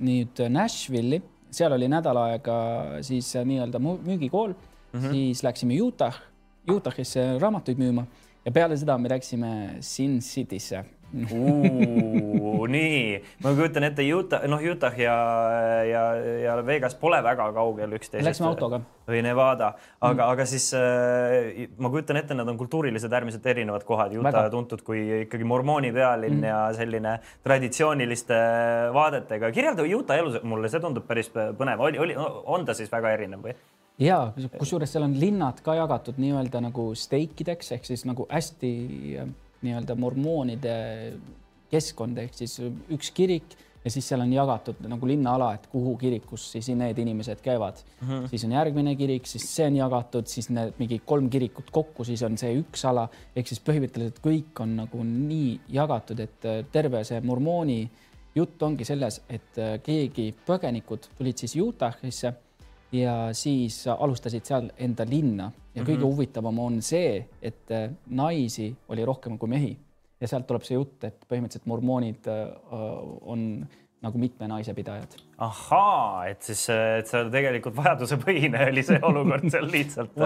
nüüd 0.00 0.40
Nashville'i, 0.48 1.22
seal 1.50 1.72
oli 1.72 1.88
nädal 1.90 2.18
aega 2.26 2.58
siis 3.02 3.32
nii-öelda 3.34 3.80
müügikool 3.80 4.52
mm, 4.52 5.00
-hmm. 5.00 5.10
siis 5.10 5.42
läksime 5.42 5.80
Utah, 5.82 6.20
Utah'isse 6.68 7.38
raamatuid 7.40 7.78
müüma 7.78 8.04
ja 8.44 8.52
peale 8.52 8.76
seda 8.76 8.98
me 8.98 9.08
läksime 9.08 9.78
Sin 9.80 10.20
City'sse 10.20 10.84
nii, 12.74 13.22
ma 13.42 13.52
kujutan 13.56 13.86
ette 13.88 14.04
Utah, 14.12 14.42
noh, 14.50 14.60
Utah 14.60 14.92
ja, 15.00 15.14
ja, 15.88 16.02
ja 16.42 16.56
Vegas 16.66 16.96
pole 17.00 17.20
väga 17.24 17.48
kaugel 17.56 17.96
üksteisest. 17.96 18.26
Läksime 18.26 18.50
autoga. 18.50 18.80
või 19.08 19.22
Nevada, 19.24 19.70
aga 20.04 20.26
mm., 20.26 20.32
aga 20.34 20.46
siis 20.48 20.68
äh, 20.76 21.64
ma 21.80 21.88
kujutan 21.92 22.20
ette, 22.20 22.36
nad 22.36 22.48
on 22.48 22.60
kultuuriliselt 22.60 23.12
äärmiselt 23.12 23.46
erinevad 23.48 23.86
kohad. 23.88 24.12
Utah 24.18 24.28
väga. 24.28 24.50
tuntud 24.52 24.84
kui 24.84 25.00
ikkagi 25.22 25.48
mormooni 25.48 25.94
pealinn 25.96 26.42
mm. 26.42 26.50
ja 26.50 26.60
selline 26.76 27.16
traditsiooniliste 27.46 28.38
vaadetega. 28.94 29.52
kirjelda 29.54 29.88
Utah 29.96 30.20
elu 30.20 30.44
mulle, 30.44 30.68
see 30.68 30.84
tundub 30.84 31.08
päris 31.08 31.32
põnev. 31.32 31.80
oli, 31.88 31.98
oli, 32.04 32.20
on 32.44 32.68
ta 32.68 32.76
siis 32.76 32.92
väga 32.92 33.16
erinev 33.16 33.48
või? 33.48 33.56
ja 33.98 34.18
kusjuures 34.58 34.92
seal 34.92 35.08
on 35.08 35.16
linnad 35.18 35.58
ka 35.64 35.74
jagatud 35.74 36.20
nii-öelda 36.22 36.60
nagu 36.68 36.90
steikideks 36.94 37.72
ehk 37.74 37.88
siis 37.88 38.04
nagu 38.06 38.28
hästi 38.30 38.70
nii-öelda 39.62 39.96
mormoonide 39.98 40.76
keskkond 41.70 42.18
ehk 42.22 42.36
siis 42.38 42.58
üks 42.94 43.10
kirik 43.14 43.56
ja 43.84 43.92
siis 43.92 44.08
seal 44.10 44.22
on 44.24 44.32
jagatud 44.32 44.80
nagu 44.90 45.08
linnaala, 45.08 45.52
et 45.56 45.66
kuhu 45.70 45.94
kirikus 46.00 46.48
siis 46.52 46.68
need 46.76 46.98
inimesed 46.98 47.40
käivad 47.44 47.78
mm. 48.00 48.08
-hmm. 48.08 48.28
siis 48.28 48.44
on 48.44 48.52
järgmine 48.52 48.96
kirik, 48.96 49.26
siis 49.26 49.46
see 49.56 49.66
on 49.66 49.76
jagatud, 49.76 50.26
siis 50.26 50.50
need 50.50 50.74
mingi 50.78 51.00
kolm 51.04 51.30
kirikut 51.30 51.70
kokku, 51.70 52.04
siis 52.04 52.22
on 52.22 52.38
see 52.38 52.58
üks 52.60 52.84
ala 52.88 53.08
ehk 53.36 53.48
siis 53.48 53.62
põhimõtteliselt 53.68 54.20
kõik 54.24 54.60
on 54.60 54.76
nagu 54.82 55.04
nii 55.04 55.60
jagatud, 55.68 56.20
et 56.20 56.44
äh, 56.44 56.64
terve 56.72 57.04
see 57.04 57.20
mormooni 57.20 57.80
jutt 58.34 58.62
ongi 58.62 58.84
selles, 58.84 59.22
et 59.28 59.58
äh, 59.58 59.78
keegi 59.82 60.34
põgenikud 60.46 61.10
tulid 61.18 61.38
siis 61.38 61.56
Utah'isse 61.56 62.32
ja 62.92 63.14
siis 63.36 63.82
alustasid 63.88 64.46
seal 64.48 64.70
enda 64.80 65.04
linna 65.08 65.50
ja 65.74 65.82
kõige 65.82 65.98
mm 65.98 66.02
-hmm. 66.02 66.14
huvitavam 66.14 66.58
on 66.58 66.82
see, 66.82 67.26
et 67.42 67.70
äh, 67.70 67.90
naisi 68.10 68.74
oli 68.88 69.04
rohkem 69.04 69.38
kui 69.38 69.48
mehi 69.48 69.76
ja 70.20 70.28
sealt 70.28 70.46
tuleb 70.46 70.64
see 70.66 70.74
jutt, 70.74 71.04
et 71.04 71.26
põhimõtteliselt 71.28 71.66
mormoonid 71.66 72.26
äh, 72.26 72.48
on 73.22 73.66
nagu 74.02 74.18
mitme 74.18 74.46
naise 74.48 74.74
pidajad. 74.74 75.16
ahaa, 75.38 76.26
et 76.26 76.42
siis, 76.42 76.68
et 76.70 77.06
see 77.06 77.30
tegelikult 77.30 77.76
vajadusepõhine 77.76 78.68
oli 78.70 78.82
see 78.82 78.98
olukord 79.02 79.50
seal 79.50 79.68
lihtsalt 79.76 80.16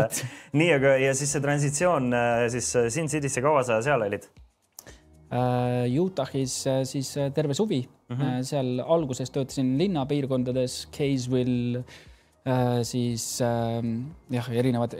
nii, 0.52 0.72
aga 0.72 0.96
ja 1.00 1.14
siis 1.14 1.32
see 1.32 1.40
transitsioon 1.40 2.12
äh, 2.12 2.46
siis 2.48 2.72
Sin 2.88 3.08
City'sse, 3.08 3.42
kaua 3.42 3.62
sa 3.62 3.82
seal 3.82 4.02
olid? 4.02 4.28
Utah'is 6.00 6.54
siis 6.84 7.14
terve 7.34 7.54
suvi 7.54 7.88
mm, 8.08 8.16
-hmm. 8.16 8.42
seal 8.44 8.80
alguses 8.84 9.30
töötasin 9.30 9.78
linnapiirkondades, 9.78 10.88
Kaysville 10.98 11.84
siis 12.82 13.24
ähm, 13.46 13.94
jah, 14.30 14.48
erinevad, 14.50 14.96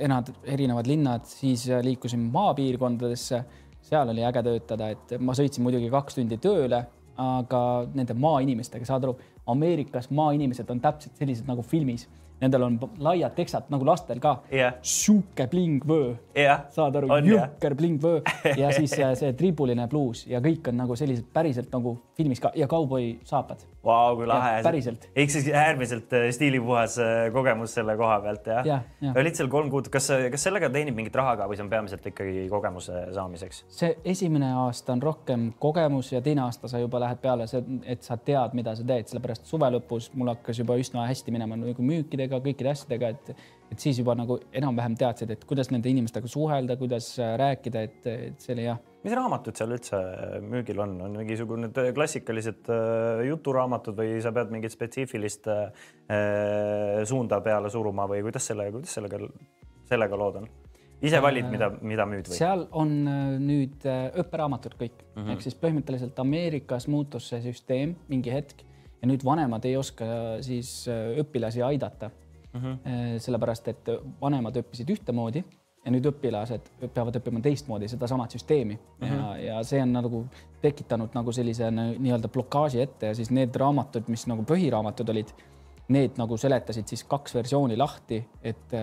erinevad 0.47 0.87
linnad, 0.87 1.27
siis 1.27 1.67
äh, 1.71 1.83
liikusin 1.83 2.29
maapiirkondadesse, 2.33 3.43
seal 3.83 4.13
oli 4.13 4.23
äge 4.23 4.45
töötada, 4.47 4.93
et 4.95 5.17
ma 5.19 5.35
sõitsin 5.35 5.65
muidugi 5.67 5.91
kaks 5.91 6.21
tundi 6.21 6.39
tööle, 6.43 6.85
aga 7.23 7.63
nende 7.95 8.15
maainimestega, 8.15 8.87
saad 8.89 9.09
aru, 9.09 9.17
Ameerikas 9.53 10.07
maainimesed 10.15 10.69
on 10.71 10.79
täpselt 10.81 11.19
sellised 11.19 11.49
nagu 11.51 11.65
filmis 11.67 12.07
nendel 12.43 12.67
on 12.67 12.79
laiad 13.03 13.35
teksad 13.37 13.71
nagu 13.73 13.87
lastel 13.87 14.21
ka 14.23 14.37
yeah.. 14.53 14.75
sihuke 14.83 15.47
blingvöö 15.51 16.13
yeah., 16.37 16.65
saad 16.75 16.97
aru, 16.99 17.11
jõhker 17.27 17.77
blingvöö 17.79 18.23
ja 18.59 18.73
siis 18.75 18.95
äh, 19.03 19.15
see 19.19 19.33
triibuline 19.39 19.87
bluus 19.91 20.25
ja 20.31 20.43
kõik 20.45 20.73
on 20.73 20.81
nagu 20.83 20.97
sellised 20.99 21.29
päriselt 21.35 21.73
nagu 21.75 21.97
filmis 22.19 22.43
ka 22.43 22.53
ja 22.55 22.69
kauboi 22.69 23.19
saapad. 23.25 23.63
Vau, 23.83 24.15
kui 24.19 24.29
lahe. 24.31 24.61
päriselt. 24.63 25.09
ehk 25.17 25.31
siis 25.33 25.49
äärmiselt 25.49 26.13
äh, 26.15 26.29
stiilipuhas 26.35 26.99
äh, 27.03 27.33
kogemus 27.35 27.75
selle 27.79 27.97
koha 27.99 28.21
pealt 28.25 28.47
jah 28.47 28.67
ja,? 28.67 28.81
Ja. 29.03 29.15
olid 29.19 29.39
seal 29.39 29.51
kolm 29.53 29.71
kuud, 29.73 29.91
kas, 29.93 30.11
kas 30.33 30.47
sellega 30.49 30.71
teenib 30.73 30.99
mingit 30.99 31.17
raha 31.19 31.37
ka 31.41 31.49
või 31.51 31.59
see 31.59 31.67
on 31.67 31.73
peamiselt 31.73 32.07
ikkagi 32.13 32.47
kogemuse 32.51 33.07
saamiseks? 33.15 33.65
see 33.73 33.95
esimene 34.15 34.53
aasta 34.65 34.95
on 34.97 35.03
rohkem 35.03 35.49
kogemus 35.63 36.13
ja 36.13 36.23
teine 36.25 36.45
aasta 36.47 36.71
sa 36.71 36.83
juba 36.83 37.01
lähed 37.03 37.23
peale, 37.23 37.47
et 37.87 38.07
sa 38.07 38.17
tead, 38.19 38.55
mida 38.59 38.75
sa 38.79 38.87
teed, 38.87 39.11
sellepärast 39.11 39.49
suve 39.51 39.71
lõpus 39.75 40.11
mul 40.19 40.33
hakkas 40.35 40.63
juba 40.63 40.77
üsna 40.81 41.07
hästi 41.09 41.35
minema 41.35 41.59
nagu 41.59 41.87
müükidega 41.87 42.32
asjadega, 42.33 42.41
kõikide 42.47 42.73
asjadega, 42.73 43.11
et, 43.13 43.51
et 43.73 43.83
siis 43.83 43.99
juba 44.01 44.15
nagu 44.17 44.39
enam-vähem 44.53 44.97
teadsid, 44.99 45.31
et 45.33 45.45
kuidas 45.49 45.71
nende 45.73 45.91
inimestega 45.91 46.29
suhelda, 46.31 46.77
kuidas 46.81 47.13
äh, 47.21 47.35
rääkida, 47.41 47.83
et, 47.83 48.07
et 48.07 48.41
see 48.41 48.55
oli 48.57 48.67
jah. 48.67 48.81
mis 49.05 49.15
raamatud 49.17 49.59
seal 49.59 49.75
üldse 49.75 50.01
müügil 50.45 50.81
on, 50.83 50.97
on 51.07 51.21
mingisugune 51.21 51.71
klassikalised 51.95 52.71
äh, 52.73 53.23
juturaamatud 53.29 53.97
või 53.99 54.19
sa 54.25 54.33
pead 54.35 54.53
mingit 54.55 54.75
spetsiifilist 54.75 55.49
äh, 55.53 55.87
suunda 57.09 57.41
peale 57.45 57.71
suruma 57.73 58.09
või 58.11 58.23
kuidas 58.27 58.51
selle, 58.51 58.71
kuidas 58.75 58.99
sellega, 58.99 59.23
sellega 59.91 60.21
lood 60.21 60.43
on? 60.43 60.51
ise 61.03 61.19
valid, 61.19 61.49
mida, 61.51 61.67
mida 61.83 62.05
müüd 62.07 62.29
või? 62.31 62.37
seal 62.39 62.69
on 62.79 62.93
nüüd 63.43 63.83
õpperaamatud 64.23 64.77
kõik 64.79 65.01
mm 65.01 65.17
-hmm. 65.17 65.33
ehk 65.35 65.43
siis 65.43 65.57
põhimõtteliselt 65.59 66.21
Ameerikas 66.23 66.87
muutus 66.87 67.27
see 67.33 67.41
süsteem 67.43 67.97
mingi 68.13 68.31
hetk 68.31 68.63
ja 69.03 69.09
nüüd 69.11 69.25
vanemad 69.27 69.65
ei 69.67 69.75
oska 69.77 70.07
siis 70.47 70.85
õpilasi 70.87 71.65
aidata 71.67 72.13
mm. 72.53 72.61
-hmm. 72.61 73.19
sellepärast, 73.19 73.69
et 73.69 73.93
vanemad 74.21 74.57
õppisid 74.63 74.91
ühtemoodi 74.97 75.45
ja 75.83 75.91
nüüd 75.91 76.07
õpilased 76.13 76.69
peavad 76.95 77.17
õppima 77.19 77.41
teistmoodi 77.43 77.89
sedasamat 77.91 78.37
süsteemi 78.37 78.75
mm 78.75 79.07
-hmm. 79.07 79.23
ja, 79.23 79.37
ja 79.47 79.63
see 79.67 79.83
on 79.83 79.93
nagu 79.93 80.25
tekitanud 80.63 81.15
nagu 81.15 81.33
sellise 81.33 81.71
nii-öelda 81.75 82.29
blokaaži 82.29 82.81
ette 82.81 83.11
ja 83.11 83.15
siis 83.15 83.31
need 83.31 83.57
raamatud, 83.57 84.07
mis 84.09 84.27
nagu 84.31 84.45
põhiraamatud 84.47 85.11
olid, 85.11 85.33
need 85.89 86.19
nagu 86.19 86.37
seletasid 86.37 86.87
siis 86.87 87.03
kaks 87.05 87.35
versiooni 87.35 87.77
lahti, 87.77 88.23
et, 88.43 88.75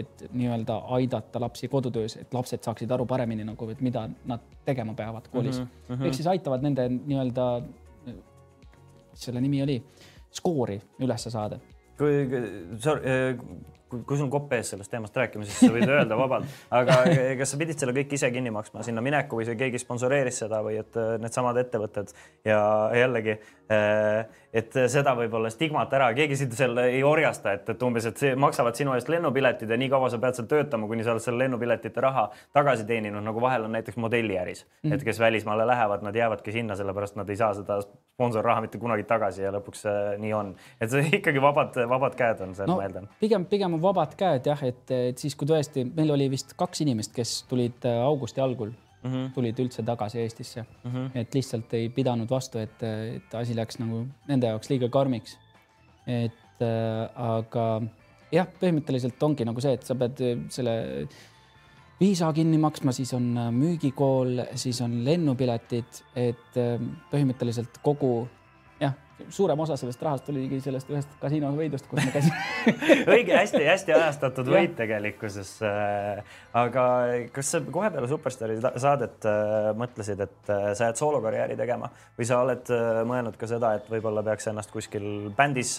et 0.00 0.26
nii-öelda 0.32 0.76
aidata 0.98 1.40
lapsi 1.40 1.68
kodutöös, 1.68 2.16
et 2.16 2.34
lapsed 2.34 2.62
saaksid 2.62 2.90
aru 2.90 3.06
paremini 3.06 3.44
nagu, 3.44 3.68
et 3.70 3.80
mida 3.80 4.08
nad 4.24 4.40
tegema 4.64 4.94
peavad 4.94 5.28
koolis 5.32 5.60
mm. 5.60 5.66
-hmm. 5.88 6.06
ehk 6.06 6.14
siis 6.14 6.26
aitavad 6.26 6.62
nende 6.62 6.88
nii-öelda, 6.88 7.62
mis 8.06 9.24
selle 9.24 9.40
nimi 9.40 9.62
oli, 9.62 9.82
skoori 10.30 10.80
üles 11.00 11.22
saada 11.32 11.58
kui 11.98 12.14
eh, 12.26 13.40
kui, 13.90 14.02
kui 14.02 14.18
sul 14.18 14.26
on 14.26 14.32
kopp 14.32 14.52
ees 14.56 14.72
sellest 14.72 14.90
teemast 14.92 15.16
rääkima, 15.16 15.46
siis 15.46 15.60
sa 15.62 15.70
võid 15.72 15.88
öelda 15.88 16.18
vabalt, 16.22 16.50
aga 16.74 16.98
kas 17.38 17.52
sa 17.52 17.60
pidid 17.60 17.78
selle 17.80 17.94
kõik 17.96 18.16
ise 18.18 18.30
kinni 18.34 18.52
maksma 18.54 18.84
sinna 18.86 19.04
mineku 19.04 19.38
või 19.38 19.46
see 19.48 19.58
keegi 19.58 19.80
sponsoreeris 19.82 20.42
seda 20.44 20.62
või 20.66 20.80
et 20.82 20.98
eh, 21.00 21.14
needsamad 21.22 21.60
ettevõtted? 21.62 22.12
Ja 22.46 22.60
jällegi 22.96 23.36
eh, 23.36 24.42
et 24.56 24.78
seda 24.92 25.12
võib-olla 25.18 25.50
stigmat 25.52 25.92
ära, 25.96 26.08
keegi 26.16 26.38
sind 26.40 26.54
seal 26.56 26.78
ei 26.86 27.02
orjasta, 27.06 27.52
et, 27.56 27.68
et 27.74 27.82
umbes, 27.86 28.06
et 28.08 28.22
see 28.22 28.32
maksavad 28.40 28.78
sinu 28.78 28.94
eest 28.96 29.10
lennupiletid 29.12 29.70
ja 29.70 29.78
nii 29.80 29.90
kaua 29.92 30.08
sa 30.12 30.20
pead 30.22 30.38
seal 30.38 30.48
töötama, 30.50 30.88
kuni 30.90 31.04
sa 31.04 31.12
oled 31.14 31.24
selle 31.24 31.44
lennupiletite 31.44 32.04
raha 32.04 32.28
tagasi 32.56 32.86
teeninud, 32.88 33.24
nagu 33.26 33.42
vahel 33.42 33.66
on 33.68 33.76
näiteks 33.76 33.98
modelliäris 34.00 34.64
mm, 34.64 34.70
-hmm. 34.88 34.94
et 34.94 35.04
kes 35.04 35.20
välismaale 35.20 35.66
lähevad, 35.66 36.02
nad 36.06 36.16
jäävadki 36.16 36.52
sinna, 36.52 36.76
sellepärast 36.76 37.16
nad 37.16 37.28
ei 37.28 37.36
saa 37.36 37.52
seda 37.54 37.80
sponsorraha 38.16 38.64
mitte 38.64 38.78
kunagi 38.78 39.04
tagasi 39.04 39.42
ja 39.42 39.52
lõpuks 39.52 39.84
äh, 39.90 40.16
nii 40.22 40.32
on, 40.32 40.54
et 40.80 40.90
see 40.90 41.04
ikkagi 41.20 41.42
vabad, 41.42 41.76
vabad 41.88 42.16
käed 42.16 42.40
on 42.40 42.54
see 42.56 42.66
no,, 42.66 42.78
ma 42.80 42.88
eeldan. 42.88 43.10
pigem, 43.20 43.44
pigem 43.50 43.76
on 43.76 43.82
vabad 43.82 44.16
käed 44.16 44.48
jah, 44.48 44.64
et, 44.64 44.90
et 44.90 45.18
siis, 45.18 45.36
kui 45.36 45.48
tõesti 45.48 45.84
meil 45.96 46.14
oli 46.16 46.30
vist 46.32 46.56
kaks 46.56 46.80
inimest, 46.86 47.12
kes 47.16 47.42
tulid 47.50 47.84
äh, 47.84 48.00
augusti 48.06 48.40
algul 48.40 48.72
mm 49.02 49.10
-hmm. 49.10 49.34
tulid 49.34 49.58
üldse 49.64 49.82
tagasi 49.82 50.18
Eestisse 50.20 50.62
mm. 50.62 50.90
-hmm. 50.90 51.10
et 51.14 51.34
lihtsalt 51.34 51.74
ei 51.74 51.88
pidanud 51.88 52.30
vastu, 52.30 52.58
et, 52.58 52.82
et 52.82 53.34
asi 53.34 53.56
läks 53.56 53.78
nagu 53.78 54.06
nende 54.28 54.46
jaoks 54.46 54.70
liiga 54.70 54.88
karmiks. 54.88 55.38
et 56.06 56.62
äh, 56.62 57.10
aga 57.16 57.82
jah, 58.32 58.46
põhimõtteliselt 58.60 59.22
ongi 59.22 59.44
nagu 59.44 59.60
see, 59.60 59.72
et 59.72 59.82
sa 59.86 59.94
pead 59.94 60.20
äh, 60.20 60.36
selle 60.48 60.76
viisa 62.00 62.32
kinni 62.36 62.58
maksma, 62.60 62.92
siis 62.92 63.12
on 63.16 63.30
äh, 63.36 63.50
müügikool, 63.54 64.42
siis 64.54 64.80
on 64.84 64.98
lennupiletid, 65.04 66.02
et 66.16 66.58
äh, 66.60 66.76
põhimõtteliselt 67.12 67.80
kogu 67.84 68.28
suurem 69.32 69.60
osa 69.60 69.76
sellest 69.80 70.02
rahast 70.04 70.26
tuligi 70.28 70.58
sellest 70.60 70.90
ühest 70.92 71.12
kasiinovõidust, 71.20 71.86
kus 71.88 72.02
ma 72.04 72.12
käisin 72.12 72.34
õige 73.14 73.32
hästi,, 73.36 73.62
hästi-hästi 73.64 73.94
ajastatud 73.96 74.50
võit 74.50 74.74
tegelikkuses. 74.78 75.52
Äh, 75.66 76.20
aga 76.56 76.84
kas 77.34 77.54
sa 77.54 77.60
kohe 77.64 77.90
peale 77.94 78.10
Superstaari 78.10 78.58
saadet 78.60 79.26
äh, 79.28 79.70
mõtlesid, 79.78 80.20
et 80.26 80.52
äh, 80.52 80.68
sa 80.76 80.90
jääd 80.90 81.00
soolokarjääri 81.00 81.56
tegema 81.58 81.88
või 82.18 82.28
sa 82.28 82.42
oled 82.44 82.72
mõelnud 83.08 83.38
ka 83.40 83.48
seda, 83.50 83.72
et 83.78 83.88
võib-olla 83.90 84.24
peaks 84.26 84.50
ennast 84.52 84.72
kuskil 84.74 85.30
bändis 85.36 85.76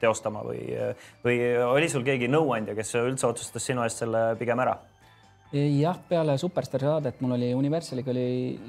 teostama 0.00 0.42
või, 0.46 0.62
või 1.24 1.36
oli 1.64 1.90
sul 1.92 2.04
keegi 2.06 2.30
nõuandja, 2.30 2.76
kes 2.78 2.94
üldse 3.00 3.28
otsustas 3.28 3.68
sinu 3.68 3.84
eest 3.84 4.04
selle 4.04 4.30
pigem 4.40 4.64
ära? 4.64 4.78
jah, 5.52 5.96
peale 6.08 6.36
Superstaari 6.38 6.86
saadet 6.86 7.20
mul 7.20 7.34
oli 7.34 7.52
Universaliga 7.58 8.12
oli 8.14 8.60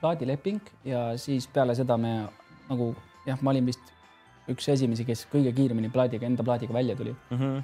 plaadileping 0.00 0.60
ja 0.86 1.10
siis 1.18 1.48
peale 1.50 1.74
seda 1.74 1.96
me 1.98 2.12
nagu 2.70 2.92
jah, 3.30 3.42
ma 3.42 3.54
olin 3.54 3.70
vist 3.70 3.92
üks 4.50 4.70
esimesi, 4.72 5.06
kes 5.08 5.26
kõige 5.32 5.52
kiiremini 5.56 5.90
plaadiga, 5.92 6.26
enda 6.28 6.46
plaadiga 6.46 6.74
välja 6.74 6.96
tuli 6.98 7.14
mm. 7.14 7.38
-hmm. 7.38 7.62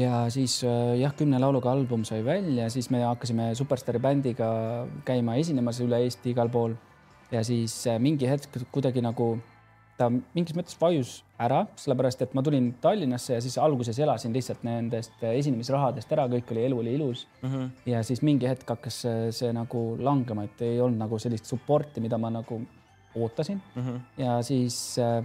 ja 0.00 0.24
siis 0.30 0.62
äh, 0.64 0.96
jah, 1.00 1.14
kümne 1.16 1.40
lauluga 1.40 1.72
album 1.72 2.04
sai 2.04 2.24
välja, 2.24 2.70
siis 2.70 2.90
me 2.90 3.02
hakkasime 3.04 3.54
Superstaari 3.54 3.98
bändiga 3.98 4.50
käima 5.04 5.36
esinemas 5.36 5.80
üle 5.80 6.02
Eesti 6.04 6.30
igal 6.30 6.48
pool. 6.48 6.74
ja 7.30 7.44
siis 7.44 7.86
äh, 7.86 7.98
mingi 7.98 8.28
hetk 8.28 8.62
kuidagi 8.72 9.02
nagu 9.02 9.38
ta 9.98 10.08
mingis 10.10 10.54
mõttes 10.58 10.76
vajus 10.80 11.22
ära, 11.38 11.64
sellepärast 11.78 12.22
et 12.22 12.32
ma 12.34 12.42
tulin 12.42 12.72
Tallinnasse 12.82 13.36
ja 13.36 13.40
siis 13.40 13.56
alguses 13.58 13.98
elasin 13.98 14.32
lihtsalt 14.34 14.64
nendest 14.66 15.22
esinemisrahadest 15.22 16.12
ära, 16.12 16.26
kõik 16.30 16.50
oli, 16.50 16.64
elu 16.68 16.78
oli 16.78 16.94
ilus 16.94 17.26
mm. 17.42 17.50
-hmm. 17.50 17.68
ja 17.86 18.02
siis 18.02 18.22
mingi 18.22 18.48
hetk 18.50 18.70
hakkas 18.70 19.00
see, 19.04 19.32
see 19.32 19.52
nagu 19.52 19.84
langema, 19.98 20.44
et 20.44 20.62
ei 20.62 20.80
olnud 20.80 20.98
nagu 20.98 21.18
sellist 21.18 21.44
support'i, 21.50 22.00
mida 22.00 22.18
ma 22.18 22.30
nagu 22.30 22.60
ootasin 23.16 23.62
mm. 23.74 23.82
-hmm. 23.82 24.00
ja 24.22 24.42
siis 24.42 24.98
äh, 24.98 25.24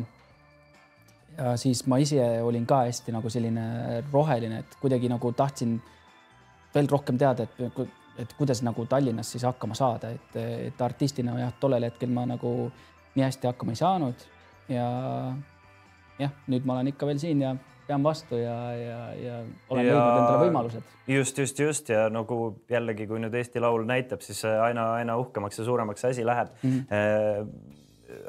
ja 1.40 1.56
siis 1.58 1.86
ma 1.88 1.98
ise 2.02 2.20
olin 2.44 2.66
ka 2.68 2.84
hästi 2.88 3.14
nagu 3.16 3.30
selline 3.30 4.04
roheline, 4.12 4.60
et 4.64 4.76
kuidagi 4.82 5.10
nagu 5.12 5.32
tahtsin 5.32 5.78
veel 6.76 6.90
rohkem 6.92 7.18
teada, 7.18 7.44
et, 7.48 7.80
et 8.20 8.34
kuidas 8.38 8.62
nagu 8.66 8.86
Tallinnas 8.86 9.32
siis 9.32 9.46
hakkama 9.48 9.78
saada, 9.78 10.12
et, 10.16 10.36
et 10.70 10.82
artistina 10.82 11.38
jah, 11.40 11.54
tollel 11.60 11.88
hetkel 11.88 12.12
ma 12.14 12.26
nagu 12.30 12.54
nii 13.16 13.26
hästi 13.26 13.50
hakkama 13.50 13.76
ei 13.76 13.82
saanud 13.82 14.28
ja 14.70 14.86
jah, 16.20 16.38
nüüd 16.52 16.68
ma 16.68 16.78
olen 16.78 16.92
ikka 16.94 17.10
veel 17.10 17.22
siin 17.22 17.42
ja 17.46 17.56
pean 17.90 18.04
vastu 18.06 18.38
ja, 18.38 18.56
ja, 18.78 19.00
ja 19.18 19.40
olen 19.72 19.88
ja 19.88 19.96
leidnud 19.96 20.20
endale 20.20 20.44
võimalused. 20.44 20.94
just, 21.10 21.42
just, 21.42 21.60
just 21.60 21.90
ja 21.90 22.06
nagu 22.14 22.40
jällegi, 22.70 23.08
kui 23.10 23.22
nüüd 23.24 23.34
Eesti 23.40 23.64
Laul 23.64 23.88
näitab, 23.90 24.22
siis 24.26 24.44
aina, 24.46 24.92
aina 25.00 25.18
uhkemaks 25.18 25.62
ja 25.62 25.66
suuremaks 25.66 26.06
asi 26.12 26.26
läheb 26.26 26.54
mm. 26.62 26.80
-hmm 26.90 27.78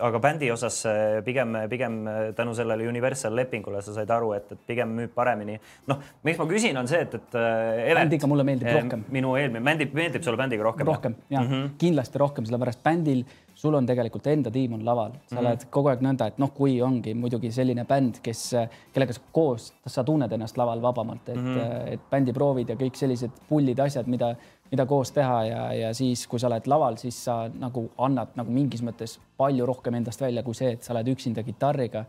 aga 0.00 0.20
bändi 0.22 0.50
osas 0.52 0.80
pigem, 1.24 1.56
pigem 1.70 2.00
eh, 2.08 2.20
tänu 2.36 2.54
sellele 2.54 2.88
Universal 2.88 3.34
lepingule 3.36 3.82
sa 3.82 3.94
said 3.94 4.10
aru, 4.10 4.32
et, 4.36 4.52
et 4.54 4.64
pigem 4.66 4.92
müüb 4.96 5.12
paremini. 5.14 5.58
noh, 5.90 6.00
miks 6.26 6.40
ma 6.40 6.46
küsin, 6.50 6.78
on 6.80 6.88
see, 6.90 7.02
et, 7.06 7.14
et 7.18 7.38
eh, 7.38 7.84
Event, 7.90 8.04
bändiga 8.04 8.30
mulle 8.30 8.46
meeldib 8.46 8.72
rohkem. 8.76 9.04
minu 9.12 9.36
eelmine, 9.40 9.62
meeldib, 9.64 9.94
meeldib 9.96 10.26
sulle 10.26 10.40
bändiga 10.40 10.66
rohkem? 10.66 10.86
rohkem 10.86 11.16
ja 11.30 11.40
mm 11.40 11.48
-hmm. 11.48 11.70
kindlasti 11.78 12.18
rohkem, 12.18 12.46
sellepärast 12.48 12.82
bändil 12.84 13.24
sul 13.60 13.74
on 13.76 13.86
tegelikult 13.86 14.26
enda 14.26 14.50
tiim 14.50 14.72
on 14.72 14.84
laval, 14.84 15.10
sa 15.12 15.34
mm 15.34 15.38
-hmm. 15.38 15.46
oled 15.46 15.64
kogu 15.70 15.88
aeg 15.88 16.00
nõnda, 16.00 16.26
et 16.26 16.38
noh, 16.38 16.52
kui 16.54 16.80
ongi 16.82 17.14
muidugi 17.14 17.52
selline 17.52 17.84
bänd, 17.84 18.20
kes, 18.22 18.54
kellega 18.92 19.12
sa 19.12 19.20
koos, 19.32 19.72
sa 19.86 20.04
tunned 20.04 20.32
ennast 20.32 20.56
laval 20.56 20.82
vabamalt, 20.82 21.28
et 21.28 21.36
mm, 21.36 21.56
-hmm. 21.56 21.92
et 21.92 22.00
bändiproovid 22.10 22.68
ja 22.68 22.76
kõik 22.76 22.96
sellised 22.96 23.30
pullid 23.48 23.78
asjad, 23.78 24.06
mida 24.06 24.36
mida 24.70 24.86
koos 24.86 25.10
teha 25.14 25.38
ja, 25.44 25.62
ja 25.74 25.92
siis, 25.94 26.26
kui 26.30 26.40
sa 26.40 26.48
oled 26.50 26.66
laval, 26.70 26.98
siis 27.00 27.18
sa 27.26 27.42
nagu 27.50 27.88
annad 28.06 28.36
nagu 28.38 28.54
mingis 28.54 28.84
mõttes 28.86 29.18
palju 29.40 29.66
rohkem 29.66 29.98
endast 29.98 30.22
välja 30.22 30.44
kui 30.46 30.56
see, 30.56 30.74
et 30.76 30.86
sa 30.86 30.94
oled 30.94 31.10
üksinda 31.10 31.44
kitarriga 31.46 32.04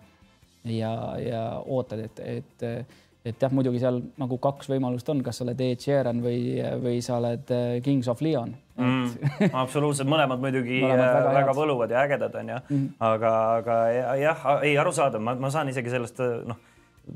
ja, 0.69 0.91
ja 1.21 1.45
ootad, 1.65 2.03
et, 2.05 2.21
et, 2.21 2.65
et 3.25 3.45
jah, 3.45 3.53
muidugi 3.53 3.81
seal 3.81 3.97
nagu 4.21 4.37
kaks 4.41 4.69
võimalust 4.69 5.09
on, 5.13 5.23
kas 5.25 5.41
sa 5.41 5.45
oled 5.47 5.61
Ed 5.65 5.81
Sheeran 5.81 6.21
või, 6.21 6.59
või 6.83 7.01
sa 7.05 7.17
oled 7.17 7.53
äh, 7.55 7.77
Kings 7.85 8.09
of 8.13 8.21
Leon 8.21 8.53
mm,. 8.77 9.51
absoluutselt, 9.63 10.09
mõlemad 10.11 10.43
muidugi 10.43 10.83
mõlemad 10.83 11.05
väga, 11.07 11.29
äh, 11.31 11.37
väga 11.41 11.55
võluvad 11.57 11.95
ja 11.95 12.05
ägedad 12.05 12.41
on 12.43 12.53
ju 12.53 12.59
mm, 12.59 12.75
-hmm. 12.75 12.91
aga, 13.09 13.37
aga 13.61 13.79
jah, 14.21 14.45
ei 14.61 14.77
arusaadav, 14.77 15.21
ma, 15.21 15.33
ma 15.35 15.49
saan 15.53 15.73
isegi 15.73 15.93
sellest 15.93 16.21
noh 16.45 16.67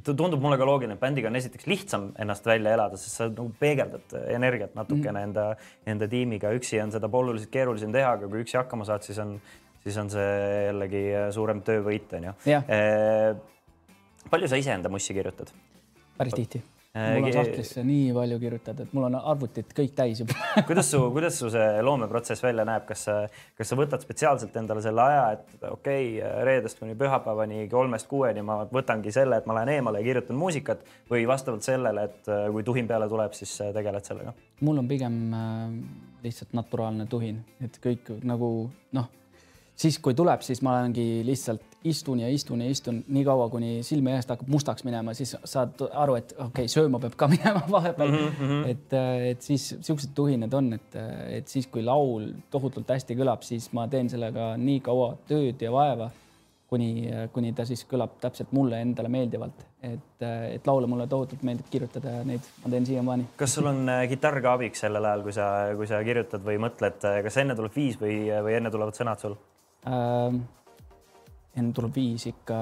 tundub 0.05 0.41
mulle 0.41 0.57
ka 0.59 0.67
loogiline, 0.67 0.97
et 0.97 1.01
bändiga 1.01 1.29
on 1.29 1.37
esiteks 1.39 1.67
lihtsam 1.69 2.09
ennast 2.21 2.47
välja 2.47 2.73
elada, 2.77 2.99
sest 2.99 3.21
sa 3.21 3.29
nagu 3.29 3.47
peegeldad 3.59 4.15
energiat 4.33 4.75
natukene 4.77 5.19
mm. 5.21 5.29
enda, 5.29 5.45
enda 5.93 6.09
tiimiga, 6.11 6.53
üksi 6.57 6.81
on 6.83 6.93
seda 6.95 7.09
oluliselt 7.09 7.53
keerulisem 7.53 7.93
teha, 7.95 8.15
aga 8.17 8.29
kui 8.31 8.43
üksi 8.45 8.59
hakkama 8.59 8.87
saad, 8.87 9.05
siis 9.07 9.21
on, 9.23 9.35
siis 9.85 9.99
on 10.01 10.11
see 10.13 10.29
jällegi 10.69 11.03
suurem 11.37 11.61
töövõit, 11.65 12.15
on 12.17 12.31
ju. 12.31 12.37
palju 14.31 14.51
sa 14.51 14.61
iseenda 14.61 14.91
mussi 14.93 15.17
kirjutad? 15.17 15.53
päris 16.15 16.33
tihti 16.37 16.63
Äh, 16.63 16.74
mul 16.95 17.27
on 17.27 17.33
sahtlisse 17.35 17.83
nii 17.83 18.13
palju 18.15 18.37
kirjutatud, 18.39 18.91
mul 18.95 19.07
on 19.09 19.17
arvutid 19.19 19.73
kõik 19.75 19.95
täis 19.97 20.21
juba 20.23 20.37
kuidas 20.69 20.89
su, 20.93 21.01
kuidas 21.15 21.39
su 21.41 21.49
see 21.53 21.81
loomeprotsess 21.83 22.43
välja 22.45 22.65
näeb, 22.67 22.85
kas 22.87 23.05
sa, 23.07 23.17
kas 23.57 23.71
sa 23.71 23.79
võtad 23.79 24.05
spetsiaalselt 24.05 24.55
endale 24.61 24.83
selle 24.85 25.03
aja, 25.03 25.25
et 25.35 25.67
okei 25.69 26.07
okay,, 26.19 26.45
reedest 26.47 26.79
kuni 26.79 26.95
pühapäevani 26.99 27.65
kolmest 27.71 28.07
kuueni 28.11 28.45
ma 28.45 28.61
võtangi 28.71 29.13
selle, 29.15 29.41
et 29.41 29.49
ma 29.49 29.57
lähen 29.59 29.73
eemale 29.75 30.01
ja 30.01 30.07
kirjutan 30.07 30.39
muusikat 30.39 30.87
või 31.11 31.27
vastavalt 31.27 31.67
sellele, 31.67 32.07
et 32.09 32.31
äh, 32.31 32.47
kui 32.55 32.63
tuhin 32.67 32.87
peale 32.87 33.09
tuleb, 33.11 33.35
siis 33.37 33.57
äh, 33.65 33.73
tegeled 33.75 34.07
sellega? 34.07 34.35
mul 34.63 34.79
on 34.79 34.87
pigem 34.87 35.19
lihtsalt 36.23 36.55
naturaalne 36.55 37.09
tuhin, 37.11 37.41
et 37.63 37.75
kõik 37.83 38.13
nagu 38.23 38.49
noh 38.95 39.11
siis, 39.75 39.99
kui 39.99 40.15
tuleb, 40.17 40.43
siis 40.45 40.61
ma 40.65 40.77
olengi 40.79 41.23
lihtsalt 41.27 41.74
istun 41.85 42.19
ja 42.23 42.29
istun 42.31 42.61
ja 42.61 42.69
istun 42.71 43.03
nii 43.07 43.23
kaua, 43.27 43.47
kuni 43.53 43.77
silme 43.85 44.15
eest 44.15 44.31
hakkab 44.33 44.49
mustaks 44.51 44.85
minema, 44.87 45.13
siis 45.17 45.35
saad 45.43 45.81
aru, 45.91 46.17
et 46.19 46.33
okei 46.33 46.47
okay,, 46.65 46.71
sööma 46.71 46.99
peab 47.03 47.17
ka 47.19 47.29
minema 47.35 47.63
vahepeal 47.69 48.11
mm. 48.11 48.27
-hmm. 48.39 48.67
et, 48.73 48.97
et 49.31 49.41
siis 49.45 49.67
siuksed 49.81 50.15
tuhinad 50.17 50.53
on, 50.53 50.73
et, 50.79 50.99
et 51.39 51.47
siis, 51.47 51.67
kui 51.71 51.83
laul 51.85 52.31
tohutult 52.51 52.89
hästi 52.89 53.17
kõlab, 53.19 53.45
siis 53.45 53.71
ma 53.73 53.87
teen 53.87 54.09
sellega 54.09 54.53
nii 54.57 54.79
kaua 54.85 55.15
tööd 55.29 55.61
ja 55.61 55.71
vaeva, 55.71 56.09
kuni, 56.69 56.89
kuni 57.33 57.53
ta 57.55 57.65
siis 57.67 57.85
kõlab 57.89 58.17
täpselt 58.21 58.51
mulle 58.55 58.81
endale 58.81 59.09
meeldivalt. 59.11 59.65
et, 59.85 60.23
et 60.25 60.67
laule 60.67 60.87
mulle 60.89 61.05
tohutult 61.07 61.43
meeldib 61.45 61.67
kirjutada 61.69 62.17
ja 62.17 62.23
neid 62.25 62.47
ma 62.63 62.71
teen 62.73 62.85
siiamaani. 62.85 63.27
kas 63.37 63.53
sul 63.53 63.69
on 63.69 63.83
äh, 63.89 64.07
kitarr 64.09 64.41
ka 64.41 64.55
abiks 64.57 64.81
sellel 64.81 65.05
ajal, 65.05 65.23
kui 65.27 65.33
sa, 65.35 65.49
kui 65.77 65.87
sa 65.87 66.01
kirjutad 66.03 66.41
või 66.45 66.57
mõtled, 66.63 66.97
kas 67.27 67.37
enne 67.43 67.55
tuleb 67.55 67.75
viis 67.75 67.99
või, 68.01 68.17
või 68.47 68.57
enne 68.57 68.73
tulevad 68.73 68.97
sõnad 68.97 69.21
sul? 69.21 69.37
äh,. 69.85 70.39
Enne 71.55 71.71
tuleb 71.75 71.95
viis 71.95 72.25
ikka, 72.31 72.57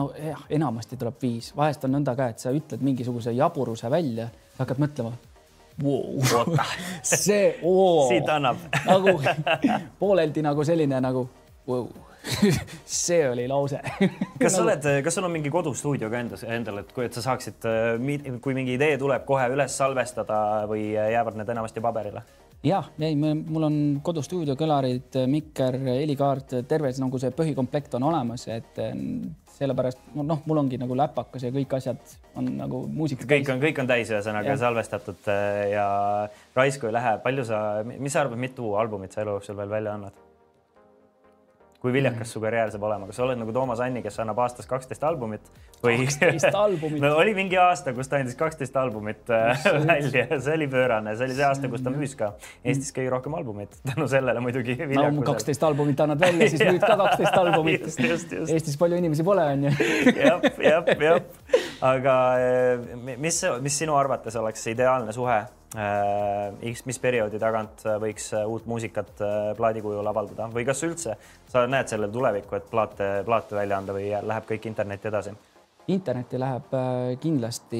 no 0.00 0.08
jah, 0.16 0.46
enamasti 0.50 0.96
tuleb 1.00 1.18
viis, 1.20 1.52
vahest 1.56 1.84
on 1.84 1.96
nõnda 1.98 2.14
ka, 2.16 2.30
et 2.32 2.40
sa 2.42 2.52
ütled 2.54 2.84
mingisuguse 2.84 3.34
jaburuse 3.36 3.90
välja, 3.92 4.30
hakkad 4.58 4.80
mõtlema 4.82 5.12
wow. 5.82 6.56
see 7.02 7.58
oo, 7.62 8.08
siit 8.08 8.28
annab 8.28 8.60
nagu 8.90 9.16
pooleldi 9.98 10.44
nagu 10.44 10.64
selline 10.64 11.00
nagu 11.02 11.26
wow. 11.68 11.86
see 12.86 13.22
oli 13.28 13.48
lause 13.50 13.80
kas 14.40 14.56
sa 14.56 14.62
oled, 14.62 14.86
kas 15.04 15.16
sul 15.18 15.26
on 15.26 15.34
mingi 15.34 15.50
kodustuudio 15.52 16.10
ka 16.12 16.20
endas, 16.20 16.44
endal, 16.46 16.82
et 16.82 16.92
kui, 16.94 17.06
et 17.08 17.16
sa 17.16 17.24
saaksid, 17.24 17.66
kui 18.44 18.56
mingi 18.56 18.76
idee 18.78 18.96
tuleb 19.00 19.26
kohe 19.28 19.48
üles 19.52 19.76
salvestada 19.76 20.38
või 20.70 20.92
jäävad 20.94 21.40
need 21.40 21.52
enamasti 21.56 21.82
paberile? 21.84 22.22
Jah, 22.66 22.88
ei, 23.02 23.16
mul 23.18 23.66
on 23.66 23.76
kodustuudio, 24.04 24.56
kõlarid, 24.58 25.18
mikker, 25.30 25.78
helikaart, 25.88 26.58
terve 26.70 26.92
nagu 27.02 27.20
see 27.20 27.32
põhikomplekt 27.34 27.96
on 27.98 28.06
olemas, 28.10 28.46
et 28.52 28.78
sellepärast 29.52 30.14
noh, 30.18 30.42
mul 30.48 30.62
ongi 30.62 30.78
nagu 30.80 30.96
läpakas 30.98 31.46
ja 31.46 31.52
kõik 31.54 31.76
asjad 31.78 32.16
on 32.38 32.48
nagu 32.58 32.84
muusika. 32.88 33.28
kõik 33.28 33.50
on, 33.52 33.62
kõik 33.62 33.82
on 33.82 33.90
täis, 33.90 34.10
ühesõnaga 34.14 34.56
salvestatud 34.60 35.30
ja 35.72 35.86
raisku 36.56 36.88
ei 36.88 36.96
lähe. 36.96 37.16
palju 37.24 37.46
sa, 37.48 37.62
mis 37.92 38.14
sa 38.14 38.24
arvad, 38.24 38.40
mitu 38.40 38.74
albumit 38.78 39.14
sa 39.14 39.24
elu 39.24 39.36
jooksul 39.38 39.58
veel 39.58 39.74
välja 39.78 39.98
annad? 39.98 40.22
Kui 41.82 41.92
viljakas 41.94 42.30
su 42.30 42.40
karjäär 42.42 42.70
saab 42.70 42.84
olema, 42.86 43.08
kas 43.08 43.18
sa 43.18 43.24
oled 43.24 43.40
nagu 43.40 43.52
Toomas 43.54 43.80
Anni, 43.82 44.04
kes 44.04 44.20
annab 44.22 44.38
aastas 44.44 44.68
kaksteist 44.70 45.02
albumit 45.06 45.48
või? 45.82 45.96
kaksteist 46.04 46.54
albumit. 46.54 47.00
No 47.02 47.16
oli 47.18 47.32
mingi 47.34 47.58
aasta, 47.58 47.90
kus 47.96 48.10
ta 48.10 48.20
andis 48.22 48.36
kaksteist 48.38 48.76
albumit 48.78 49.30
äh, 49.34 49.64
välja, 49.88 50.26
see 50.30 50.54
oli 50.54 50.68
pöörane, 50.70 51.16
see 51.18 51.26
oli 51.26 51.38
see 51.38 51.46
aasta, 51.48 51.70
kus 51.72 51.82
ta 51.82 51.90
müüs 51.94 52.14
ka. 52.18 52.32
Eestis 52.62 52.94
kõige 52.94 53.10
rohkem 53.16 53.34
albumit, 53.38 53.74
tänu 53.90 54.06
sellele 54.10 54.44
muidugi. 54.44 54.76
no 54.94 55.24
kaksteist 55.26 55.66
albumit 55.66 56.02
annad 56.06 56.22
välja, 56.22 56.52
siis 56.52 56.62
müüd 56.68 56.84
ka 56.86 56.98
kaksteist 57.00 57.40
albumit. 57.40 57.88
Eestis 58.54 58.78
palju 58.78 59.00
inimesi 59.02 59.26
pole, 59.26 59.48
onju. 59.56 59.74
jah, 60.12 60.46
jah, 60.62 60.92
jah, 61.02 61.18
aga 61.94 62.20
äh, 62.38 62.86
mis, 63.16 63.42
mis 63.64 63.82
sinu 63.82 63.98
arvates 63.98 64.38
oleks 64.38 64.70
ideaalne 64.70 65.14
suhe 65.16 65.40
Äh, 65.72 66.52
X, 66.68 66.82
mis 66.84 66.98
perioodi 67.00 67.38
tagant 67.40 67.80
võiks 68.02 68.26
uut 68.44 68.66
muusikat 68.68 69.22
plaadi 69.56 69.80
kujul 69.80 70.04
avaldada? 70.10 70.50
Või 70.52 70.66
kas 70.68 70.82
üldse 70.84 71.14
sa 71.52 71.64
näed 71.68 71.90
sellel 71.90 72.12
tulevikku, 72.12 72.56
et 72.56 72.68
plaate, 72.70 73.08
plaate 73.26 73.56
välja 73.56 73.78
anda 73.78 73.96
või 73.96 74.10
läheb 74.12 74.46
kõik 74.48 74.68
internetti 74.70 75.12
edasi? 75.12 75.34
internetti 75.90 76.38
läheb 76.38 76.74
kindlasti 77.20 77.78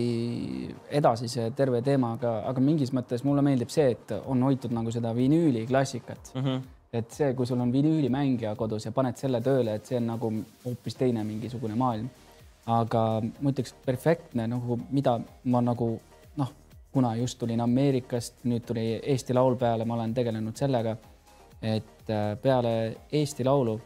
edasi 0.91 1.29
see 1.31 1.51
terve 1.57 1.79
teema, 1.87 2.17
aga, 2.17 2.33
aga 2.51 2.61
mingis 2.61 2.91
mõttes 2.93 3.23
mulle 3.23 3.45
meeldib 3.47 3.71
see, 3.71 3.93
et 3.95 4.15
on 4.27 4.43
hoitud 4.43 4.75
nagu 4.75 4.91
seda 4.91 5.13
vinüüli 5.15 5.63
klassikat 5.69 6.33
mm. 6.35 6.43
-hmm. 6.43 6.65
et 6.99 7.15
see, 7.15 7.31
kui 7.39 7.47
sul 7.47 7.61
on 7.63 7.73
vinüülimängija 7.73 8.57
kodus 8.59 8.89
ja 8.89 8.93
paned 8.93 9.17
selle 9.17 9.41
tööle, 9.41 9.75
et 9.75 9.87
see 9.87 10.01
on 10.01 10.11
nagu 10.11 10.33
hoopis 10.65 10.99
teine 10.99 11.25
mingisugune 11.25 11.75
maailm. 11.75 12.11
aga 12.67 13.23
ma 13.41 13.51
ütleks 13.51 13.75
perfektne 13.87 14.47
nagu, 14.47 14.79
mida 14.91 15.21
ma 15.45 15.61
nagu 15.61 16.01
kuna 16.93 17.17
just 17.17 17.39
tulin 17.39 17.61
Ameerikast, 17.61 18.35
nüüd 18.45 18.67
tuli 18.69 19.01
Eesti 19.03 19.35
Laul 19.35 19.57
peale, 19.57 19.85
ma 19.85 19.95
olen 19.95 20.15
tegelenud 20.15 20.57
sellega, 20.57 20.97
et 21.63 22.11
äh, 22.11 22.39
peale 22.43 22.97
Eesti 23.13 23.45
Laulu 23.45 23.81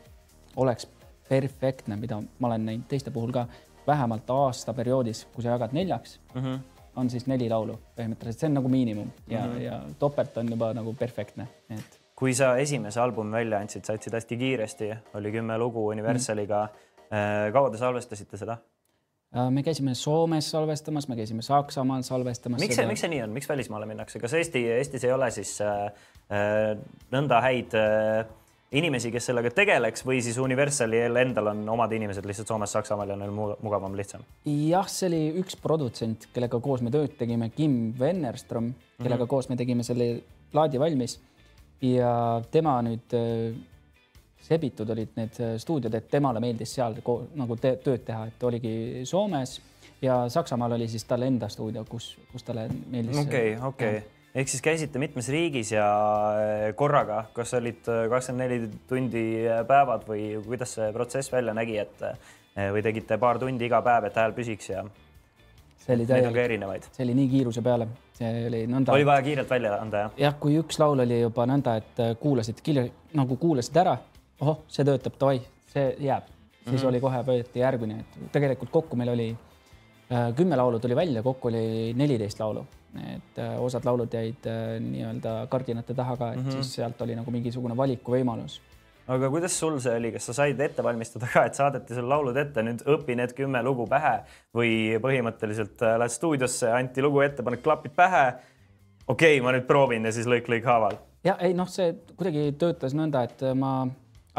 oleks 0.57 0.89
perfektne, 1.29 1.97
mida 1.97 2.21
ma 2.39 2.49
olen 2.49 2.67
näinud 2.67 2.87
teiste 2.89 3.11
puhul 3.11 3.33
ka, 3.35 3.47
vähemalt 3.87 4.31
aasta 4.31 4.75
perioodis, 4.75 5.27
kui 5.35 5.45
sa 5.45 5.55
jagad 5.55 5.75
neljaks 5.77 6.21
mm, 6.35 6.43
-hmm. 6.43 6.59
on 6.97 7.11
siis 7.11 7.27
neli 7.27 7.49
laulu 7.49 7.79
põhimõtteliselt, 7.99 8.41
see 8.41 8.49
on 8.49 8.59
nagu 8.59 8.69
miinimum 8.69 9.11
ja 9.29 9.47
mm, 9.47 9.53
-hmm. 9.53 9.61
ja 9.63 9.81
topelt 9.99 10.37
on 10.37 10.51
juba 10.51 10.73
nagu 10.75 10.95
perfektne, 10.95 11.49
et. 11.71 12.01
kui 12.15 12.35
sa 12.35 12.57
esimese 12.57 13.01
albumi 13.01 13.33
välja 13.33 13.59
andsid, 13.59 13.85
sa 13.85 13.93
andsid 13.93 14.13
hästi 14.13 14.37
kiiresti, 14.37 14.91
oli 15.15 15.33
kümme 15.33 15.59
lugu 15.59 15.87
Universaliga 15.87 16.69
mm. 16.69 17.53
kaua 17.53 17.71
te 17.71 17.79
salvestasite 17.79 18.37
seda? 18.37 18.59
Äh, 19.35 19.51
me 19.51 19.63
käisime 19.67 19.95
Soomes 19.95 20.51
salvestamas, 20.51 21.09
me 21.09 21.17
käisime 21.17 21.43
Saksamaal 21.43 22.03
salvestamas. 22.07 22.61
miks 22.63 22.77
see, 22.79 22.87
miks 22.87 23.03
see 23.03 23.11
nii 23.11 23.23
on, 23.25 23.35
miks 23.35 23.49
välismaale 23.49 23.87
minnakse, 23.91 24.21
kas 24.23 24.37
Eesti, 24.39 24.63
Eestis 24.79 25.05
ei 25.05 25.13
ole 25.13 25.31
siis 25.35 25.59
äh, 25.65 25.87
äh 26.31 26.77
nõnda 27.11 27.41
häid 27.43 27.75
äh, 27.75 28.23
inimesi, 28.79 29.11
kes 29.11 29.27
sellega 29.31 29.51
tegeleks 29.55 30.07
või 30.07 30.21
siis 30.23 30.39
Universalil 30.39 31.19
endal 31.19 31.51
on 31.53 31.67
omad 31.75 31.93
inimesed 31.99 32.27
lihtsalt 32.27 32.55
Soomes, 32.55 32.73
Saksamaal 32.79 33.13
ja 33.13 33.19
neil 33.19 33.35
mu- 33.35 33.57
mugavam, 33.67 33.99
lihtsam? 33.99 34.23
jah, 34.47 34.87
see 34.91 35.11
oli 35.11 35.23
üks 35.43 35.59
produtsent, 35.63 36.29
kellega 36.35 36.63
koos 36.63 36.87
me 36.87 36.95
tööd 36.95 37.19
tegime, 37.19 37.51
Kim 37.51 37.97
Wennerström, 37.99 38.73
kellega 39.03 39.17
mm 39.17 39.25
-hmm. 39.25 39.35
koos 39.35 39.49
me 39.49 39.57
tegime 39.57 39.83
selle 39.83 40.21
plaadi 40.53 40.79
valmis 40.79 41.19
ja 41.83 42.43
tema 42.51 42.79
nüüd 42.83 43.13
äh, 43.13 43.57
sebitud 44.47 44.91
olid 44.95 45.15
need 45.19 45.41
äh, 45.43 45.55
stuudiod, 45.63 45.95
et 45.99 46.11
temale 46.11 46.43
meeldis 46.43 46.75
seal 46.79 46.99
nagu 47.37 47.57
te 47.61 47.77
tööd 47.83 48.05
teha, 48.07 48.27
et 48.31 48.45
oligi 48.49 48.75
Soomes 49.09 49.57
ja 50.03 50.25
Saksamaal 50.33 50.77
oli 50.79 50.89
siis 50.91 51.07
tal 51.09 51.27
enda 51.27 51.49
stuudio, 51.53 51.85
kus, 51.89 52.15
kus 52.33 52.47
talle 52.47 52.69
meeldis. 52.91 53.23
okei, 53.25 53.57
okei 53.71 54.03
ehk 54.37 54.53
siis 54.53 54.63
käisite 54.65 55.01
mitmes 55.01 55.31
riigis 55.33 55.73
ja 55.73 55.87
äh, 56.37 56.69
korraga, 56.77 57.25
kas 57.37 57.55
olid 57.59 57.83
kakskümmend 57.87 58.45
neli 58.45 58.71
tundi 58.89 59.25
äh, 59.49 59.65
päevad 59.69 60.07
või 60.09 60.29
kuidas 60.45 60.77
see 60.77 60.93
protsess 60.95 61.33
välja 61.33 61.57
nägi, 61.57 61.81
et 61.83 62.07
äh, 62.07 62.71
või 62.73 62.85
tegite 62.85 63.19
paar 63.21 63.41
tundi 63.43 63.69
iga 63.69 63.83
päev, 63.85 64.11
et 64.11 64.21
hääl 64.21 64.37
püsiks 64.37 64.71
ja 64.73 64.85
see 65.87 65.95
oli 65.95 66.07
täielik, 66.07 66.37
erinevaid? 66.43 66.89
see 66.93 67.05
oli 67.07 67.15
nii 67.21 67.31
kiiruse 67.31 67.63
peale, 67.65 67.89
see 68.17 68.31
oli 68.49 68.65
nõnda. 68.71 68.95
oli 68.95 69.07
vaja 69.07 69.25
kiirelt 69.27 69.51
välja 69.51 69.77
anda, 69.79 70.05
jah? 70.05 70.19
jah, 70.27 70.37
kui 70.41 70.59
üks 70.61 70.81
laul 70.83 71.05
oli 71.07 71.21
juba 71.21 71.47
nõnda, 71.49 71.77
et 71.81 72.03
äh, 72.03 72.13
kuulasid 72.21 72.63
nagu 73.17 73.39
kuulasid 73.41 73.81
ära, 73.83 73.97
ohoh, 74.41 74.63
see 74.69 74.85
töötab, 74.87 75.17
davai, 75.21 75.41
see 75.73 75.91
jääb, 75.99 76.29
siis 76.29 76.71
mm 76.71 76.79
-hmm. 76.79 76.89
oli 76.89 77.01
kohe 77.01 77.23
võeti 77.27 77.63
järgmine, 77.63 77.99
et 78.01 78.33
tegelikult 78.33 78.71
kokku 78.71 78.97
meil 78.97 79.13
oli 79.15 79.29
äh, 80.13 80.35
kümme 80.37 80.57
laulu 80.57 80.79
tuli 80.79 80.97
välja, 80.97 81.23
kokku 81.23 81.49
oli 81.49 81.93
neliteist 81.97 82.41
laulu, 82.41 82.67
et 83.17 83.39
äh, 83.39 83.61
osad 83.63 83.85
laulud 83.85 84.13
jäid 84.13 84.47
äh, 84.47 84.79
nii-öelda 84.81 85.47
kardinate 85.51 85.95
taha 85.95 86.17
ka, 86.17 86.33
et 86.33 86.39
mm 86.39 86.49
-hmm. 86.49 86.53
siis 86.53 86.75
sealt 86.75 87.03
oli 87.03 87.17
nagu 87.17 87.31
mingisugune 87.31 87.77
valikuvõimalus. 87.77 88.61
aga 89.09 89.31
kuidas 89.31 89.59
sul 89.59 89.79
see 89.79 89.97
oli, 89.97 90.13
kas 90.13 90.27
sa 90.27 90.33
said 90.33 90.61
ette 90.61 90.83
valmistada 90.83 91.27
ka, 91.33 91.45
et 91.45 91.55
saadeti 91.55 91.95
sulle 91.95 92.09
laulud 92.09 92.37
ette, 92.37 92.63
nüüd 92.63 92.83
õpi 92.83 93.17
need 93.17 93.33
kümme 93.33 93.63
lugu 93.63 93.87
pähe 93.87 94.21
või 94.55 94.99
põhimõtteliselt 95.01 95.83
äh, 95.83 95.99
lähed 95.99 96.11
stuudiosse, 96.11 96.73
anti 96.73 97.03
lugu 97.03 97.21
ette, 97.21 97.43
paned 97.43 97.63
klapid 97.63 97.93
pähe. 97.97 98.35
okei 99.09 99.39
okay,, 99.39 99.41
ma 99.41 99.53
nüüd 99.53 99.67
proovin 99.67 100.05
ja 100.05 100.13
siis 100.13 100.27
lõik 100.27 100.49
lõik 100.49 100.65
haaval. 100.65 100.99
ja 101.25 101.37
ei 101.41 101.55
noh, 101.55 101.69
see 101.69 101.95
kuidagi 102.17 102.53
töötas 102.59 102.95
nõnda, 102.95 103.23
et 103.23 103.55
ma 103.55 103.87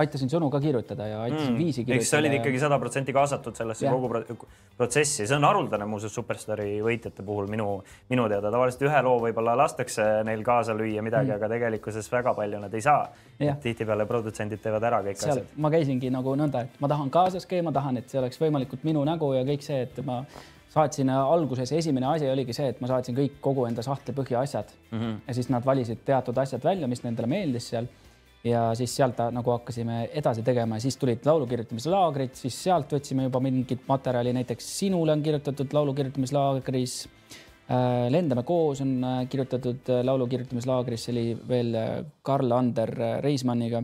aitasin 0.01 0.29
sõnu 0.31 0.49
ka 0.53 0.59
kirjutada 0.63 1.07
ja 1.07 1.21
aitasin 1.25 1.53
mm. 1.53 1.57
viisi 1.57 1.83
kirjutada. 1.83 2.03
ehk 2.03 2.09
sa 2.09 2.17
olid 2.21 2.33
ja- 2.33 2.39
ikkagi 2.41 2.59
sada 2.61 2.79
protsenti 2.79 3.13
kaasatud 3.13 3.55
sellesse 3.57 3.85
Jah. 3.85 3.93
kogu 3.93 4.09
pro 4.09 4.47
protsessi, 4.77 5.27
see 5.27 5.35
on 5.35 5.47
haruldane 5.47 5.85
muuseas 5.89 6.13
Superstaari 6.13 6.79
võitjate 6.85 7.25
puhul 7.25 7.47
minu, 7.51 7.69
minu 8.09 8.27
teada, 8.29 8.51
tavaliselt 8.53 8.83
ühe 8.89 9.01
loo 9.05 9.15
võib-olla 9.23 9.55
lastakse 9.57 10.05
neil 10.27 10.43
kaasa 10.45 10.75
lüüa 10.77 11.01
midagi 11.05 11.31
mm., 11.31 11.37
aga 11.39 11.49
tegelikkuses 11.55 12.11
väga 12.11 12.33
palju 12.37 12.59
nad 12.61 12.73
ei 12.73 12.81
saa. 12.85 13.07
Tihtipeale 13.37 14.05
produtsendid 14.09 14.61
teevad 14.61 14.83
ära 14.89 15.01
kõik 15.05 15.21
seal 15.21 15.37
asjad. 15.37 15.55
ma 15.57 15.71
käisingi 15.73 16.11
nagu 16.13 16.35
nõnda, 16.37 16.65
et 16.65 16.79
ma 16.81 16.89
tahan 16.91 17.09
kaasas 17.13 17.45
käia, 17.49 17.65
ma 17.65 17.73
tahan, 17.73 17.97
et 18.01 18.09
see 18.09 18.21
oleks 18.21 18.39
võimalikult 18.41 18.85
minu 18.87 19.03
nägu 19.05 19.33
ja 19.33 19.43
kõik 19.45 19.65
see, 19.65 19.81
et 19.85 19.99
ma 20.05 20.23
saatsin 20.73 21.09
alguses, 21.09 21.71
esimene 21.71 22.09
asi 22.11 22.29
oligi 22.29 22.55
see, 22.55 22.71
et 22.73 22.81
ma 22.83 22.89
saatsin 22.91 23.15
kõik 23.17 23.39
kogu 23.43 23.65
enda 23.69 23.85
sahtli 23.85 24.13
põhja 24.17 24.43
asjad 24.43 24.73
mm 24.91 24.99
-hmm. 24.99 25.15
ja 25.27 25.33
siis 25.33 25.49
nad 25.53 25.65
valisid 25.65 26.03
teatud 26.05 26.37
asjad 26.37 26.63
välja, 26.63 26.87
mis 26.87 27.03
nendele 27.03 27.27
meeldis 27.27 27.69
seal. 27.73 27.87
Ja 28.43 28.61
siis 28.77 28.93
sealt 28.95 29.19
nagu 29.33 29.51
hakkasime 29.51 30.03
edasi 30.15 30.43
tegema 30.45 30.77
ja 30.77 30.85
siis 30.85 30.97
tulid 30.97 31.25
laulu 31.25 31.47
kirjutamislaagrid, 31.49 32.35
siis 32.37 32.57
sealt 32.63 32.93
võtsime 32.93 33.27
juba 33.27 33.41
mingit 33.43 33.85
materjali, 33.89 34.33
näiteks 34.37 34.69
Sinule 34.79 35.15
on 35.15 35.23
kirjutatud 35.25 35.73
laulu 35.73 35.95
kirjutamislaagris. 35.97 36.97
Lendame 38.13 38.45
koos 38.47 38.79
on 38.79 38.93
äh, 39.03 39.15
kirjutatud 39.27 39.89
äh, 39.91 39.99
laulu 40.07 40.27
kirjutamislaagris, 40.31 41.03
see 41.03 41.11
oli 41.11 41.23
veel 41.49 41.73
äh, 41.75 41.89
Karl-Ander 42.23 42.93
Reismanniga 43.19 43.83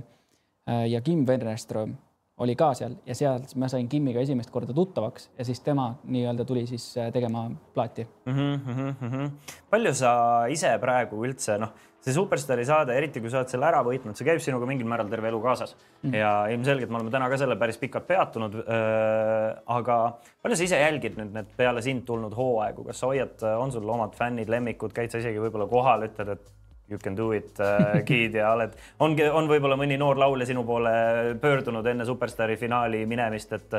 ja 0.88 1.01
Kim 1.04 1.26
Wennerström 1.28 1.97
oli 2.41 2.55
ka 2.57 2.71
seal 2.77 2.95
ja 3.05 3.13
seal 3.17 3.43
ma 3.61 3.69
sain 3.69 3.88
Kimmiga 3.89 4.21
esimest 4.23 4.49
korda 4.53 4.73
tuttavaks 4.73 5.29
ja 5.38 5.45
siis 5.45 5.59
tema 5.61 5.91
nii-öelda 6.03 6.45
tuli 6.49 6.65
siis 6.69 6.86
äh, 6.97 7.11
tegema 7.13 7.45
plaati. 7.73 8.07
mm. 8.25 8.34
-hmm, 8.34 8.93
mm 9.01 9.09
-hmm. 9.11 9.31
palju 9.69 9.93
sa 9.93 10.13
ise 10.49 10.71
praegu 10.81 11.21
üldse 11.25 11.57
noh, 11.61 11.69
see 12.01 12.13
Superstaari 12.13 12.65
saade, 12.65 12.97
eriti 12.97 13.21
kui 13.21 13.29
sa 13.29 13.38
oled 13.38 13.53
selle 13.53 13.65
ära 13.65 13.84
võitnud, 13.86 14.17
see 14.17 14.25
käib 14.25 14.41
sinuga 14.41 14.65
mingil 14.65 14.88
määral 14.88 15.09
terve 15.09 15.27
elu 15.27 15.41
kaasas 15.41 15.75
mm 15.75 16.09
-hmm. 16.09 16.15
ja 16.15 16.47
ilmselgelt 16.47 16.89
me 16.89 16.95
oleme 16.95 17.11
täna 17.11 17.29
ka 17.29 17.38
selle 17.38 17.55
päris 17.55 17.77
pikalt 17.77 18.07
peatunud 18.07 18.55
äh,. 18.55 19.61
aga 19.65 20.17
palju 20.41 20.55
sa 20.57 20.63
ise 20.63 20.79
jälgid 20.79 21.17
nüüd 21.17 21.34
need 21.34 21.53
peale 21.57 21.81
sind 21.81 22.05
tulnud 22.05 22.34
hooaegu, 22.34 22.84
kas 22.84 22.99
sa 22.99 23.07
hoiad, 23.07 23.38
on 23.57 23.71
sul 23.71 23.89
omad 23.89 24.15
fännid, 24.15 24.49
lemmikud, 24.49 24.93
käid 24.93 25.11
sa 25.11 25.17
isegi 25.17 25.39
võib-olla 25.39 25.69
kohal, 25.69 26.03
ütled, 26.09 26.29
et 26.29 26.51
you 26.89 26.99
can 26.99 27.17
do 27.17 27.31
it 27.31 27.59
äh, 27.59 28.01
kid 28.09 28.36
ja 28.39 28.53
oled, 28.53 28.75
ongi, 28.99 29.27
on 29.29 29.47
võib-olla 29.49 29.77
mõni 29.79 29.97
noor 29.99 30.19
laulja 30.19 30.49
sinu 30.49 30.65
poole 30.67 30.93
pöördunud 31.41 31.88
enne 31.88 32.05
Superstaari 32.05 32.57
finaali 32.59 33.05
minemist, 33.09 33.53
et 33.55 33.77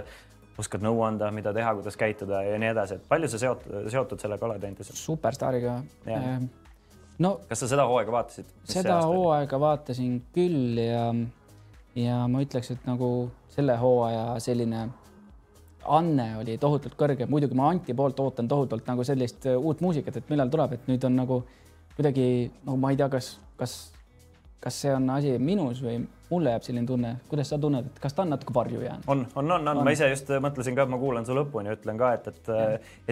oskad 0.58 0.84
nõu 0.84 1.02
anda, 1.06 1.30
mida 1.34 1.52
teha, 1.54 1.74
kuidas 1.74 1.96
käituda 1.98 2.44
ja 2.46 2.58
nii 2.60 2.70
edasi, 2.70 2.98
et 2.98 3.08
palju 3.08 3.30
sa 3.30 3.40
seotud, 3.42 3.88
seotud 3.92 4.22
sellega 4.22 4.46
oled 4.48 4.66
endiselt? 4.70 4.98
superstaariga 4.98 5.78
äh, 6.08 6.36
no 7.18 7.36
kas 7.48 7.64
sa 7.64 7.70
seda 7.74 7.86
hooaega 7.90 8.14
vaatasid? 8.14 8.50
seda 8.70 9.00
hooaega 9.04 9.60
vaatasin 9.60 10.20
küll 10.34 10.78
ja, 10.80 11.08
ja 11.98 12.20
ma 12.30 12.44
ütleks, 12.44 12.72
et 12.74 12.86
nagu 12.88 13.08
selle 13.54 13.76
hooaja 13.78 14.38
selline 14.42 14.86
anne 15.84 16.28
oli 16.40 16.56
tohutult 16.60 16.96
kõrge, 16.98 17.26
muidugi 17.28 17.56
ma 17.58 17.68
Anti 17.68 17.94
poolt 17.96 18.20
ootan 18.22 18.48
tohutult 18.48 18.86
nagu 18.88 19.04
sellist 19.06 19.46
äh, 19.50 19.58
uut 19.58 19.82
muusikat, 19.84 20.16
et 20.20 20.32
millal 20.32 20.52
tuleb, 20.52 20.78
et 20.78 20.88
nüüd 20.90 21.04
on 21.04 21.18
nagu 21.18 21.42
kuidagi, 21.96 22.50
no 22.66 22.76
ma 22.80 22.92
ei 22.92 22.98
tea, 22.98 23.08
kas, 23.12 23.34
kas, 23.60 23.74
kas 24.62 24.80
see 24.82 24.94
on 24.94 25.10
asi 25.14 25.36
minus 25.38 25.82
või 25.84 26.02
mulle 26.30 26.54
jääb 26.54 26.64
selline 26.64 26.86
tunne, 26.86 27.14
kuidas 27.28 27.50
sa 27.52 27.58
tunned, 27.60 27.86
et 27.90 27.98
kas 28.02 28.16
ta 28.16 28.24
on 28.24 28.32
natuke 28.32 28.54
varju 28.54 28.80
jäänud? 28.80 29.04
on, 29.06 29.26
on, 29.34 29.50
on, 29.52 29.68
on, 29.68 29.82
ma 29.84 29.92
ise 29.94 30.08
just 30.08 30.30
mõtlesin 30.42 30.76
ka, 30.76 30.86
et 30.86 30.92
ma 30.92 30.98
kuulan 31.00 31.26
su 31.26 31.36
lõpuni 31.36 31.70
ja 31.70 31.76
ütlen 31.76 32.00
ka, 32.00 32.12
et, 32.16 32.28
et, 32.32 32.52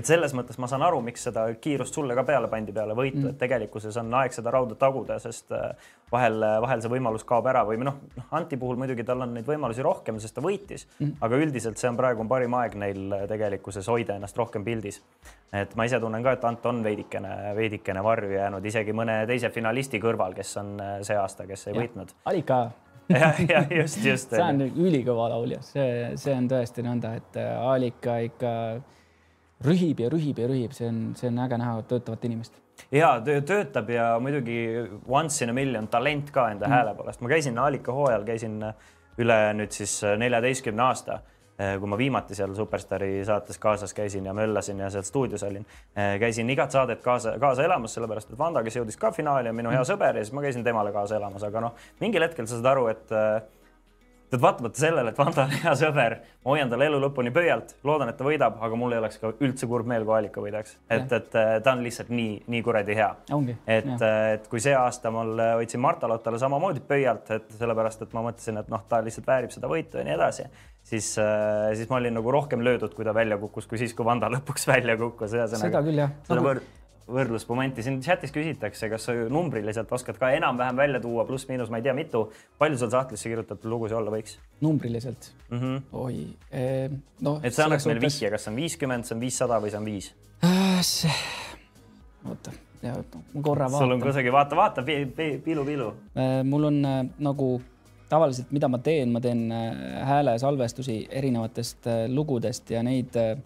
et 0.00 0.08
selles 0.08 0.34
mõttes 0.36 0.58
ma 0.62 0.68
saan 0.70 0.84
aru, 0.86 1.02
miks 1.04 1.26
seda 1.28 1.44
kiirust 1.60 1.94
sulle 1.98 2.16
ka 2.18 2.24
peale 2.28 2.48
pandi 2.52 2.74
peale 2.74 2.96
võitu 2.98 3.20
mm., 3.20 3.34
et 3.34 3.40
tegelikkuses 3.42 3.98
on 4.00 4.12
aeg 4.22 4.36
seda 4.36 4.54
rauda 4.54 4.78
taguda, 4.80 5.18
sest 5.22 5.52
äh, 5.56 5.72
vahel, 6.12 6.38
vahel 6.64 6.82
see 6.84 6.92
võimalus 6.92 7.26
kaob 7.28 7.46
ära 7.52 7.64
või 7.68 7.80
noh, 7.82 7.98
noh, 8.16 8.28
Anti 8.38 8.56
puhul 8.60 8.80
muidugi 8.80 9.04
tal 9.06 9.24
on 9.24 9.34
neid 9.36 9.48
võimalusi 9.48 9.84
rohkem, 9.84 10.20
sest 10.22 10.36
ta 10.38 10.44
võitis 10.44 10.86
mm., 10.98 11.18
aga 11.24 11.40
üldiselt 11.44 11.80
see 11.80 11.90
on 11.90 11.98
praegu 12.00 12.24
on 12.24 12.30
parim 12.30 12.56
aeg 12.58 12.76
neil 12.80 13.16
tegelikkuses 13.30 13.88
hoida 13.92 14.16
ennast 14.16 14.38
rohkem 14.38 14.64
pildis. 14.64 15.02
et 15.52 15.74
ma 15.76 15.84
ise 15.88 16.00
tunnen 16.00 16.24
ka, 16.24 16.36
et 16.36 16.44
Ant 16.48 16.64
on 16.66 16.80
veidikene, 16.84 17.52
veidikene 17.56 18.02
varju 18.04 18.32
jäänud 18.34 18.64
isegi 18.72 18.96
mõne 18.96 19.22
teise 19.28 19.50
finalisti 19.52 20.00
kõrval, 20.00 20.36
kes 20.36 20.56
on 20.62 20.74
äh, 20.80 20.96
see 21.06 21.18
aasta, 21.18 21.46
kes 21.48 21.68
ei 21.68 21.76
võitnud. 21.76 22.16
Alika, 22.28 22.64
jah, 23.22 23.40
jah, 23.48 23.68
just, 23.70 24.00
just. 24.04 24.32
see 24.34 24.42
on 24.44 24.62
ülikõva 24.68 25.28
laulja, 25.34 25.60
see, 25.66 26.12
see 26.20 26.34
on 26.36 26.48
tõesti 26.50 26.84
nõnda, 26.86 27.14
et 27.20 27.38
äh, 27.40 27.52
Alika 27.72 28.18
ikka 28.26 28.52
rühib 29.66 30.02
ja 30.02 30.10
rühib 30.12 30.40
ja 30.42 30.48
rühib, 30.50 30.74
see 30.76 30.88
on, 30.90 31.02
see 31.18 31.30
on 31.30 31.40
äge 31.44 31.58
näha 31.60 31.82
töötavat 31.90 32.24
inimest. 32.28 32.58
ja 32.92 33.14
töötab 33.22 33.90
ja 33.92 34.08
muidugi 34.22 34.58
once 35.06 35.44
in 35.44 35.50
a 35.50 35.56
million 35.56 35.88
talent 35.88 36.32
ka 36.34 36.48
enda 36.54 36.66
mm. 36.66 36.76
hääle 36.76 36.96
poolest. 36.98 37.20
ma 37.20 37.32
käisin 37.32 37.58
Alika 37.58 37.94
hooajal, 37.94 38.26
käisin 38.28 38.58
üle 39.20 39.38
nüüd 39.58 39.74
siis 39.76 39.98
neljateistkümne 40.18 40.82
aasta, 40.88 41.20
kui 41.56 41.88
ma 41.88 41.98
viimati 42.00 42.34
seal 42.34 42.54
Superstaari 42.56 43.24
saates 43.28 43.58
kaasas 43.62 43.94
käisin 43.94 44.26
ja 44.26 44.32
möllasin 44.34 44.80
ja 44.80 44.90
seal 44.90 45.04
stuudios 45.06 45.42
olin. 45.46 45.66
käisin 46.20 46.50
igat 46.50 46.70
saadet 46.70 47.02
kaasa, 47.04 47.36
kaasa 47.38 47.64
elamas, 47.64 47.94
sellepärast 47.94 48.32
et 48.32 48.38
Vanda, 48.38 48.62
kes 48.62 48.80
jõudis 48.80 48.98
ka 48.98 49.12
finaali, 49.12 49.52
on 49.52 49.58
minu 49.60 49.70
hea 49.70 49.82
sõber 49.86 50.16
ja 50.16 50.24
siis 50.24 50.34
ma 50.34 50.42
käisin 50.42 50.64
temale 50.64 50.92
kaasa 50.92 51.20
elamas, 51.20 51.44
aga 51.46 51.66
noh, 51.68 51.74
mingil 52.00 52.24
hetkel 52.24 52.48
sa 52.48 52.56
saad 52.56 52.72
aru, 52.72 52.88
et 52.92 53.12
et 54.32 54.40
vaatamata 54.40 54.80
sellele, 54.80 55.12
et 55.12 55.18
Vanda 55.18 55.44
on 55.44 55.52
hea 55.52 55.72
sõber, 55.76 56.14
ma 56.44 56.54
hoian 56.54 56.70
talle 56.72 56.86
elu 56.88 57.00
lõpuni 57.02 57.32
pöialt, 57.34 57.74
loodan, 57.84 58.08
et 58.08 58.16
ta 58.16 58.24
võidab, 58.24 58.56
aga 58.64 58.78
mul 58.80 58.94
ei 58.94 59.00
oleks 59.02 59.20
ka 59.20 59.32
üldse 59.44 59.68
kurb 59.68 59.88
meel, 59.90 60.06
kui 60.08 60.16
Alika 60.16 60.44
võidaks, 60.44 60.78
et, 60.88 61.12
et 61.12 61.28
ta 61.32 61.74
on 61.74 61.82
lihtsalt 61.84 62.12
nii, 62.12 62.38
nii 62.52 62.62
kuradi 62.64 62.96
hea. 62.96 63.10
et, 63.66 63.92
et 64.08 64.48
kui 64.48 64.62
see 64.64 64.74
aasta 64.76 65.12
mul 65.12 65.36
hoidsin 65.58 65.82
Marta 65.84 66.08
Lottale 66.08 66.40
samamoodi 66.40 66.80
pöialt, 66.88 67.28
et 67.36 67.56
sellepärast, 67.58 68.06
et 68.06 68.16
ma 68.16 68.24
mõtlesin, 68.30 68.62
et 68.62 68.72
noh, 68.72 68.84
ta 68.88 69.02
lihtsalt 69.04 69.28
väärib 69.28 69.52
seda 69.52 69.68
võitu 69.70 70.00
ja 70.00 70.06
nii 70.08 70.16
edasi, 70.16 70.48
siis, 70.82 71.14
siis 71.14 71.90
ma 71.90 71.98
olin 71.98 72.14
nagu 72.18 72.34
rohkem 72.34 72.62
löödud, 72.64 72.94
kui 72.94 73.06
ta 73.06 73.14
välja 73.14 73.38
kukkus, 73.40 73.66
kui 73.70 73.80
siis, 73.80 73.94
kui 73.94 74.06
Vanda 74.06 74.30
lõpuks 74.36 74.68
välja 74.68 74.98
kukkus. 75.00 75.34
seda 75.34 75.82
küll 75.82 76.04
jah. 76.04 76.14
seda 76.28 76.44
võr 76.44 76.62
võrdlusmomenti 77.10 77.82
siin 77.84 78.00
chatis 78.04 78.32
küsitakse, 78.34 78.88
kas 78.92 79.06
sa 79.08 79.14
numbriliselt 79.32 79.90
oskad 79.94 80.18
ka 80.20 80.30
enam-vähem 80.36 80.78
välja 80.78 81.00
tuua, 81.02 81.24
pluss-miinus, 81.28 81.70
ma 81.72 81.80
ei 81.80 81.86
tea, 81.86 81.94
mitu, 81.96 82.24
palju 82.60 82.78
sul 82.80 82.92
sahtlisse 82.92 83.30
kirjutatud 83.30 83.70
lugusid 83.70 83.98
olla 83.98 84.12
võiks? 84.14 84.38
numbriliselt 84.62 85.32
mm? 85.50 85.58
-hmm. 85.58 85.80
oi 85.92 86.18
eh,, 86.50 86.90
no. 87.20 87.38
et 87.42 87.54
sa 87.54 87.66
annaks 87.66 87.86
meile 87.90 88.02
vihje, 88.04 88.30
kas 88.30 88.46
see 88.46 88.52
on 88.52 88.60
viiskümmend, 88.60 89.08
see 89.08 89.16
on 89.16 89.24
viissada 89.24 89.60
või 89.62 89.74
see 89.74 89.80
on 89.80 89.88
viis? 89.88 90.12
oota, 92.30 92.54
ma 92.82 93.42
korra 93.42 93.66
vaatan. 93.66 93.86
sul 93.86 93.96
on 93.96 94.06
kusagil, 94.06 94.32
vaata, 94.32 94.56
vaata 94.56 94.86
pi, 94.86 95.02
pi, 95.06 95.28
piilu-piilu 95.44 95.92
eh,. 96.14 96.40
mul 96.46 96.70
on 96.70 96.84
eh, 96.84 97.04
nagu 97.18 97.52
tavaliselt, 98.12 98.52
mida 98.54 98.68
ma 98.68 98.80
teen, 98.82 99.12
ma 99.14 99.22
teen 99.24 99.46
eh, 99.52 99.82
häälesalvestusi 100.08 100.98
erinevatest 101.10 101.88
eh, 101.88 102.04
lugudest 102.12 102.72
ja 102.74 102.82
neid 102.84 103.16
eh, 103.16 103.36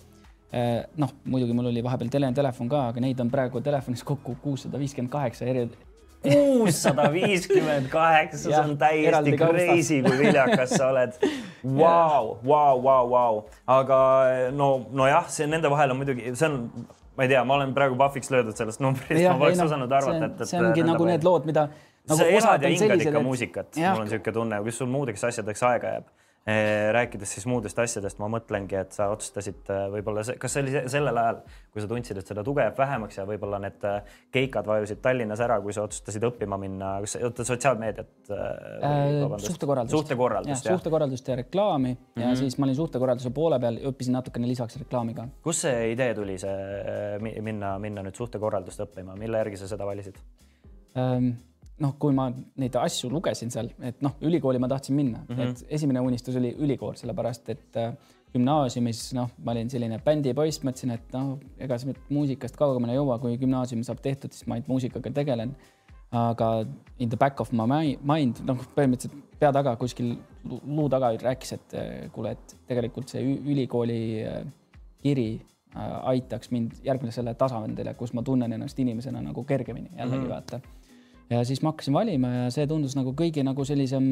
noh, 0.98 1.12
muidugi 1.30 1.54
mul 1.56 1.70
oli 1.70 1.84
vahepeal 1.84 2.10
tele, 2.12 2.30
telefon 2.34 2.70
ka, 2.72 2.88
aga 2.92 3.02
neid 3.04 3.20
on 3.22 3.30
praegu 3.32 3.62
telefonis 3.64 4.04
kokku 4.06 4.38
kuussada 4.42 4.80
viiskümmend 4.80 5.12
kaheksa 5.12 5.48
eri, 5.50 5.66
kuussada 6.26 7.06
viiskümmend 7.12 7.88
kaheksa, 7.92 8.42
see 8.48 8.60
on 8.60 8.76
täiesti 8.80 9.36
crazy, 9.38 10.02
kui 10.02 10.18
viljakas 10.24 10.76
sa 10.78 10.90
oled. 10.90 11.18
Vau, 11.66 12.36
vau, 12.46 12.76
vau, 12.82 13.08
vau, 13.10 13.38
aga 13.74 13.96
no, 14.54 14.68
nojah, 14.94 15.24
see 15.34 15.48
nende 15.50 15.66
vahel 15.72 15.90
on 15.90 15.98
muidugi, 15.98 16.30
see 16.38 16.46
on, 16.46 16.60
ma 17.18 17.24
ei 17.26 17.32
tea, 17.32 17.40
ma 17.48 17.56
olen 17.56 17.72
praegu 17.74 17.96
pahviks 17.98 18.30
löödud 18.30 18.54
sellest 18.54 18.78
numbrist, 18.84 19.18
ma 19.24 19.34
poleks 19.40 19.58
no, 19.58 19.66
osanud 19.66 19.94
arvata, 19.98 20.28
et, 20.28 20.44
et. 20.44 20.50
see 20.52 20.60
ongi 20.62 20.84
nagu 20.86 21.08
need 21.08 21.26
lood, 21.26 21.48
mida 21.48 21.64
nagu. 22.08 22.20
sa 22.20 22.28
elad 22.28 22.62
ja 22.62 22.68
hingad 22.74 23.02
ikka 23.02 23.18
et... 23.18 23.26
muusikat, 23.30 23.74
mul 23.80 24.04
on 24.04 24.08
niisugune 24.08 24.38
tunne, 24.38 24.62
kus 24.68 24.78
sul 24.82 24.92
muudeks 24.92 25.26
asjadeks 25.30 25.66
aega 25.70 25.96
jääb 25.96 26.14
Eh, 26.46 26.92
rääkides 26.92 27.32
siis 27.34 27.46
muudest 27.50 27.78
asjadest, 27.82 28.20
ma 28.22 28.28
mõtlengi, 28.30 28.76
et 28.78 28.92
sa 28.94 29.08
otsustasid 29.10 29.66
eh, 29.74 29.86
võib-olla, 29.90 30.22
kas 30.38 30.52
see 30.54 30.60
oli 30.62 30.74
sellel 30.92 31.18
ajal, 31.18 31.40
kui 31.74 31.82
sa 31.82 31.88
tundsid, 31.90 32.20
et 32.20 32.28
seda 32.30 32.44
tuge 32.46 32.62
jääb 32.62 32.76
vähemaks 32.78 33.18
ja 33.18 33.24
võib-olla 33.26 33.58
need 33.64 33.86
eh, 33.90 34.12
keikad 34.36 34.68
vajusid 34.70 35.00
Tallinnas 35.02 35.42
ära, 35.42 35.56
kui 35.64 35.74
sa 35.74 35.82
otsustasid 35.88 36.22
õppima 36.28 36.54
minna, 36.62 36.92
kas 37.02 37.16
oota 37.18 37.48
sotsiaalmeediat 37.48 38.30
äh,? 38.30 39.26
suhtekorraldust. 39.42 39.96
suhtekorraldust, 39.96 40.68
jah. 40.70 40.78
suhtekorraldust 40.78 41.32
ja 41.32 41.38
reklaami 41.42 41.92
mm 41.96 41.98
-hmm. 41.98 42.22
ja 42.22 42.28
mhm. 42.28 42.38
siis 42.44 42.58
ma 42.58 42.70
olin 42.70 42.78
suhtekorralduse 42.78 43.34
poole 43.34 43.58
peal, 43.58 43.82
õppisin 43.90 44.14
natukene 44.14 44.46
lisaks 44.46 44.78
reklaami 44.84 45.18
ka. 45.18 45.26
kust 45.42 45.66
see 45.66 45.90
idee 45.96 46.14
tuli, 46.14 46.38
see 46.38 47.42
minna, 47.42 47.74
minna 47.78 48.06
nüüd 48.06 48.22
suhtekorraldust 48.22 48.86
õppima, 48.86 49.18
mille 49.18 49.42
järgi 49.42 49.64
sa 49.64 49.74
seda 49.74 49.86
valisid 49.86 50.22
ähm,? 50.94 51.34
Noh, 51.82 51.94
kui 52.00 52.14
ma 52.16 52.26
neid 52.60 52.76
asju 52.80 53.10
lugesin 53.12 53.50
seal, 53.52 53.68
et 53.84 54.00
noh, 54.04 54.16
ülikooli 54.24 54.60
ma 54.62 54.68
tahtsin 54.70 54.96
minna 54.96 55.22
mm, 55.22 55.36
-hmm. 55.36 55.50
et 55.50 55.74
esimene 55.78 56.00
unistus 56.00 56.36
oli 56.36 56.54
ülikool, 56.58 56.94
sellepärast 56.96 57.48
et 57.52 57.76
äh, 57.76 57.92
gümnaasiumis 58.32 59.02
noh, 59.16 59.30
ma 59.44 59.52
olin 59.52 59.70
selline 59.70 59.98
bändipoiss, 60.04 60.62
mõtlesin, 60.64 60.94
et 60.96 61.16
noh, 61.16 61.36
ega 61.58 61.78
sa 61.78 61.92
muusikast 62.08 62.56
kaugemale 62.56 62.96
ei 62.96 63.00
jõua, 63.00 63.18
kui 63.20 63.36
gümnaasium 63.40 63.84
saab 63.86 64.00
tehtud, 64.04 64.32
siis 64.32 64.46
ma 64.46 64.56
ainult 64.56 64.72
muusikaga 64.72 65.12
tegelen. 65.22 65.56
aga 66.16 66.64
in 66.98 67.08
the 67.08 67.16
back 67.16 67.40
of 67.40 67.50
my 67.52 67.96
mind, 68.00 68.38
noh, 68.46 68.60
põhimõtteliselt 68.76 69.38
pea 69.40 69.50
taga 69.52 69.72
kuskil 69.76 70.14
luu 70.44 70.88
taga 70.88 71.10
rääkis, 71.18 71.52
et 71.52 71.74
äh, 71.74 72.10
kuule, 72.12 72.30
et 72.30 72.56
tegelikult 72.68 73.10
see 73.10 73.24
ülikooli 73.36 74.00
äh, 74.24 74.46
kiri 75.02 75.42
aitaks 75.76 76.50
mind 76.50 76.78
järgmisele 76.84 77.34
tasandile, 77.34 77.92
kus 77.94 78.14
ma 78.16 78.22
tunnen 78.24 78.52
ennast 78.52 78.78
inimesena 78.80 79.20
nagu 79.20 79.44
kergemini 79.44 79.90
jällegi 79.98 80.22
mm 80.22 80.24
-hmm. 80.24 80.30
vaata 80.30 80.60
ja 81.30 81.44
siis 81.44 81.62
ma 81.62 81.72
hakkasin 81.72 81.94
valima 81.94 82.28
ja 82.34 82.50
see 82.54 82.66
tundus 82.70 82.96
nagu 82.98 83.14
kõigi 83.16 83.44
nagu 83.46 83.64
sellisem 83.66 84.06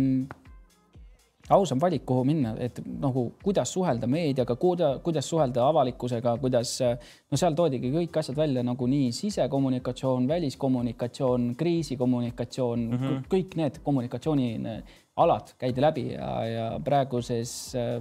ausam 1.52 1.80
valik, 1.80 2.06
kuhu 2.08 2.24
minna, 2.24 2.54
et 2.62 2.78
nagu 2.86 3.26
kuidas 3.44 3.72
suhelda 3.74 4.08
meediaga, 4.08 4.56
kuida-, 4.56 4.94
kuidas 5.04 5.28
suhelda 5.28 5.66
avalikkusega, 5.68 6.36
kuidas, 6.40 6.78
no 6.80 7.40
seal 7.40 7.56
toodigi 7.58 7.90
kõik 7.92 8.16
asjad 8.20 8.38
välja 8.38 8.62
nagu 8.64 8.88
nii 8.88 9.10
sisekommunikatsioon, 9.12 10.28
väliskommunikatsioon, 10.28 11.50
kriisikommunikatsioon 11.60 12.86
mm, 12.86 13.02
-hmm. 13.02 13.26
kõik 13.34 13.58
need 13.60 13.82
kommunikatsioonialad 13.84 15.52
käidi 15.58 15.84
läbi 15.84 16.06
ja, 16.14 16.30
ja 16.48 16.70
praeguses 16.84 17.74
äh, 17.76 18.00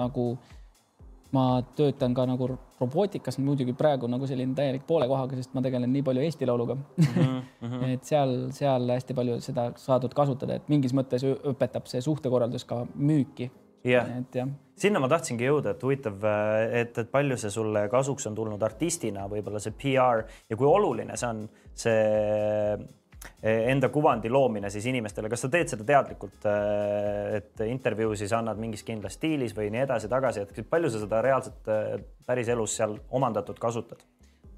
nagu 0.00 0.32
äh, 0.32 0.59
ma 1.36 1.62
töötan 1.76 2.14
ka 2.14 2.26
nagu 2.28 2.48
robootikas, 2.80 3.38
muidugi 3.42 3.74
praegu 3.76 4.08
nagu 4.10 4.26
selline 4.28 4.56
täielik 4.56 4.86
poole 4.88 5.08
kohaga, 5.10 5.38
sest 5.38 5.54
ma 5.54 5.62
tegelen 5.64 5.92
nii 5.92 6.02
palju 6.06 6.24
Eesti 6.26 6.48
Lauluga 6.48 6.76
mm. 6.76 7.08
-hmm. 7.14 7.84
et 7.94 8.04
seal, 8.04 8.36
seal 8.56 8.90
hästi 8.90 9.16
palju 9.16 9.40
seda 9.44 9.70
saadud 9.80 10.14
kasutada, 10.16 10.58
et 10.58 10.68
mingis 10.72 10.94
mõttes 10.96 11.24
õpetab 11.24 11.86
see 11.90 12.00
suhtekorraldus 12.04 12.64
ka 12.64 12.84
müüki. 12.94 13.50
jah, 13.84 14.08
sinna 14.76 15.00
ma 15.00 15.08
tahtsingi 15.08 15.46
jõuda, 15.46 15.74
et 15.74 15.82
huvitav, 15.82 16.24
et, 16.72 16.98
et 16.98 17.10
palju 17.10 17.36
see 17.40 17.50
sulle 17.50 17.86
kasuks 17.88 18.26
on 18.26 18.34
tulnud 18.34 18.62
artistina, 18.62 19.26
võib-olla 19.28 19.60
see 19.60 19.72
PR 19.72 20.24
ja 20.50 20.56
kui 20.56 20.66
oluline 20.66 21.16
see 21.16 21.28
on, 21.28 21.44
see 21.74 22.76
enda 23.42 23.88
kuvandi 23.88 24.28
loomine 24.28 24.70
siis 24.70 24.86
inimestele, 24.90 25.28
kas 25.32 25.46
sa 25.46 25.48
teed 25.52 25.70
seda 25.72 25.84
teadlikult, 25.88 26.44
eh, 26.44 27.40
et 27.40 27.62
intervjuusid 27.64 28.32
annad 28.36 28.60
mingis 28.60 28.84
kindlas 28.84 29.16
stiilis 29.16 29.54
või 29.56 29.70
nii 29.72 29.86
edasi-tagasi, 29.86 30.44
et 30.44 30.68
palju 30.68 30.90
sa 30.92 31.00
seda 31.00 31.22
reaalselt 31.24 31.70
eh, 31.72 31.94
päriselus 32.26 32.76
seal 32.80 32.98
omandatud 33.10 33.60
kasutad? 33.60 34.04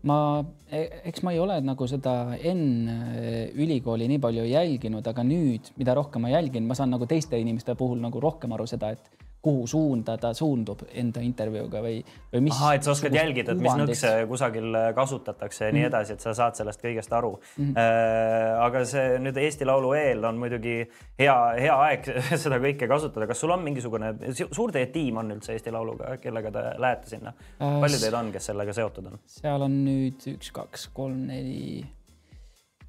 ma, 0.03 0.43
e-, 0.67 0.89
eks 1.13 1.23
ma 1.23 1.31
ei 1.31 1.39
ole 1.39 1.61
nagu 1.63 1.87
seda 1.87 2.35
enne 2.35 3.51
ülikooli 3.55 4.09
nii 4.11 4.19
palju 4.23 4.47
jälginud, 4.51 5.07
aga 5.07 5.23
nüüd, 5.27 5.71
mida 5.79 5.95
rohkem 5.95 6.27
ma 6.27 6.33
jälgin, 6.33 6.67
ma 6.67 6.75
saan 6.75 6.91
nagu 6.91 7.07
teiste 7.07 7.39
inimeste 7.39 7.77
puhul 7.79 8.03
nagu 8.03 8.23
rohkem 8.23 8.51
aru 8.57 8.67
seda, 8.67 8.91
et 8.97 9.22
kuhu 9.43 9.67
suunda 9.67 10.15
ta 10.23 10.31
suundub 10.37 10.85
enda 10.95 11.23
intervjuuga 11.25 11.81
või, 11.83 11.97
või 12.31 12.45
mis. 12.47 12.55
ahah, 12.55 12.77
et 12.77 12.87
sa 12.87 12.93
oskad 12.93 13.15
jälgida, 13.17 13.57
et 13.57 13.63
mis 13.63 13.75
nõkse 13.79 14.13
kusagil 14.31 14.77
kasutatakse 14.95 15.67
ja 15.67 15.73
nii 15.75 15.83
mhm. 15.83 15.89
edasi, 15.91 16.15
et 16.15 16.23
sa 16.23 16.35
saad 16.39 16.59
sellest 16.59 16.83
kõigest 16.83 17.15
aru 17.17 17.33
mm. 17.35 17.65
-hmm. 17.65 17.81
Äh, 17.83 18.61
aga 18.63 18.85
see 18.87 19.19
nüüd 19.23 19.39
Eesti 19.43 19.67
Laulu 19.67 19.93
eel 19.99 20.23
on 20.29 20.39
muidugi 20.39 20.77
hea, 21.19 21.35
hea 21.59 21.79
aeg 21.89 22.07
seda 22.45 22.61
kõike 22.63 22.89
kasutada. 22.89 23.27
kas 23.27 23.43
sul 23.43 23.51
on 23.51 23.65
mingisugune, 23.65 24.13
suur 24.45 24.73
teie 24.73 24.87
tiim 24.95 25.19
on 25.19 25.35
üldse 25.35 25.57
Eesti 25.57 25.75
Lauluga, 25.75 26.17
kellega 26.23 26.55
te 26.55 26.65
lähete 26.79 27.11
sinna 27.11 27.35
äh,? 27.35 27.81
palju 27.83 27.99
teid 27.99 28.15
on, 28.19 28.31
kes 28.33 28.47
sellega 28.53 28.77
seotud 28.79 29.11
on? 29.11 29.19
seal 29.27 29.67
on 29.67 29.83
nüüd 29.89 30.23
üks, 30.37 30.53
kaks, 30.55 30.87
kolm, 30.95 31.27
neli 31.33 31.83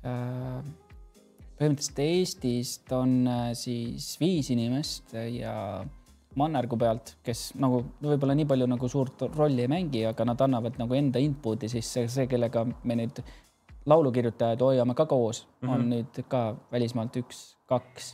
äh, 0.06 0.62
põhimõtteliselt 1.58 2.06
Eestist 2.06 2.94
on 2.94 3.20
äh, 3.26 3.52
siis 3.58 4.14
viis 4.22 4.54
inimest 4.54 5.18
ja 5.34 5.58
mannergu 6.40 6.78
pealt, 6.80 7.16
kes 7.24 7.54
nagu 7.62 7.84
võib-olla 8.02 8.36
nii 8.38 8.48
palju 8.50 8.68
nagu 8.70 8.90
suurt 8.90 9.26
rolli 9.36 9.66
ei 9.66 9.72
mängi, 9.72 10.04
aga 10.10 10.26
nad 10.26 10.42
annavad 10.42 10.78
nagu 10.82 10.98
enda 10.98 11.22
input'i 11.22 11.70
sisse, 11.72 12.08
see, 12.12 12.28
kellega 12.32 12.66
me 12.66 12.98
nüüd 13.00 13.24
laulukirjutajaid 13.90 14.62
hoiame 14.64 14.96
ka 14.96 15.06
koos 15.06 15.44
mm, 15.44 15.68
-hmm. 15.68 15.74
on 15.74 15.80
mhm. 15.80 15.90
nüüd 15.90 16.24
ka 16.28 16.44
välismaalt 16.72 17.18
üks-kaks 17.24 18.14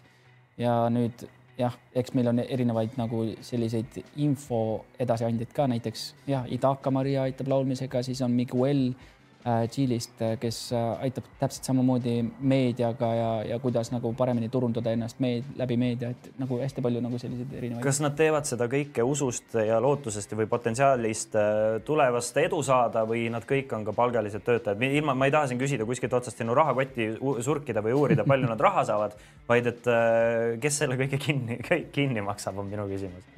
ja 0.58 0.90
nüüd 0.90 1.28
jah, 1.60 1.76
eks 1.96 2.14
meil 2.16 2.32
on 2.32 2.40
erinevaid 2.40 2.96
nagu 2.98 3.24
selliseid 3.42 4.00
info 4.16 4.86
edasiandjaid 5.00 5.54
ka, 5.56 5.68
näiteks 5.68 6.14
jah, 6.28 6.48
Idaka 6.52 6.92
Maria 6.92 7.24
aitab 7.28 7.48
laulmisega, 7.52 8.04
siis 8.04 8.22
on 8.22 8.32
Miguel 8.32 8.94
Tšiilist, 9.40 10.18
äh, 10.22 10.34
kes 10.36 10.58
äh, 10.76 11.06
aitab 11.06 11.24
täpselt 11.40 11.64
samamoodi 11.64 12.18
meediaga 12.44 13.08
ja, 13.16 13.28
ja 13.48 13.60
kuidas 13.64 13.88
nagu 13.94 14.10
paremini 14.20 14.50
turundada 14.52 14.92
ennast 14.92 15.22
meed, 15.24 15.46
läbi 15.56 15.78
meedia, 15.80 16.10
et 16.12 16.26
nagu 16.42 16.58
hästi 16.60 16.84
palju 16.84 17.00
nagu 17.00 17.22
selliseid 17.22 17.54
erinevaid. 17.56 17.86
kas 17.86 18.02
nad 18.04 18.18
teevad 18.20 18.50
seda 18.50 18.68
kõike 18.68 19.06
usust 19.08 19.56
ja 19.64 19.78
lootusest 19.80 20.36
või 20.36 20.50
potentsiaalist 20.52 21.38
tulevast 21.88 22.40
edu 22.44 22.60
saada 22.68 23.06
või 23.08 23.30
nad 23.32 23.48
kõik 23.48 23.72
on 23.78 23.86
ka 23.88 23.94
palgalised 23.96 24.44
töötajad? 24.44 24.84
ilma, 24.90 25.16
ma 25.16 25.30
ei 25.30 25.34
taha 25.38 25.48
siin 25.48 25.64
küsida 25.64 25.88
kuskilt 25.88 26.18
otsast 26.20 26.44
sinu 26.44 26.58
rahakotti 26.60 27.08
surkida 27.40 27.80
või 27.86 27.96
uurida, 27.96 28.28
palju 28.28 28.52
nad 28.52 28.60
raha 28.60 28.84
saavad, 28.92 29.16
vaid 29.48 29.72
et 29.72 29.90
kes 30.60 30.82
selle 30.84 31.00
kõige 31.00 31.16
kinni, 31.16 31.62
kinni 31.96 32.26
maksab, 32.28 32.60
on 32.60 32.68
minu 32.68 32.90
küsimus. 32.92 33.32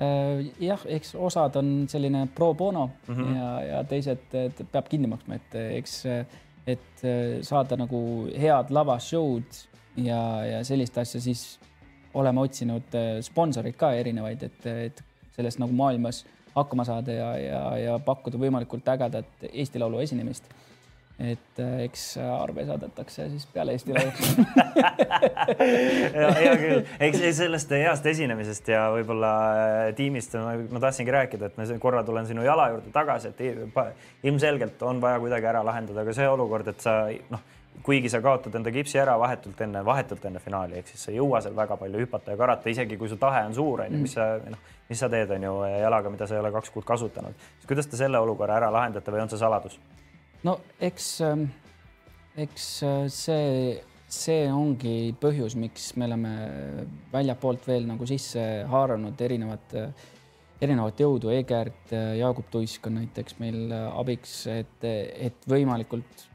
jah, 0.66 0.90
eks 0.98 1.14
osad 1.30 1.62
on 1.62 1.72
selline 1.94 2.26
pro 2.34 2.56
bono 2.58 2.90
mm 3.06 3.16
-hmm. 3.16 3.38
ja, 3.38 3.54
ja 3.70 3.86
teised 3.86 4.28
peab 4.66 4.90
kinni 4.90 5.14
maksma, 5.14 5.38
et 5.38 5.62
eks 5.78 5.91
näiteks, 6.06 6.40
et 6.70 7.02
saada 7.42 7.74
nagu 7.80 8.00
head 8.38 8.70
lavashow'd 8.70 9.64
ja, 9.98 10.20
ja 10.46 10.60
sellist 10.64 10.98
asja, 11.02 11.22
siis 11.22 11.60
oleme 12.14 12.44
otsinud 12.44 12.96
äh, 12.96 13.16
sponsoreid 13.26 13.78
ka 13.80 13.94
erinevaid, 13.98 14.44
et, 14.44 14.68
et 14.68 15.02
sellest 15.36 15.62
nagu 15.62 15.74
maailmas 15.76 16.24
hakkama 16.56 16.86
saada 16.86 17.16
ja, 17.16 17.30
ja, 17.40 17.62
ja 17.80 18.00
pakkuda 18.04 18.40
võimalikult 18.40 18.88
ägedat 18.94 19.46
Eesti 19.52 19.80
Laulu 19.80 20.02
esinemist 20.04 20.50
et 21.22 21.60
äh, 21.62 21.84
eks 21.86 22.04
arve 22.24 22.66
saadetakse 22.66 23.28
siis 23.30 23.46
peale 23.54 23.76
Eesti 23.76 23.94
Laulu 23.94 24.12
hea 26.42 26.54
küll, 26.58 26.84
eks 27.08 27.24
sellest 27.38 27.74
heast 27.78 28.08
esinemisest 28.12 28.72
ja 28.74 28.88
võib-olla 28.96 29.32
äh, 29.52 29.86
tiimist 29.98 30.34
ma, 30.40 30.56
ma 30.72 30.82
tahtsingi 30.84 31.14
rääkida, 31.14 31.52
et 31.52 31.60
ma 31.62 31.68
korra 31.84 32.04
tulen 32.08 32.28
sinu 32.30 32.46
jala 32.46 32.72
juurde 32.74 32.94
tagasi, 32.96 33.32
et 33.32 33.40
ilmselgelt 34.28 34.82
on 34.88 35.02
vaja 35.04 35.22
kuidagi 35.22 35.50
ära 35.54 35.64
lahendada 35.68 36.06
ka 36.08 36.16
see 36.16 36.30
olukord, 36.30 36.72
et 36.74 36.82
sa 36.82 37.04
noh, 37.34 37.46
kuigi 37.86 38.10
sa 38.10 38.22
kaotad 38.22 38.56
enda 38.56 38.72
kipsi 38.74 39.00
ära 39.02 39.16
vahetult 39.20 39.62
enne, 39.66 39.86
vahetult 39.86 40.26
enne 40.30 40.42
finaali, 40.44 40.82
ehk 40.82 40.92
siis 40.92 41.06
sa 41.06 41.14
ei 41.14 41.18
jõua 41.18 41.42
seal 41.44 41.56
väga 41.58 41.78
palju 41.80 42.04
hüpata 42.04 42.34
ja 42.34 42.40
karata, 42.40 42.70
isegi 42.70 42.98
kui 42.98 43.10
su 43.10 43.18
tahe 43.22 43.46
on 43.48 43.56
suur, 43.58 43.86
onju, 43.86 44.02
mis 44.04 44.14
sa 44.18 44.28
noh, 44.42 44.70
mis 44.90 45.02
sa 45.02 45.10
teed, 45.10 45.32
onju, 45.38 45.56
jalaga, 45.82 46.12
mida 46.14 46.28
sa 46.28 46.38
ei 46.38 46.44
ole 46.44 46.52
kaks 46.54 46.74
kuud 46.74 46.86
kasutanud. 46.86 47.50
kuidas 47.68 47.90
te 47.90 47.98
selle 47.98 48.20
olukorra 48.22 48.60
ära 48.60 48.72
lahendate 48.74 49.14
või 49.14 49.24
on 49.24 49.34
see 49.34 49.42
saladus? 49.42 49.80
No 50.48 50.58
eks, 50.82 51.08
ähm, 51.26 51.46
eks 52.40 52.68
äh, 52.84 53.04
see, 53.14 53.76
see 54.12 54.48
ongi 54.52 55.14
põhjus, 55.22 55.58
miks 55.60 55.92
me 56.00 56.08
oleme 56.10 56.34
väljapoolt 57.14 57.68
veel 57.68 57.88
nagu 57.90 58.08
sisse 58.10 58.44
haaranud 58.72 59.22
erinevat, 59.22 59.76
erinevat 60.62 61.04
jõudu. 61.04 61.32
Egert, 61.36 61.94
äh, 61.94 62.16
Jaagup 62.22 62.50
Tuisk 62.54 62.90
on 62.90 63.00
näiteks 63.02 63.38
meil 63.42 63.64
äh, 63.70 63.88
abiks, 64.02 64.44
et, 64.52 64.78
et 64.82 65.50
võimalikult 65.50 66.28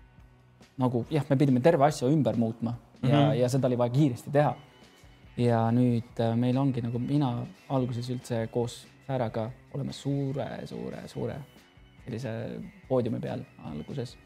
nagu 0.80 1.06
jah, 1.10 1.24
me 1.30 1.38
pidime 1.40 1.62
terve 1.64 1.88
asja 1.88 2.08
ümber 2.12 2.36
muutma 2.36 2.76
ja 3.00 3.08
mm, 3.08 3.12
-hmm. 3.12 3.34
ja 3.40 3.48
seda 3.48 3.68
oli 3.68 3.78
vaja 3.78 3.92
kiiresti 3.92 4.30
teha. 4.30 4.56
ja 5.36 5.70
nüüd 5.72 6.20
meil 6.36 6.56
ongi 6.56 6.80
nagu 6.80 6.98
mina 6.98 7.46
alguses 7.68 8.10
üldse 8.10 8.46
koos 8.52 8.86
Sääraga 9.06 9.50
oleme 9.74 9.92
suure, 9.92 10.66
suure, 10.66 11.02
suure 11.06 11.36
sellise 12.06 12.32
poodiumi 12.88 13.20
peal 13.20 13.44
alguses. 13.66 14.16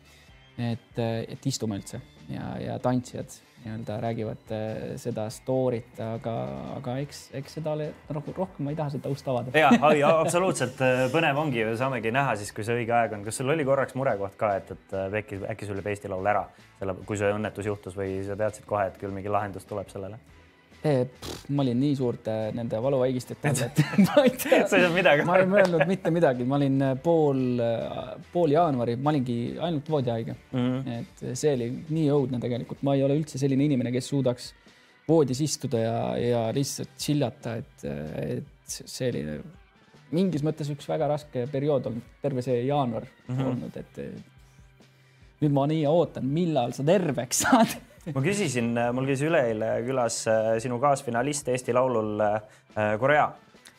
et, 0.61 0.99
et 1.01 1.47
istume 1.47 1.79
üldse 1.81 2.01
ja, 2.29 2.57
ja 2.61 2.79
tantsijad 2.79 3.41
nii-öelda 3.65 4.01
räägivad 4.01 4.37
äh, 4.51 4.97
seda 4.97 5.27
story't, 5.29 6.01
aga, 6.15 6.35
aga 6.77 6.97
eks, 7.03 7.27
eks 7.37 7.59
seda 7.59 7.75
ole 7.77 7.91
nagu 8.09 8.33
rohkem 8.37 8.65
ma 8.65 8.73
ei 8.73 8.79
taha 8.79 8.95
seda 8.95 9.13
ust 9.13 9.29
avada. 9.29 9.53
ja, 9.59 10.13
absoluutselt 10.25 10.81
äh, 10.85 11.05
põnev 11.13 11.41
ongi, 11.43 11.65
saamegi 11.77 12.13
näha 12.15 12.37
siis, 12.41 12.55
kui 12.57 12.65
see 12.65 12.79
õige 12.81 12.97
aeg 12.97 13.17
on. 13.17 13.25
kas 13.27 13.41
sul 13.41 13.53
oli 13.53 13.67
korraks 13.69 13.97
murekoht 14.01 14.39
ka, 14.41 14.55
et, 14.63 14.73
et 14.77 14.97
äkki, 15.23 15.43
äkki 15.53 15.69
sul 15.69 15.81
jääb 15.81 15.91
Eesti 15.93 16.13
Laul 16.13 16.33
ära, 16.33 16.47
selle, 16.79 16.97
kui 17.05 17.21
see 17.21 17.33
õnnetus 17.37 17.69
juhtus 17.69 17.97
või 18.01 18.23
sa 18.27 18.39
teadsid 18.41 18.69
kohe, 18.69 18.89
et 18.89 19.01
küll 19.01 19.13
mingi 19.17 19.33
lahendus 19.33 19.69
tuleb 19.69 19.93
sellele? 19.93 20.21
Ma 20.81 21.65
olin 21.65 21.77
nii 21.77 21.97
suurte 21.99 22.35
nende 22.57 22.79
valuvaigistite 22.81 23.51
all, 23.51 23.63
et 23.67 23.81
ma 24.07 24.23
ei 24.25 24.33
tea. 24.33 24.63
sa 24.65 24.79
ei 24.79 24.85
saanud 24.87 24.97
midagi. 24.97 25.27
ma 25.29 25.37
ei 25.41 25.49
mõelnud 25.51 25.85
mitte 25.91 26.13
midagi, 26.15 26.47
ma 26.49 26.57
olin 26.57 26.79
äh, 26.87 26.95
pool, 27.05 27.43
äh, 27.61 28.15
pool 28.33 28.55
jaanuari, 28.55 28.97
ma 28.97 29.13
olingi 29.13 29.37
ainult 29.61 29.91
voodihaige 29.93 30.37
mm. 30.37 30.57
-hmm. 30.57 30.99
et 31.01 31.37
see 31.43 31.53
oli 31.59 31.69
nii 31.91 32.09
õudne 32.15 32.41
tegelikult, 32.41 32.81
ma 32.87 32.97
ei 32.97 33.05
ole 33.05 33.19
üldse 33.21 33.41
selline 33.43 33.69
inimene, 33.69 33.93
kes 33.93 34.09
suudaks 34.09 34.53
voodis 35.09 35.41
istuda 35.45 35.85
ja, 35.85 36.01
ja 36.17 36.43
lihtsalt 36.55 36.97
chillata, 36.99 37.57
et, 37.61 37.87
et 38.39 38.81
see 38.81 39.11
oli 39.11 39.25
mingis 40.17 40.43
mõttes 40.47 40.71
üks 40.73 40.89
väga 40.89 41.11
raske 41.11 41.45
periood 41.51 41.91
olnud, 41.91 42.17
terve 42.23 42.43
see 42.47 42.65
jaanuar 42.65 43.05
mm 43.05 43.37
-hmm. 43.37 43.53
olnud, 43.53 43.77
et 43.77 44.03
nüüd 45.41 45.55
ma 45.57 45.67
nii 45.69 45.85
ootan, 45.89 46.27
millal 46.27 46.73
sa 46.77 46.85
terveks 46.87 47.45
saad 47.45 47.77
ma 48.09 48.23
küsisin, 48.25 48.73
mul 48.97 49.09
käis 49.11 49.23
üleeile 49.27 49.71
külas 49.85 50.23
äh, 50.31 50.51
sinu 50.63 50.81
kaasfinalist 50.83 51.51
Eesti 51.53 51.75
Laulul 51.77 52.21
äh, 52.25 52.41
Korea 53.01 53.29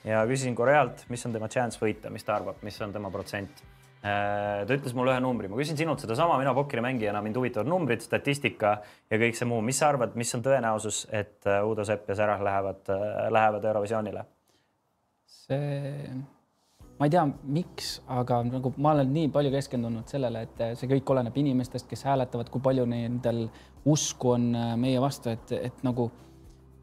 ja 0.05 0.23
küsisin 0.29 0.55
Korealt, 0.57 1.05
mis 1.09 1.25
on 1.25 1.35
tema 1.35 1.49
chance 1.51 1.81
võita, 1.81 2.11
mis 2.13 2.25
ta 2.25 2.37
arvab, 2.37 2.61
mis 2.65 2.77
on 2.81 2.93
tema 2.93 3.11
protsent. 3.13 3.63
Äh, 4.01 4.63
ta 4.65 4.77
ütles 4.77 4.95
mulle 4.97 5.13
ühe 5.13 5.21
numbri, 5.21 5.49
ma 5.49 5.59
küsin 5.59 5.77
sinult 5.77 6.01
sedasama, 6.01 6.39
mina 6.41 6.53
pokkerimängijana, 6.57 7.21
mind 7.25 7.37
huvitavad 7.37 7.69
numbrid, 7.69 8.01
statistika 8.05 8.75
ja 9.09 9.21
kõik 9.21 9.37
see 9.37 9.49
muu. 9.49 9.61
mis 9.65 9.81
sa 9.81 9.91
arvad, 9.93 10.17
mis 10.17 10.33
on 10.37 10.45
tõenäosus, 10.45 11.05
et 11.13 11.49
Uudo 11.61 11.85
Sepp 11.85 12.09
ja 12.09 12.17
Särah 12.21 12.45
lähevad, 12.45 12.93
lähevad 13.33 13.65
Eurovisioonile? 13.73 14.27
see 15.31 16.05
ma 17.01 17.07
ei 17.09 17.13
tea, 17.15 17.23
miks, 17.49 17.95
aga 18.13 18.43
nagu 18.45 18.69
ma 18.77 18.91
olen 18.93 19.09
nii 19.09 19.29
palju 19.33 19.49
keskendunud 19.55 20.11
sellele, 20.11 20.43
et 20.45 20.59
see 20.77 20.89
kõik 20.91 21.07
oleneb 21.09 21.37
inimestest, 21.41 21.87
kes 21.89 22.05
hääletavad, 22.05 22.51
kui 22.53 22.61
palju 22.61 22.83
nendel 22.85 23.47
usku 23.89 24.35
on 24.35 24.51
äh, 24.53 24.75
meie 24.77 24.99
vastu, 25.01 25.31
et, 25.33 25.55
et 25.57 25.79
nagu 25.87 26.11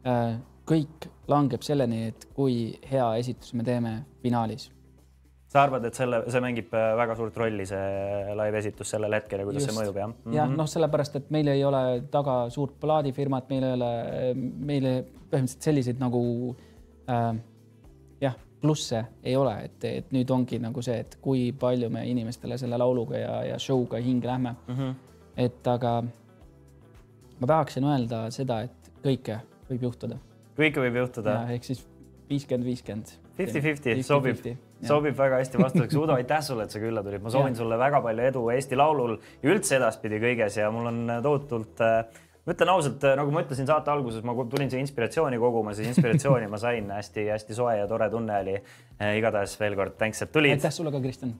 äh, 0.03 0.33
kõik 0.67 1.07
langeb 1.31 1.63
selleni, 1.63 2.09
et 2.11 2.27
kui 2.35 2.73
hea 2.89 3.05
esitus 3.21 3.55
me 3.55 3.63
teeme 3.63 3.93
finaalis. 4.19 4.67
sa 5.49 5.63
arvad, 5.63 5.87
et 5.87 5.95
selle, 5.95 6.19
see 6.27 6.43
mängib 6.43 6.75
väga 6.75 7.15
suurt 7.15 7.39
rolli, 7.39 7.63
see 7.69 8.35
live 8.41 8.59
esitus 8.59 8.91
sellel 8.91 9.15
hetkel 9.15 9.39
ja 9.39 9.47
kuidas 9.47 9.63
Just. 9.63 9.71
see 9.71 9.79
mõjub, 9.79 10.01
jah 10.01 10.11
mm 10.11 10.17
-hmm.? 10.25 10.35
jah, 10.35 10.51
noh, 10.51 10.67
sellepärast, 10.67 11.15
et 11.15 11.31
meil 11.31 11.47
ei 11.47 11.63
ole 11.63 12.03
taga 12.11 12.35
suurt 12.49 12.75
plaadifirmat, 12.83 13.47
meil 13.55 13.69
ei 13.69 13.73
ole, 13.79 13.93
meile 14.35 14.93
põhimõtteliselt 15.31 15.71
selliseid 15.71 16.03
nagu 16.03 16.21
äh, 17.07 17.33
jah 18.19 18.35
plusse 18.61 19.03
ei 19.23 19.35
ole, 19.39 19.53
et, 19.65 19.83
et 19.87 20.09
nüüd 20.11 20.31
ongi 20.35 20.59
nagu 20.59 20.81
see, 20.83 20.99
et 20.99 21.17
kui 21.21 21.49
palju 21.59 21.89
me 21.93 22.03
inimestele 22.09 22.57
selle 22.59 22.77
lauluga 22.77 23.17
ja, 23.17 23.35
ja 23.53 23.59
show'ga 23.59 24.01
hinge 24.03 24.27
lähme 24.27 24.55
mm. 24.67 24.75
-hmm. 24.75 24.95
et 25.37 25.67
aga 25.67 25.93
ma 27.39 27.47
tahaksin 27.47 27.87
öelda 27.87 28.25
seda, 28.35 28.61
et 28.67 28.91
kõike 29.03 29.39
võib 29.69 29.87
juhtuda. 29.89 30.19
kõike 30.59 30.83
võib 30.83 30.99
juhtuda. 31.03 31.41
ehk 31.53 31.63
siis 31.63 31.85
viiskümmend, 32.29 32.65
viiskümmend. 32.67 33.17
Fifty-fifty 33.39 34.01
sobib, 34.03 34.41
sobib 34.83 35.15
väga 35.17 35.37
hästi 35.39 35.61
vastuseks. 35.61 35.95
Udo, 35.95 36.17
aitäh 36.19 36.41
sulle, 36.43 36.65
et 36.67 36.73
sa 36.75 36.79
külla 36.79 37.03
tulid. 37.03 37.21
ma 37.23 37.31
soovin 37.31 37.55
ja. 37.55 37.61
sulle 37.61 37.77
väga 37.79 38.01
palju 38.03 38.25
edu 38.31 38.41
Eesti 38.53 38.75
Laulul 38.75 39.15
ja 39.43 39.53
üldse 39.53 39.77
edaspidi 39.77 40.19
kõiges 40.19 40.59
ja 40.59 40.71
mul 40.71 40.89
on 40.91 41.13
tohutult 41.23 41.79
äh, 41.85 42.03
ma 42.45 42.55
ütlen 42.55 42.71
ausalt, 42.73 43.03
äh, 43.03 43.15
nagu 43.19 43.33
ma 43.33 43.43
ütlesin 43.45 43.67
saate 43.69 43.91
alguses, 43.93 44.23
ma 44.25 44.35
tulin 44.51 44.71
siia 44.71 44.81
inspiratsiooni 44.83 45.39
koguma, 45.41 45.75
siis 45.77 45.91
inspiratsiooni 45.91 46.49
ma 46.51 46.59
sain 46.61 46.89
hästi-hästi 46.97 47.57
soe 47.57 47.77
ja 47.77 47.87
tore 47.87 48.09
tunne 48.09 48.39
oli. 48.43 48.57
Äh, 48.99 49.17
igatahes 49.19 49.55
veel 49.59 49.77
kord 49.79 49.97
thanks, 49.99 50.23
et 50.25 50.31
tulid. 50.35 50.57
aitäh 50.57 50.73
sulle 50.73 50.93
ka, 50.95 51.01
Kristjan. 51.03 51.35